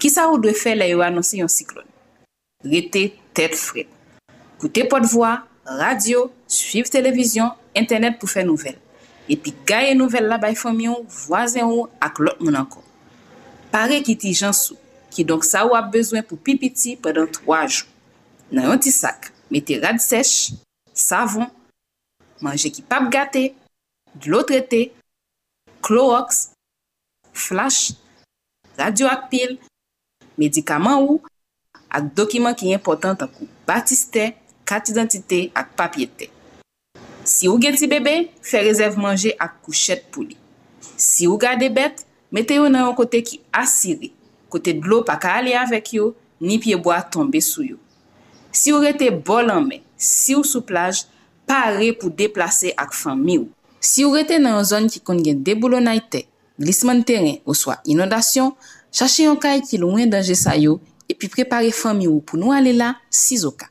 [0.00, 1.88] Ki sa ou dwe fe la yo anonsi yon siklon?
[2.64, 3.88] Rete tet fred.
[4.60, 8.74] Koute podvwa, radio, suiv televizyon, internet pou fè nouvel.
[9.32, 12.82] Epi gaye nouvel la bay famyon, vwazen ou ak lot moun anko.
[13.72, 14.76] Pare ki ti jansou,
[15.16, 17.88] ki donk sa ou ap bezwen pou pipiti pedan 3 jou.
[18.52, 20.50] Nan yon ti sak, mette rad sech,
[20.92, 21.48] savon,
[22.44, 23.54] manje ki pap gate,
[24.12, 24.90] dlo trete,
[25.80, 26.50] klorox,
[27.32, 27.94] flash,
[28.76, 29.56] radio ak pil,
[30.36, 31.16] medikaman ou,
[31.88, 34.34] ak dokiman ki important akou batiste,
[34.70, 36.30] kat identite ak papyete.
[37.26, 40.38] Si ou gen ti bebe, fe rezerv manje ak kouchet pou li.
[40.94, 44.12] Si ou gade bet, mete yo nan yon kote ki asiri,
[44.50, 47.78] kote dlo pa ka ale avek yo, ni pieboa tombe sou yo.
[48.52, 51.04] Si ou rete bol anme, si ou sou plaj,
[51.46, 53.50] pare pou deplase ak fami ou.
[53.80, 55.96] Si ou rete nan yon zon ki kon gen deboulo na
[56.60, 58.52] glisman teren ou swa inondasyon,
[58.92, 60.76] chache yon kay ki louen danje sa yo,
[61.08, 63.69] epi prepare fami ou pou nou ale la si zoka.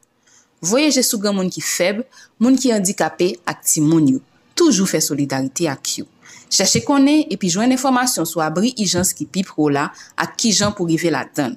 [0.61, 2.01] Voyeje sou gen moun ki feb,
[2.41, 4.23] moun ki handikapè ak ti moun yo.
[4.59, 6.07] Toujou fè solidarite ak yo.
[6.49, 9.87] Chache konen epi jwen informasyon sou abri i jans ki pi pro la
[10.19, 11.55] ak ki jan pou rive la dan.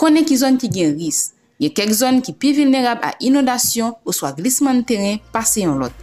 [0.00, 1.30] Konen ki zon ki gen ris.
[1.62, 5.94] Ye kek zon ki pi vilnerab a inodasyon ou swa glisman teren pase yon lot.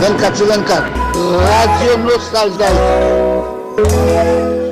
[0.00, 0.82] 24 24
[1.50, 4.71] Radio Nostalji da iti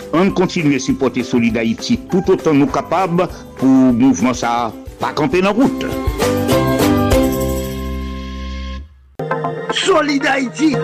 [0.13, 3.27] On continue à supporter Solid Haïti tout autant nous capables
[3.57, 5.85] pour mouvement ça pas camper dans route.
[9.73, 10.75] Solid Haïti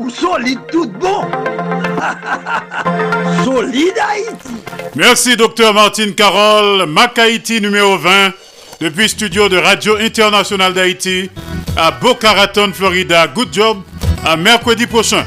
[0.00, 1.22] ou solide tout bon.
[3.44, 4.54] solide Haïti.
[4.96, 8.32] Merci, docteur Martine Carole, Mac Haïti numéro 20,
[8.80, 11.30] depuis studio de Radio Internationale d'Haïti
[11.76, 13.26] à Boca Raton, Florida.
[13.26, 13.78] Good job,
[14.24, 15.24] à mercredi prochain.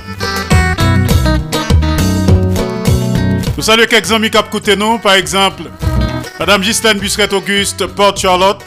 [3.57, 5.63] Nous saluons quelques amis qui ont nous, par exemple,
[6.39, 8.63] Madame Ghislaine Busquette-Auguste, Porte Charlotte,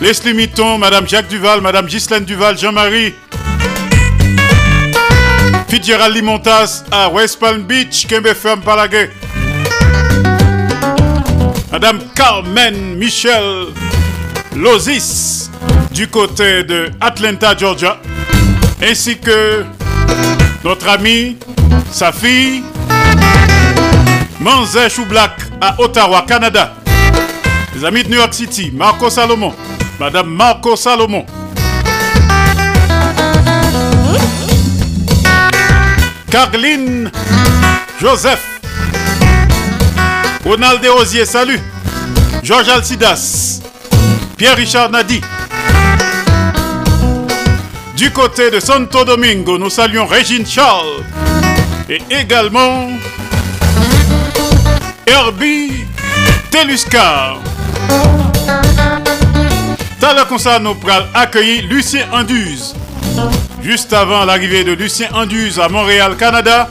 [0.00, 3.12] Leslie Mitton, Madame Jacques Duval, Madame Ghislaine Duval, Jean-Marie,
[5.68, 9.10] Fitzgerald Limontas à West Palm Beach, Kembe Ferme Palagé,
[11.72, 13.66] Madame Carmen Michel
[14.54, 15.50] Lozis
[15.90, 17.98] du côté de Atlanta, Georgia,
[18.80, 19.64] ainsi que
[20.62, 21.36] notre ami,
[21.90, 22.62] sa fille,
[24.40, 26.74] Manzé Choublac à Ottawa, Canada.
[27.74, 29.52] Les amis de New York City, Marco Salomon,
[29.98, 31.26] Madame Marco Salomon.
[36.30, 37.10] Carline
[38.00, 38.42] Joseph.
[40.44, 41.60] Ronald Osier, salut.
[42.42, 43.60] Georges Alcidas.
[44.36, 45.20] Pierre-Richard Nadi.
[47.96, 51.02] Du côté de Santo Domingo, nous saluons Régine Charles.
[51.88, 52.88] Et également
[55.06, 55.86] Herbie
[56.50, 57.38] Teluscar.
[60.38, 62.74] Ça, nous pral accueillir Lucien Anduze.
[63.62, 66.68] Juste avant l'arrivée de Lucien Anduze à Montréal, Canada,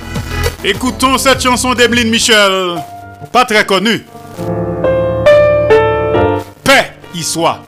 [0.63, 2.75] écoutons cette chanson d'Emeline Michel,
[3.31, 4.05] pas très connue.
[6.63, 7.63] Paix y soit.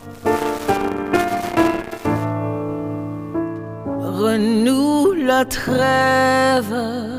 [4.00, 7.17] Renoue la trêve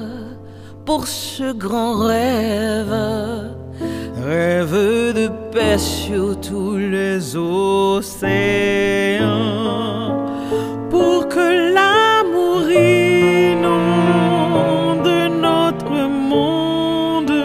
[0.88, 2.96] pour ce grand rêve.
[4.24, 4.78] Rêve
[5.20, 8.16] de paix sur tous les océans.
[10.88, 13.70] Pour que l'amour inonde
[15.48, 17.44] notre monde.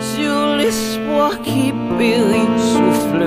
[0.00, 3.24] Sur l'espoir qui périt, souffle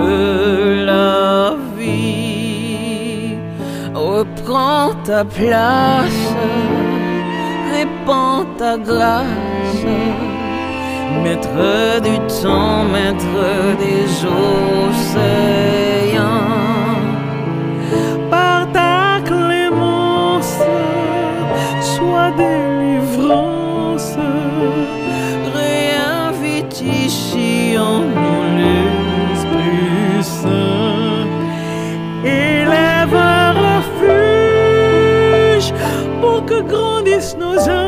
[0.91, 3.37] la vie.
[3.93, 6.24] Reprends ta place,
[8.57, 9.85] ta grâce.
[11.23, 13.37] Maître du temps, maître
[13.79, 16.23] des océans.
[18.29, 20.59] Par ta clémence,
[21.81, 24.17] sois délivrance.
[25.55, 31.27] Réinvite ici en nous l'Esprit Saint.
[32.23, 35.69] Élève un refuge
[36.21, 37.84] pour que grandissent nos de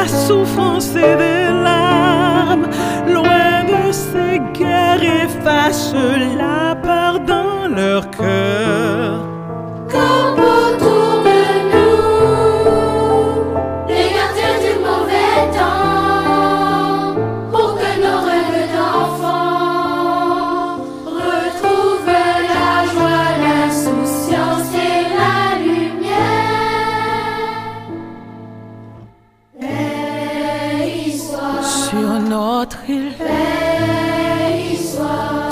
[0.00, 2.66] la souffrance et des larmes,
[3.06, 5.94] loin de ces guerres, efface
[6.38, 8.09] la peur dans leur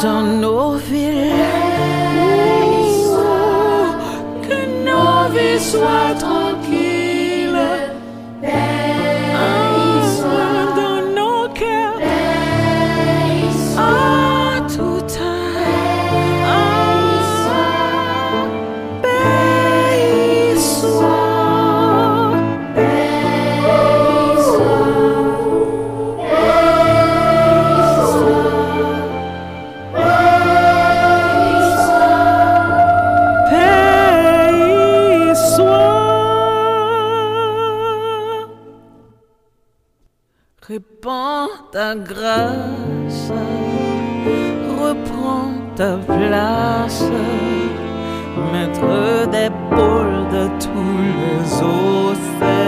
[0.01, 0.38] soit,
[41.97, 43.33] grâce,
[44.81, 47.05] reprends ta place,
[48.53, 51.45] maître des pôles de tous les
[51.77, 52.67] océans.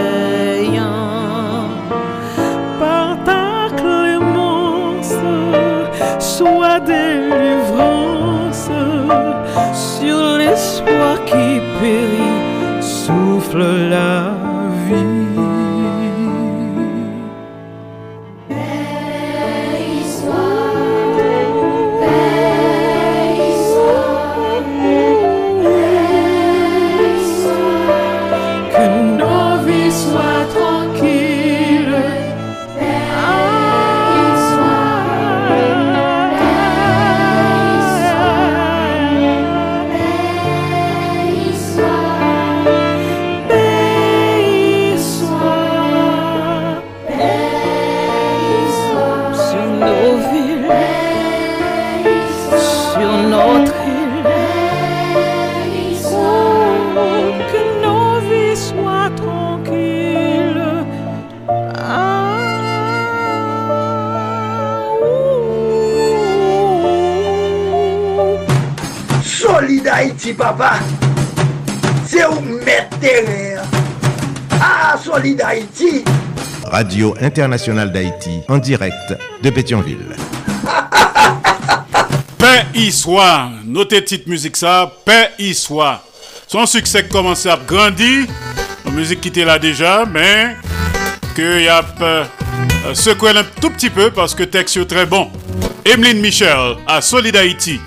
[2.78, 5.18] Par ta clémence,
[6.18, 8.70] sois délivrance
[9.72, 14.19] sur l'espoir qui périt, souffle la
[70.20, 70.72] d'Haïti, papa.
[72.06, 73.62] C'est où mettre terrain.
[74.60, 76.04] Ah, Solid Haïti.
[76.64, 80.14] Radio Internationale d'Haïti, en direct de Pétionville.
[82.38, 83.50] Paix y soit.
[83.64, 84.92] Notez petite musique ça.
[85.04, 86.02] Paix y soit.
[86.46, 88.26] Son succès commence à grandir.
[88.84, 90.56] La musique qui était là déjà, mais
[91.34, 92.24] que y a euh,
[92.92, 95.30] secoué un tout petit peu parce que texte est très bon.
[95.84, 97.80] Emeline Michel à Solid Haïti.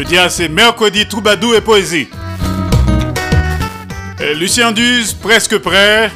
[0.00, 2.08] Je dis c'est mercredi Troubadou et poésie.
[4.18, 6.10] Et Lucien Duze presque prêt.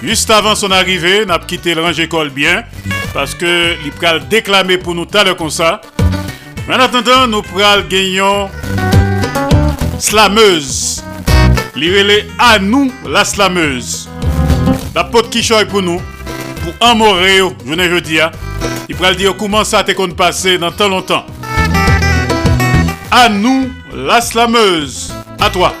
[0.00, 2.62] Juste avant son arrivée, n'a quitté le bien
[3.12, 5.80] parce que il pral déclamer pour nous tout à l'heure comme ça.
[6.68, 8.48] Mais en attendant, nous pral gagnons
[9.98, 11.02] slameuse.
[11.74, 14.08] L'irélé à nous la slameuse.
[14.94, 16.00] La pote qui choye pour nous,
[16.62, 18.30] pour moréo, je ne jeudi, hein.
[18.88, 21.26] il pral dire comment ça t'est qu'on passé dans tant longtemps.
[23.16, 25.10] à nous, la slameuse.
[25.40, 25.72] À toi.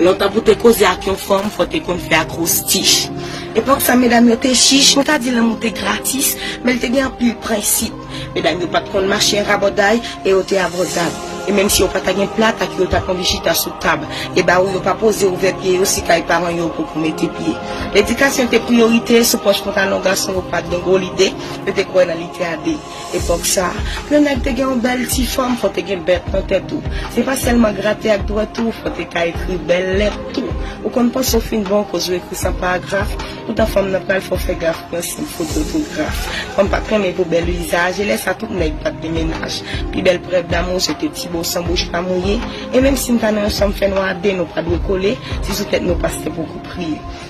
[0.00, 3.08] Longtemps pour te causer avec une femme, faut te qu'on fait acrostiche.
[3.54, 7.10] Époque ça, mesdames, te chiche, on t'a dit le monter gratis, mais elle te gagne
[7.18, 7.92] plus principe.
[8.34, 11.34] Medan yo pat kon mache raboday e yo te avrozab.
[11.44, 14.00] E menm si yo pat agen plat ak yo pat kon bichita sou tab.
[14.32, 17.02] E ba ou yo pa pose ouve pie yo si kay paran yo pou pou
[17.02, 17.52] mette pie.
[17.92, 21.32] L'edikasyon te priorite se ponj kontan longa son yo pat don go lide.
[21.66, 22.78] Pe te kwen nan lite ade.
[23.14, 23.68] E pok sa,
[24.08, 26.80] plen ak te gen yon bel ti form fote gen bet nan te tou.
[27.12, 30.48] Se pa selman grate ak do atou fote ka ekri bel let tou.
[30.80, 33.12] Ou kon pa sou fin bon ko zo ekri san paragraf.
[33.44, 36.24] Ou ta form nan pral fò fote graf kon sin fote autograf.
[36.56, 39.62] Kon pa kreme pou bel vizaj e lesa tout nek pat de menaj.
[39.92, 42.36] Pi bel preb d'amou, se te ti bo san bouche pa mouye.
[42.72, 45.66] E menm si mtane an som fè nou ade, nou pa dwe kole, si sou
[45.72, 46.64] tèt nou paste pou kou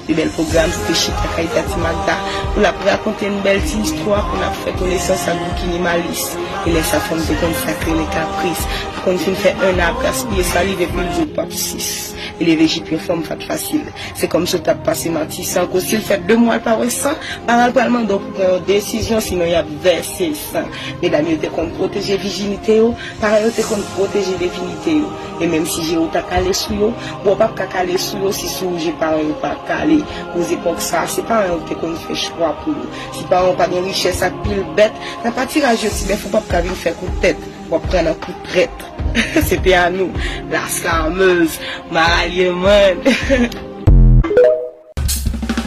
[0.05, 0.15] priye.
[0.15, 2.17] Pi bel program, se te chita kaita ti magda.
[2.55, 5.59] Ou la pou rakonte n bel ti histwa, pou la pou fè konesan sa gou
[5.59, 6.37] ki ni malis.
[6.65, 8.67] E lesa fom te kon sakre le kapris.
[9.05, 12.15] Kon fin fè un ap, gaspye sali ve pou l'jou pap sis.
[12.39, 13.85] E le vejip yon fom fat fasil.
[14.19, 17.17] Se kom sou tap pase matisan, ko sil fèt de mwal pa wesan,
[17.49, 20.67] paral palman do pou pren yon desisyon, sinon yon verse san.
[21.03, 25.13] Medan yo te kon proteje vijinite yo, paral yo te kon proteje definite yo.
[25.41, 26.91] E menm si je ou ta kale sou yo,
[27.27, 29.94] bo pap ka kale sou yo, si sou je paran yo pa kale.
[29.95, 30.05] vle,
[30.35, 33.03] ou zè konk sa, se pa an ou te kon fè chwa pou nou.
[33.17, 34.95] Si pa an pa gen richè sa pil bet,
[35.25, 37.41] nan pa tiraje si ben fò pap kavin fè kou tèt,
[37.73, 38.89] wap pren an kou tret.
[39.49, 41.61] se pe an nou, la skamez,
[41.95, 43.05] maralye men.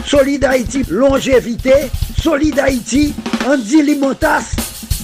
[0.08, 3.14] Solid Haïti, longévité, Solid Haïti,
[3.46, 4.54] Andy Limotas,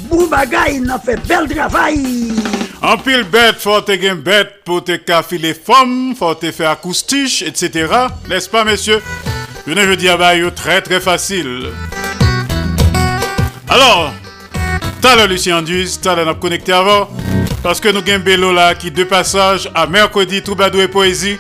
[0.09, 2.53] bou bagay nan fè bel travay!
[2.86, 6.69] En pile bête, faut te gen bête pour te café les femmes, faut te faire
[6.69, 7.90] acoustique, etc.
[8.28, 9.01] N'est-ce pas, messieurs?
[9.66, 11.70] Je ne veux dire, bah, très très facile.
[13.70, 14.12] Alors,
[15.01, 17.09] t'as le Lucien Duze, t'as le connecté avant.
[17.62, 21.39] Parce que nous avons Bélo là qui de passage à mercredi Troubadou et Poésie.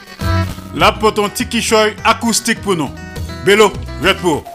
[0.74, 2.90] Là pour ton tiki choy acoustique pour nous.
[3.44, 3.70] Bélo,
[4.02, 4.53] red pour.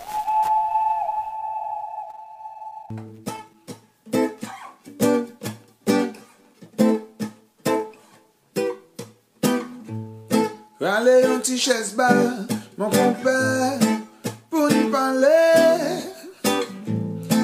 [11.69, 12.09] ches ba,
[12.77, 13.37] mon kompè,
[14.49, 15.41] pou ni pale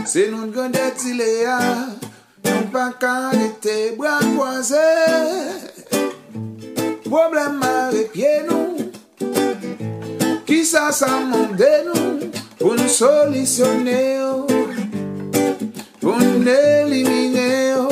[0.10, 1.60] Se nou gande ti le ya
[2.48, 4.88] nou pa kande te bra kwaze.
[7.06, 8.90] Problem a repye nou,
[10.50, 14.32] ki sa sa mande nou, pou nou solisyone yo.
[16.02, 17.90] Pou nou elimine yo,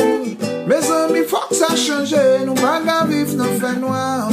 [0.66, 4.33] me zan fok sa chanje, nou pa ka gaviv nan fè noa yo.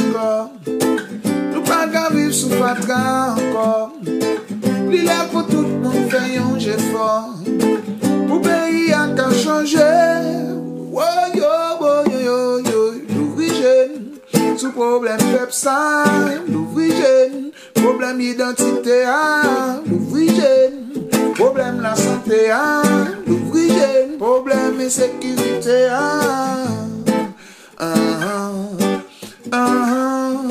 [2.33, 3.91] sou fatra ankon
[4.91, 7.09] Li la pou tout moun fè yon jè fò
[8.29, 9.89] Pou peyi an ka chanje
[10.95, 12.83] Woyo, woyo, yo, yo
[13.15, 13.97] Louvri jen
[14.57, 15.79] Sou problem pep sa
[16.47, 17.51] Louvri jen
[17.81, 20.79] Problem identite a ah, Louvri jen
[21.39, 26.79] Problem la sante a ah, Louvri jen Problem esekirite a ah,
[27.81, 28.23] An,
[29.51, 30.50] an, an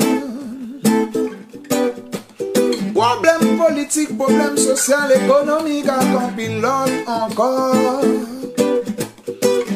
[3.00, 8.04] Problem politik, problem sosyal, ekonomik, akon pilot ankor.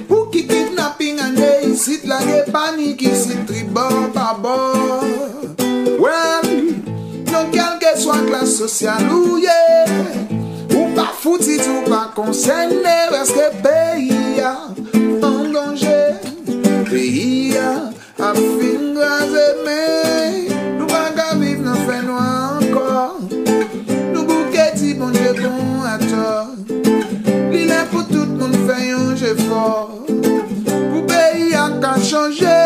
[0.04, 5.08] Pou ki kidnapping ane, isit la ge panik, isit tribor pa bor.
[5.96, 6.44] Well,
[7.32, 9.64] non kelke swa klas sosyal ou ye,
[10.76, 14.52] ou pa foutit ou pa konsenne, reske peyi ya
[15.24, 16.00] an donje,
[16.92, 17.88] peyi ya
[18.20, 18.73] a fin.
[32.04, 32.60] chanje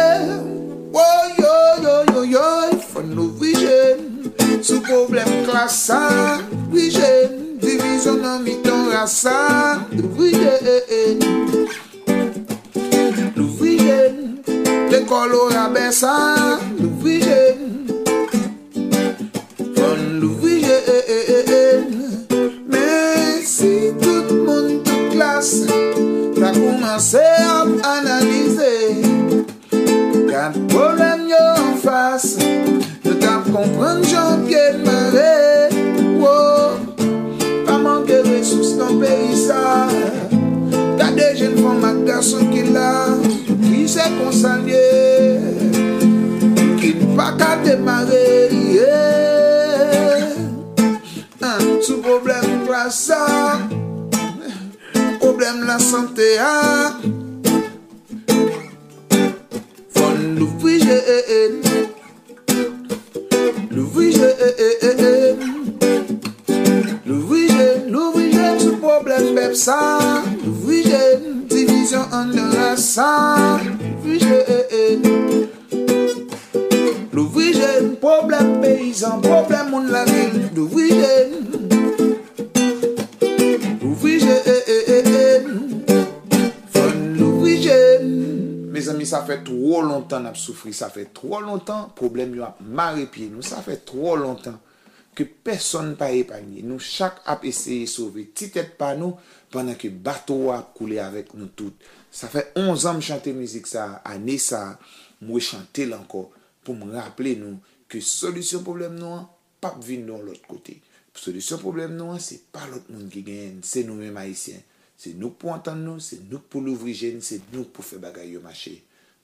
[0.93, 2.47] Woy yo yo yo yo
[2.90, 4.32] Fon nou vijen
[4.62, 6.01] Sou problem klasa
[6.73, 11.23] Vijen Divizyon nan mitan rasa Nou vijen
[13.36, 14.43] Nou vijen
[14.90, 16.16] L'ekol ou rabesa
[16.74, 17.86] Nou vijen
[19.78, 21.86] Fon nou vijen
[22.66, 25.55] Men si tout moun tout klas
[26.39, 28.88] Ta koumanse ap analize
[31.82, 32.36] fas
[33.05, 35.70] Yo tap kompran jan pye mare
[36.18, 36.78] Wow,
[37.66, 39.86] pa manke resous nan peyi sa
[40.98, 43.14] Gade jen fon mak gason ki la
[43.62, 44.86] Ki se konsalye
[46.82, 50.26] Ki pa ka demare yeah.
[51.42, 53.22] An, Sou problem klasa
[55.22, 56.55] Problem la sante a
[59.94, 60.18] Fon
[60.78, 61.68] jen
[63.98, 65.36] L'ouvrier, eh, eh, eh,
[67.04, 69.74] l'ouvrier, l'ouvrier, sou problem pep sa
[70.44, 71.18] L'ouvrier,
[71.50, 75.02] divizyon an de la sa L'ouvrier,
[77.10, 81.68] l'ouvrier, problem peyizan, problem moun la vil L'ouvrier
[88.98, 93.06] zami, sa fè tro lontan ap soufri, sa fè tro lontan, problem yo ap mare
[93.06, 94.58] pie nou, sa fè tro lontan,
[95.14, 99.18] ke person pa epanye, nou chak ap eseye sove, titet pa nou,
[99.52, 101.74] panan ke bato ap koule avèk nou tout.
[102.10, 104.78] Sa fè 11 an m chante mizik sa, anè sa,
[105.22, 106.28] mwe chante lanko,
[106.64, 107.58] pou m rappele nou,
[107.88, 109.28] ke solusyon problem nou an,
[109.62, 110.78] pap vin nou l'ot kote.
[111.18, 114.62] Solusyon problem nou an, se pa l'ot moun ki gen, se nou mèm haisyen.
[114.98, 118.32] Se nou pou antan nou, se nou pou louvri jen, se nou pou fe bagay
[118.34, 118.80] yo mache.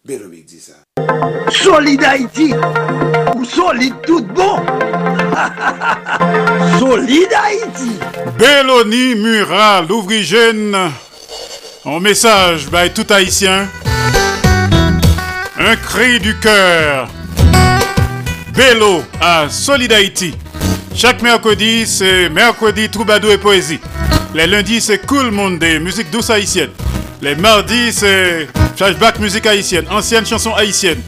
[0.06, 0.74] Obik dit ça.
[1.51, 2.52] Solide Haïti,
[3.35, 4.56] ou solide tout bon.
[6.78, 7.93] solide Haïti.
[8.39, 10.76] Belloni Mural, ouvri jeune.
[11.86, 13.66] En message by tout haïtien.
[15.59, 17.09] Un cri du cœur.
[18.55, 20.35] Bello à Solid Haïti.
[20.94, 23.81] Chaque mercredi, c'est mercredi troubadour et poésie.
[24.35, 26.72] Les lundis, c'est Cool Monde, musique douce haïtienne.
[27.24, 31.01] Les mardis, c'est flashback musique haïtienne, ancienne chanson haïtienne.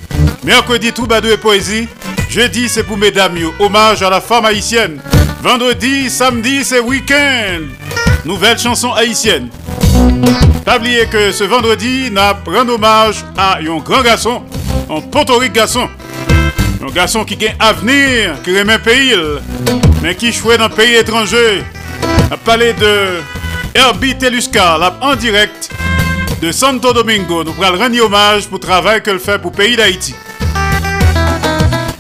[0.45, 1.89] Mercredi, troubadour et poésie.
[2.31, 4.99] Jeudi, c'est pour mesdames, hommage à la femme haïtienne.
[5.43, 7.65] Vendredi, samedi, c'est week-end.
[8.25, 9.51] Nouvelle chanson haïtienne.
[10.65, 14.43] Pas oublier que ce vendredi, n'a rend hommage à un grand garçon,
[14.89, 15.87] un portorique garçon.
[16.83, 19.15] Un garçon qui a avenir, qui remet pays,
[20.03, 21.63] mais qui chouette dans un pays étranger.
[22.31, 23.21] A parler de
[23.75, 25.76] Herbie Teluscar, là, en direct
[26.41, 27.45] de Santo Domingo.
[27.45, 30.15] Nous pourrons rendre hommage pour le travail qu'elle fait pour le pays d'Haïti.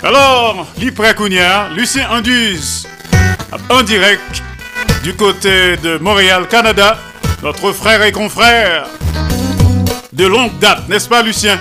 [0.03, 2.87] Alors, l'Ipré Kounia, Lucien Anduze,
[3.71, 4.43] en direct
[5.03, 6.99] du côté de Montréal, Canada,
[7.43, 8.87] notre frère et confrère
[10.13, 11.59] de longue date, n'est-ce pas, Lucien?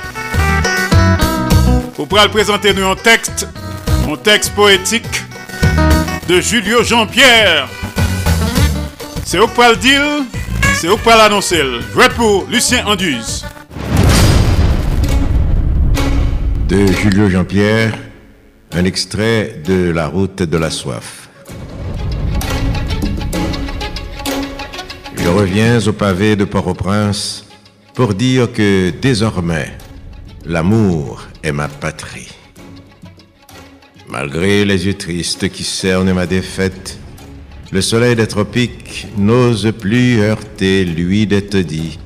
[1.97, 3.47] Vous pourrez présenter nous un texte,
[4.11, 5.23] un texte poétique
[6.27, 7.67] de Julio Jean-Pierre.
[9.25, 10.01] C'est au poil dire,
[10.75, 11.61] c'est au poil annoncer.
[11.93, 13.45] Jouet pour Lucien Anduze.
[16.67, 17.97] De Julio Jean-Pierre,
[18.73, 21.29] un extrait de La route de la soif.
[25.15, 27.45] Je reviens au pavé de Port-au-Prince
[27.93, 29.77] pour dire que désormais,
[30.45, 32.29] l'amour est ma patrie.
[34.09, 36.99] Malgré les yeux tristes qui cernent ma défaite,
[37.75, 41.99] le soleil des tropiques n'ose plus heurter lui des taudis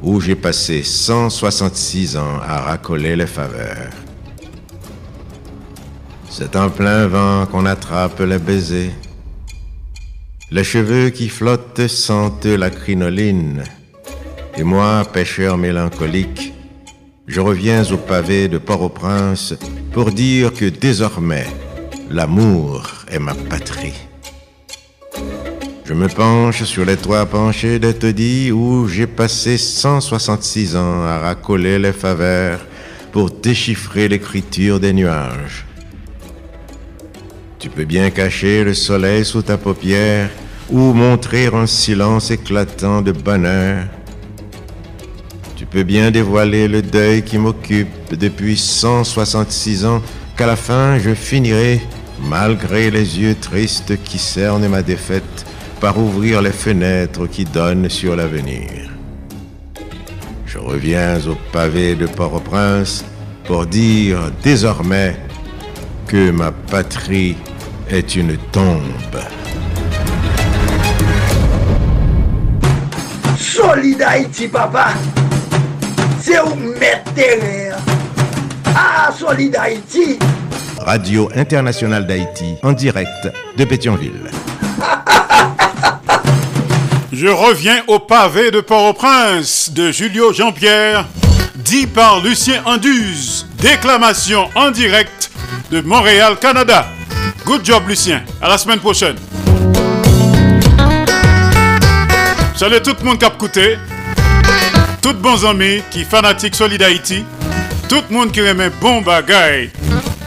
[0.00, 3.90] où j'ai passé 166 ans à racoler les faveurs.
[6.30, 8.92] C'est en plein vent qu'on attrape les baisers.
[10.52, 13.64] Les cheveux qui flottent sentent la crinoline.
[14.56, 16.54] Et moi, pêcheur mélancolique,
[17.26, 19.54] je reviens au pavé de Port-au-Prince
[19.90, 21.48] pour dire que désormais,
[22.10, 24.05] l'amour est ma patrie.
[25.88, 31.20] Je me penche sur les toits penchés des taudis où j'ai passé 166 ans à
[31.20, 32.58] racoler les faveurs
[33.12, 35.64] pour déchiffrer l'écriture des nuages.
[37.60, 40.28] Tu peux bien cacher le soleil sous ta paupière
[40.70, 43.84] ou montrer un silence éclatant de bonheur.
[45.54, 50.02] Tu peux bien dévoiler le deuil qui m'occupe depuis 166 ans
[50.36, 51.80] qu'à la fin je finirai,
[52.28, 55.45] malgré les yeux tristes qui cernent ma défaite,
[55.80, 58.70] par ouvrir les fenêtres qui donnent sur l'avenir.
[60.46, 63.04] Je reviens au pavé de Port-au-Prince
[63.44, 65.16] pour dire désormais
[66.06, 67.36] que ma patrie
[67.90, 69.20] est une tombe.
[73.38, 74.88] Solid Haïti, papa.
[76.20, 77.06] C'est où mettre.
[78.78, 80.18] Ah, Solid Haïti.
[80.78, 84.30] Radio Internationale d'Haïti, en direct de Pétionville.
[87.18, 91.06] Je reviens au pavé de Port-au-Prince de Julio Jean-Pierre,
[91.54, 93.46] dit par Lucien Anduze.
[93.56, 95.30] Déclamation en direct
[95.70, 96.86] de Montréal, Canada.
[97.46, 98.22] Good job, Lucien.
[98.42, 99.16] À la semaine prochaine.
[102.54, 103.78] Salut tout le monde qui a écouté.
[105.00, 107.24] Tout bons amis qui fanatique Solid Haïti.
[107.88, 109.70] Tout le monde qui aime bon bagaille.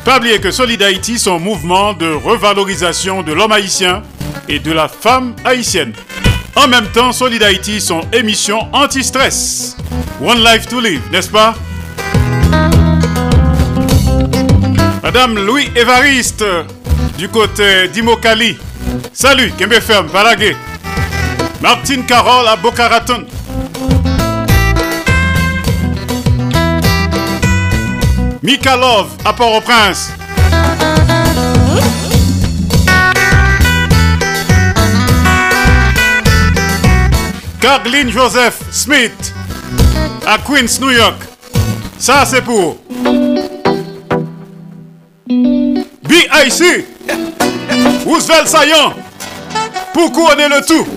[0.04, 4.02] Pas oublier que Solid Haïti, son mouvement de revalorisation de l'homme haïtien
[4.48, 5.94] et de la femme haïtienne.
[6.62, 9.78] En même temps, Solid Haïti, son émission anti-stress.
[10.22, 11.56] One life to live, n'est-ce pas?
[15.02, 16.44] Madame Louis Évariste,
[17.18, 18.58] du côté d'Imokali.
[19.14, 20.10] Salut, Kembe Ferme.
[21.62, 23.26] Martine Carole à Boca Raton.
[28.44, 30.12] Mika Love à Port-au-Prince.
[37.62, 39.34] Caroline Joseph Smith
[40.26, 41.22] à Queens, New York.
[41.98, 42.78] Ça, c'est pour
[45.28, 46.86] BIC.
[48.06, 48.94] Roosevelt Saillant.
[49.94, 50.88] Pour couronner le tout.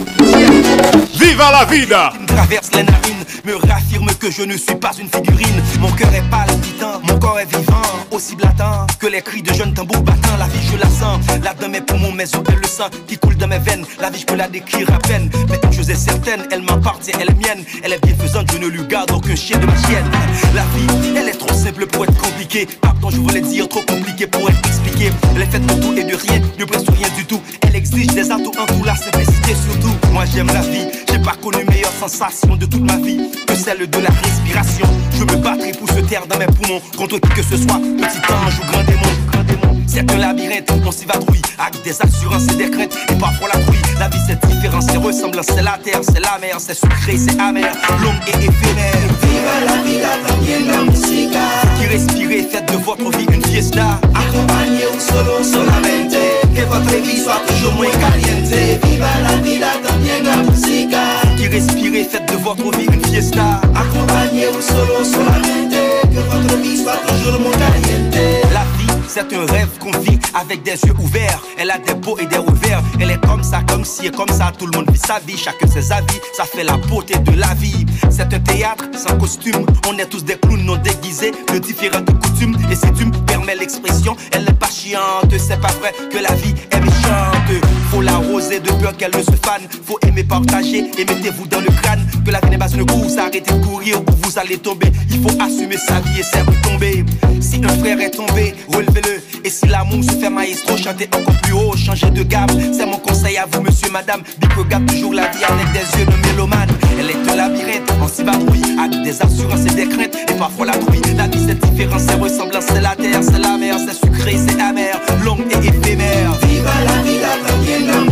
[1.19, 2.13] Viva la vida.
[2.35, 5.63] Traverse les narines, me réaffirme que je ne suis pas une figurine.
[5.81, 9.75] Mon cœur est palpitant, mon corps est vivant, aussi blatant que les cris de jeunes
[9.75, 10.37] tambours battants.
[10.39, 13.37] La vie, je la sens, là dans mes poumons, mes os, le sang qui coule
[13.37, 13.85] dans mes veines.
[14.01, 17.13] La vie, je peux la décrire à peine, mais une chose est certaine, elle m'appartient,
[17.21, 17.65] elle est mienne.
[17.83, 20.07] Elle est bienfaisante, je ne lui garde aucun chien de ma chienne.
[20.55, 22.67] La vie, elle est trop simple pour être compliquée.
[22.81, 25.11] Pardon, je voulais dire trop compliqué pour être expliqué.
[25.35, 27.41] Elle est faite de tout et de rien, ne presse rien du tout.
[27.63, 29.95] Elle exige des atouts en tout, la simplicité surtout.
[30.13, 31.93] Moi, j'aime la vie, j'ai pas connu meilleure
[32.23, 34.87] sensation de toute ma vie que celle de la respiration.
[35.19, 38.33] Je me battrai pour se taire dans mes poumons contre qui que ce soit, petit
[38.33, 39.83] ange ou grand démon.
[39.87, 43.49] C'est un labyrinthe, on s'y va trouille avec des assurances et des craintes et parfois
[43.53, 43.79] la trouille.
[43.99, 47.39] La vie c'est différent, c'est ressemblant, c'est la terre, c'est la mer, c'est sucré, c'est
[47.41, 47.73] amer,
[48.03, 49.09] longue et éphémère.
[49.23, 51.41] Viva la vida también la música.
[51.79, 54.01] Qui respirez, faites de votre vie une fiesta.
[54.15, 56.19] Accompagnez un solo solamente.
[56.55, 58.81] Que votre vie soit toujours moins caliente.
[58.85, 61.12] Viva la vida también la música.
[61.49, 63.61] Respirez, faites de votre vie une fiesta.
[63.75, 65.77] Accompagnez un solo solamente.
[66.13, 68.15] Que votre vie soit toujours moins caliente.
[68.53, 71.43] La vie c'est un rêve qu'on vit avec des yeux ouverts.
[71.59, 72.83] Elle a des beaux et des revers.
[72.99, 74.53] Elle est comme ça, comme si et comme ça.
[74.59, 76.19] Tout le monde vit sa vie, chacun ses avis.
[76.35, 77.85] Ça fait la beauté de la vie.
[78.09, 79.67] C'est un théâtre sans costume.
[79.87, 82.57] On est tous des clowns non déguisés de différentes coutumes.
[82.71, 85.35] Et si tu me permets l'expression, elle n'est pas chiante.
[85.37, 87.42] C'est pas vrai que la vie est méchante.
[87.91, 89.63] Faut l'arroser de peur qu'elle ne se fane.
[89.87, 92.07] Faut aimer partager et mettez-vous dans le crâne.
[92.25, 92.87] Que la vie n'est pas une
[93.19, 94.91] arrêtez de courir ou vous allez tomber.
[95.11, 97.05] Il faut assumer sa vie et c'est tomber.
[97.41, 99.23] Si un frère est tombé, relevez-le.
[99.45, 102.49] Et si l'amour se fait maestro, chantez encore plus haut, changez de gamme.
[102.73, 104.23] C'est mon conseil à vous, monsieur, madame.
[104.41, 106.69] Big regarde toujours la vie avec des yeux de mélomane.
[106.99, 110.17] Elle est un labyrinthe, en cibadrouille, avec des assurances et des craintes.
[110.31, 111.01] Et parfois la trouille.
[111.17, 114.61] La vie c'est différent, c'est ressemblant, c'est la terre, c'est la mer, c'est sucré, c'est
[114.61, 116.33] amer, longue et éphémère.
[116.43, 118.03] Viva la vida también la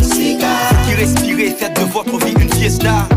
[1.93, 2.35] votre vie.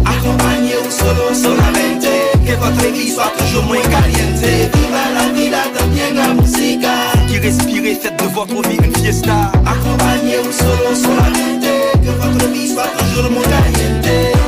[0.06, 2.10] Accompagnez un solo solamente.
[2.46, 4.70] Que votre soit toujours moins caliente.
[4.92, 5.26] La
[5.78, 7.12] también la música.
[7.28, 9.52] Qui respirez, faites de votre vie une fiesta.
[9.66, 11.72] Accompagnez un solo solamente.
[12.04, 14.43] Que votre vie soit toujours moins caliente.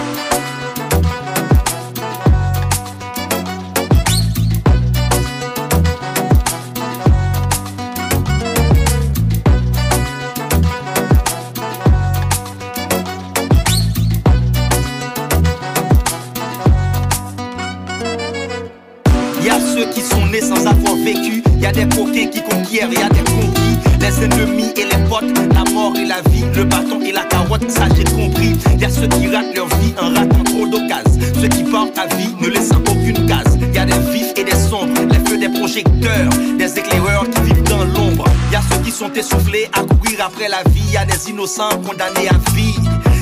[21.65, 21.65] Vécu.
[21.65, 23.61] Y a des coquins qui conquièrent, y a des conquis.
[23.99, 27.69] Les ennemis et les potes, la mort et la vie, le bâton et la carotte,
[27.69, 28.55] ça j'ai compris.
[28.79, 31.19] Y a ceux qui ratent leur vie en ratant trop d'occasions.
[31.41, 33.57] Ceux qui partent à vie ne laissant aucune case.
[33.73, 37.63] Y a des vifs et des sombres, les feux des projecteurs, des éclaireurs qui vivent
[37.63, 38.25] dans l'ombre.
[38.51, 40.91] Y a ceux qui sont essoufflés à courir après la vie.
[40.93, 42.75] Y a des innocents condamnés à vie.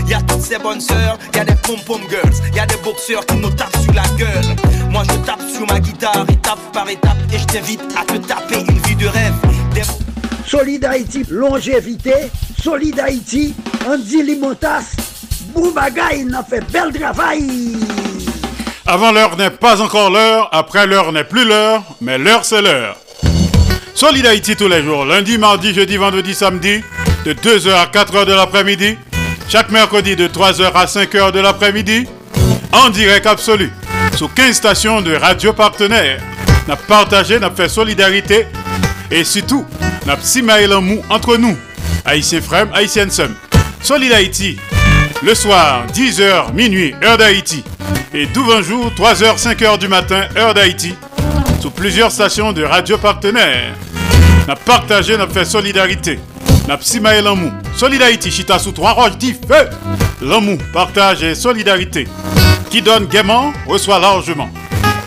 [0.08, 3.26] Y a toutes ces bonnes sœurs, y a des pom-pom girls, y a des boxeurs
[3.26, 4.56] qui nous tapent sur la gueule.
[4.90, 8.60] Moi je tape sur ma guitare étape par étape et je t'invite à te taper
[8.60, 9.34] une vie de rêve.
[9.74, 9.82] Des...
[10.46, 12.14] Solid Haïti, longévité.
[12.62, 13.56] Solid Haïti,
[13.88, 14.96] Andy Limotas.
[15.54, 17.78] Boubagaï, n'a fait bel travail.
[18.86, 22.98] Avant l'heure n'est pas encore l'heure, après l'heure n'est plus l'heure, mais l'heure c'est l'heure.
[23.96, 26.84] Solid Haïti tous les jours, lundi, mardi, jeudi, vendredi, samedi,
[27.26, 28.98] de 2h à 4h de l'après-midi.
[29.54, 32.08] Chaque mercredi de 3h à 5h de l'après-midi.
[32.72, 33.72] En direct absolu.
[34.18, 36.20] Sous 15 stations de radio partenaires.
[36.68, 38.48] N'a partagé, n'a fait solidarité.
[39.12, 39.64] Et surtout,
[40.08, 41.56] n'a simaï l'amour entre nous.
[42.04, 43.30] Haïtiens frères, Haïtiennes sœurs.
[43.84, 44.58] Solid Haïti.
[45.22, 47.64] Le soir, 10h, minuit, heure d'Haïti.
[48.12, 50.96] Et 12 jour, 3h, 5h du matin, heure d'Haïti.
[51.62, 53.76] Sous plusieurs stations de radio partenaires.
[54.48, 56.18] N'a partagé, n'a fait solidarité.
[56.68, 57.52] N'a simaï l'amour.
[57.76, 59.69] Solid Haïti, chita sous trois roches, dit feu.
[60.22, 62.07] L'amour, partage et solidarité.
[62.69, 64.49] Qui donne gaiement, reçoit largement.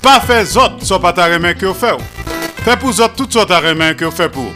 [0.03, 1.99] Pas fait autres, soit pas ta main que faites.
[2.65, 4.53] Fait pour autres, toutes sortes de main que faites pour.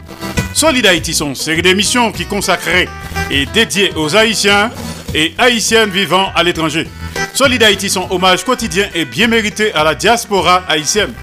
[0.53, 2.89] Solid Haïti sont série d'émissions qui consacrées
[3.31, 4.71] et dédiées aux Haïtiens
[5.15, 6.87] et Haïtiennes vivant à l'étranger.
[7.33, 11.15] Solid Haïti sont hommage quotidien et bien mérité à la diaspora haïtienne.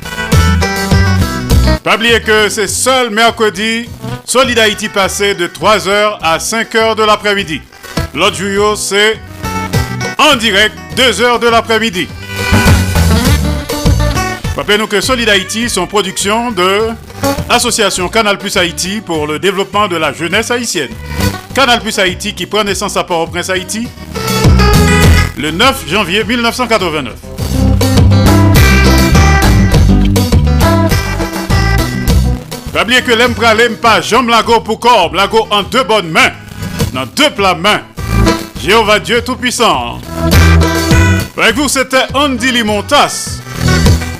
[1.84, 3.88] Pas oublier que c'est seul mercredi,
[4.30, 7.62] Solid Haïti passé de 3h à 5h de l'après-midi.
[8.14, 9.18] L'autre jour, c'est
[10.18, 12.10] en direct 2h de l'après-midi.
[14.58, 16.90] Rappelez-nous que Solid Haïti sont production de
[17.48, 20.92] Association Canal Plus Haïti pour le développement de la jeunesse haïtienne.
[21.56, 23.88] Canal Plus Haïti qui prend naissance à Port-au-Prince Haïti
[25.38, 27.37] le 9 janvier 1989.
[32.74, 36.32] Pas oublier que l'aime l'aime pas jambe lago pour corps, lago en deux bonnes mains,
[36.94, 37.82] dans deux plats mains.
[38.62, 40.00] Jéhovah Dieu Tout-Puissant.
[41.38, 43.40] Avec vous, c'était Andy Limontas.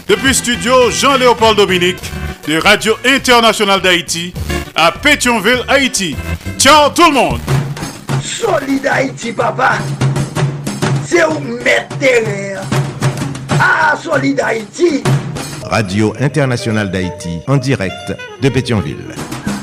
[0.08, 2.00] Depuis studio Jean-Léopold Dominique
[2.48, 4.34] de Radio Internationale d'Haïti
[4.76, 6.16] à Pétionville, Haïti.
[6.60, 7.40] Ciao tout le monde.
[8.24, 9.74] Solid Haïti, papa.
[11.06, 11.96] C'est où mettre
[13.60, 15.04] Ah, Solid Haïti.
[15.70, 19.14] Radio Internationale d'Haïti en direct de Pétionville.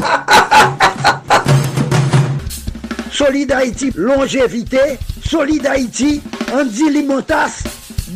[3.11, 4.99] Solid Haïti, longévité.
[5.25, 6.21] Solid Haïti,
[6.53, 7.63] Andy Limotas.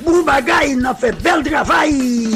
[0.05, 2.29] Boubagaï, il a fait bel travail.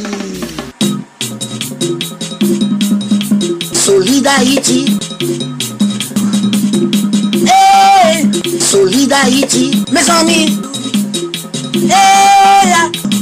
[3.72, 4.98] Solid Haïti.
[7.46, 8.30] Hey,
[8.60, 10.58] Solid Haïti, mes amis.
[11.74, 12.72] Hey,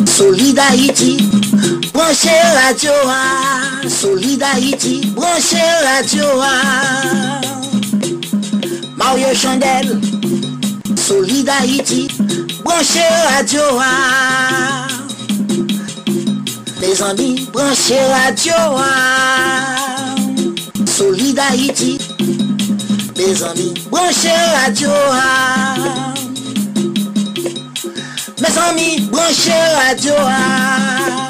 [0.07, 1.29] Solid Haïti,
[1.93, 7.41] Branche radio a, solid Haïti, branche radio a.
[8.97, 10.01] Mario Chandel,
[10.97, 12.09] solid Haïti,
[12.63, 14.89] branche radio a.
[16.81, 20.15] Les amis, branche radio a.
[20.87, 21.99] Solid Haïti,
[23.17, 26.15] les amis, branche radio a.
[28.41, 31.30] Mes amis, branche radio a.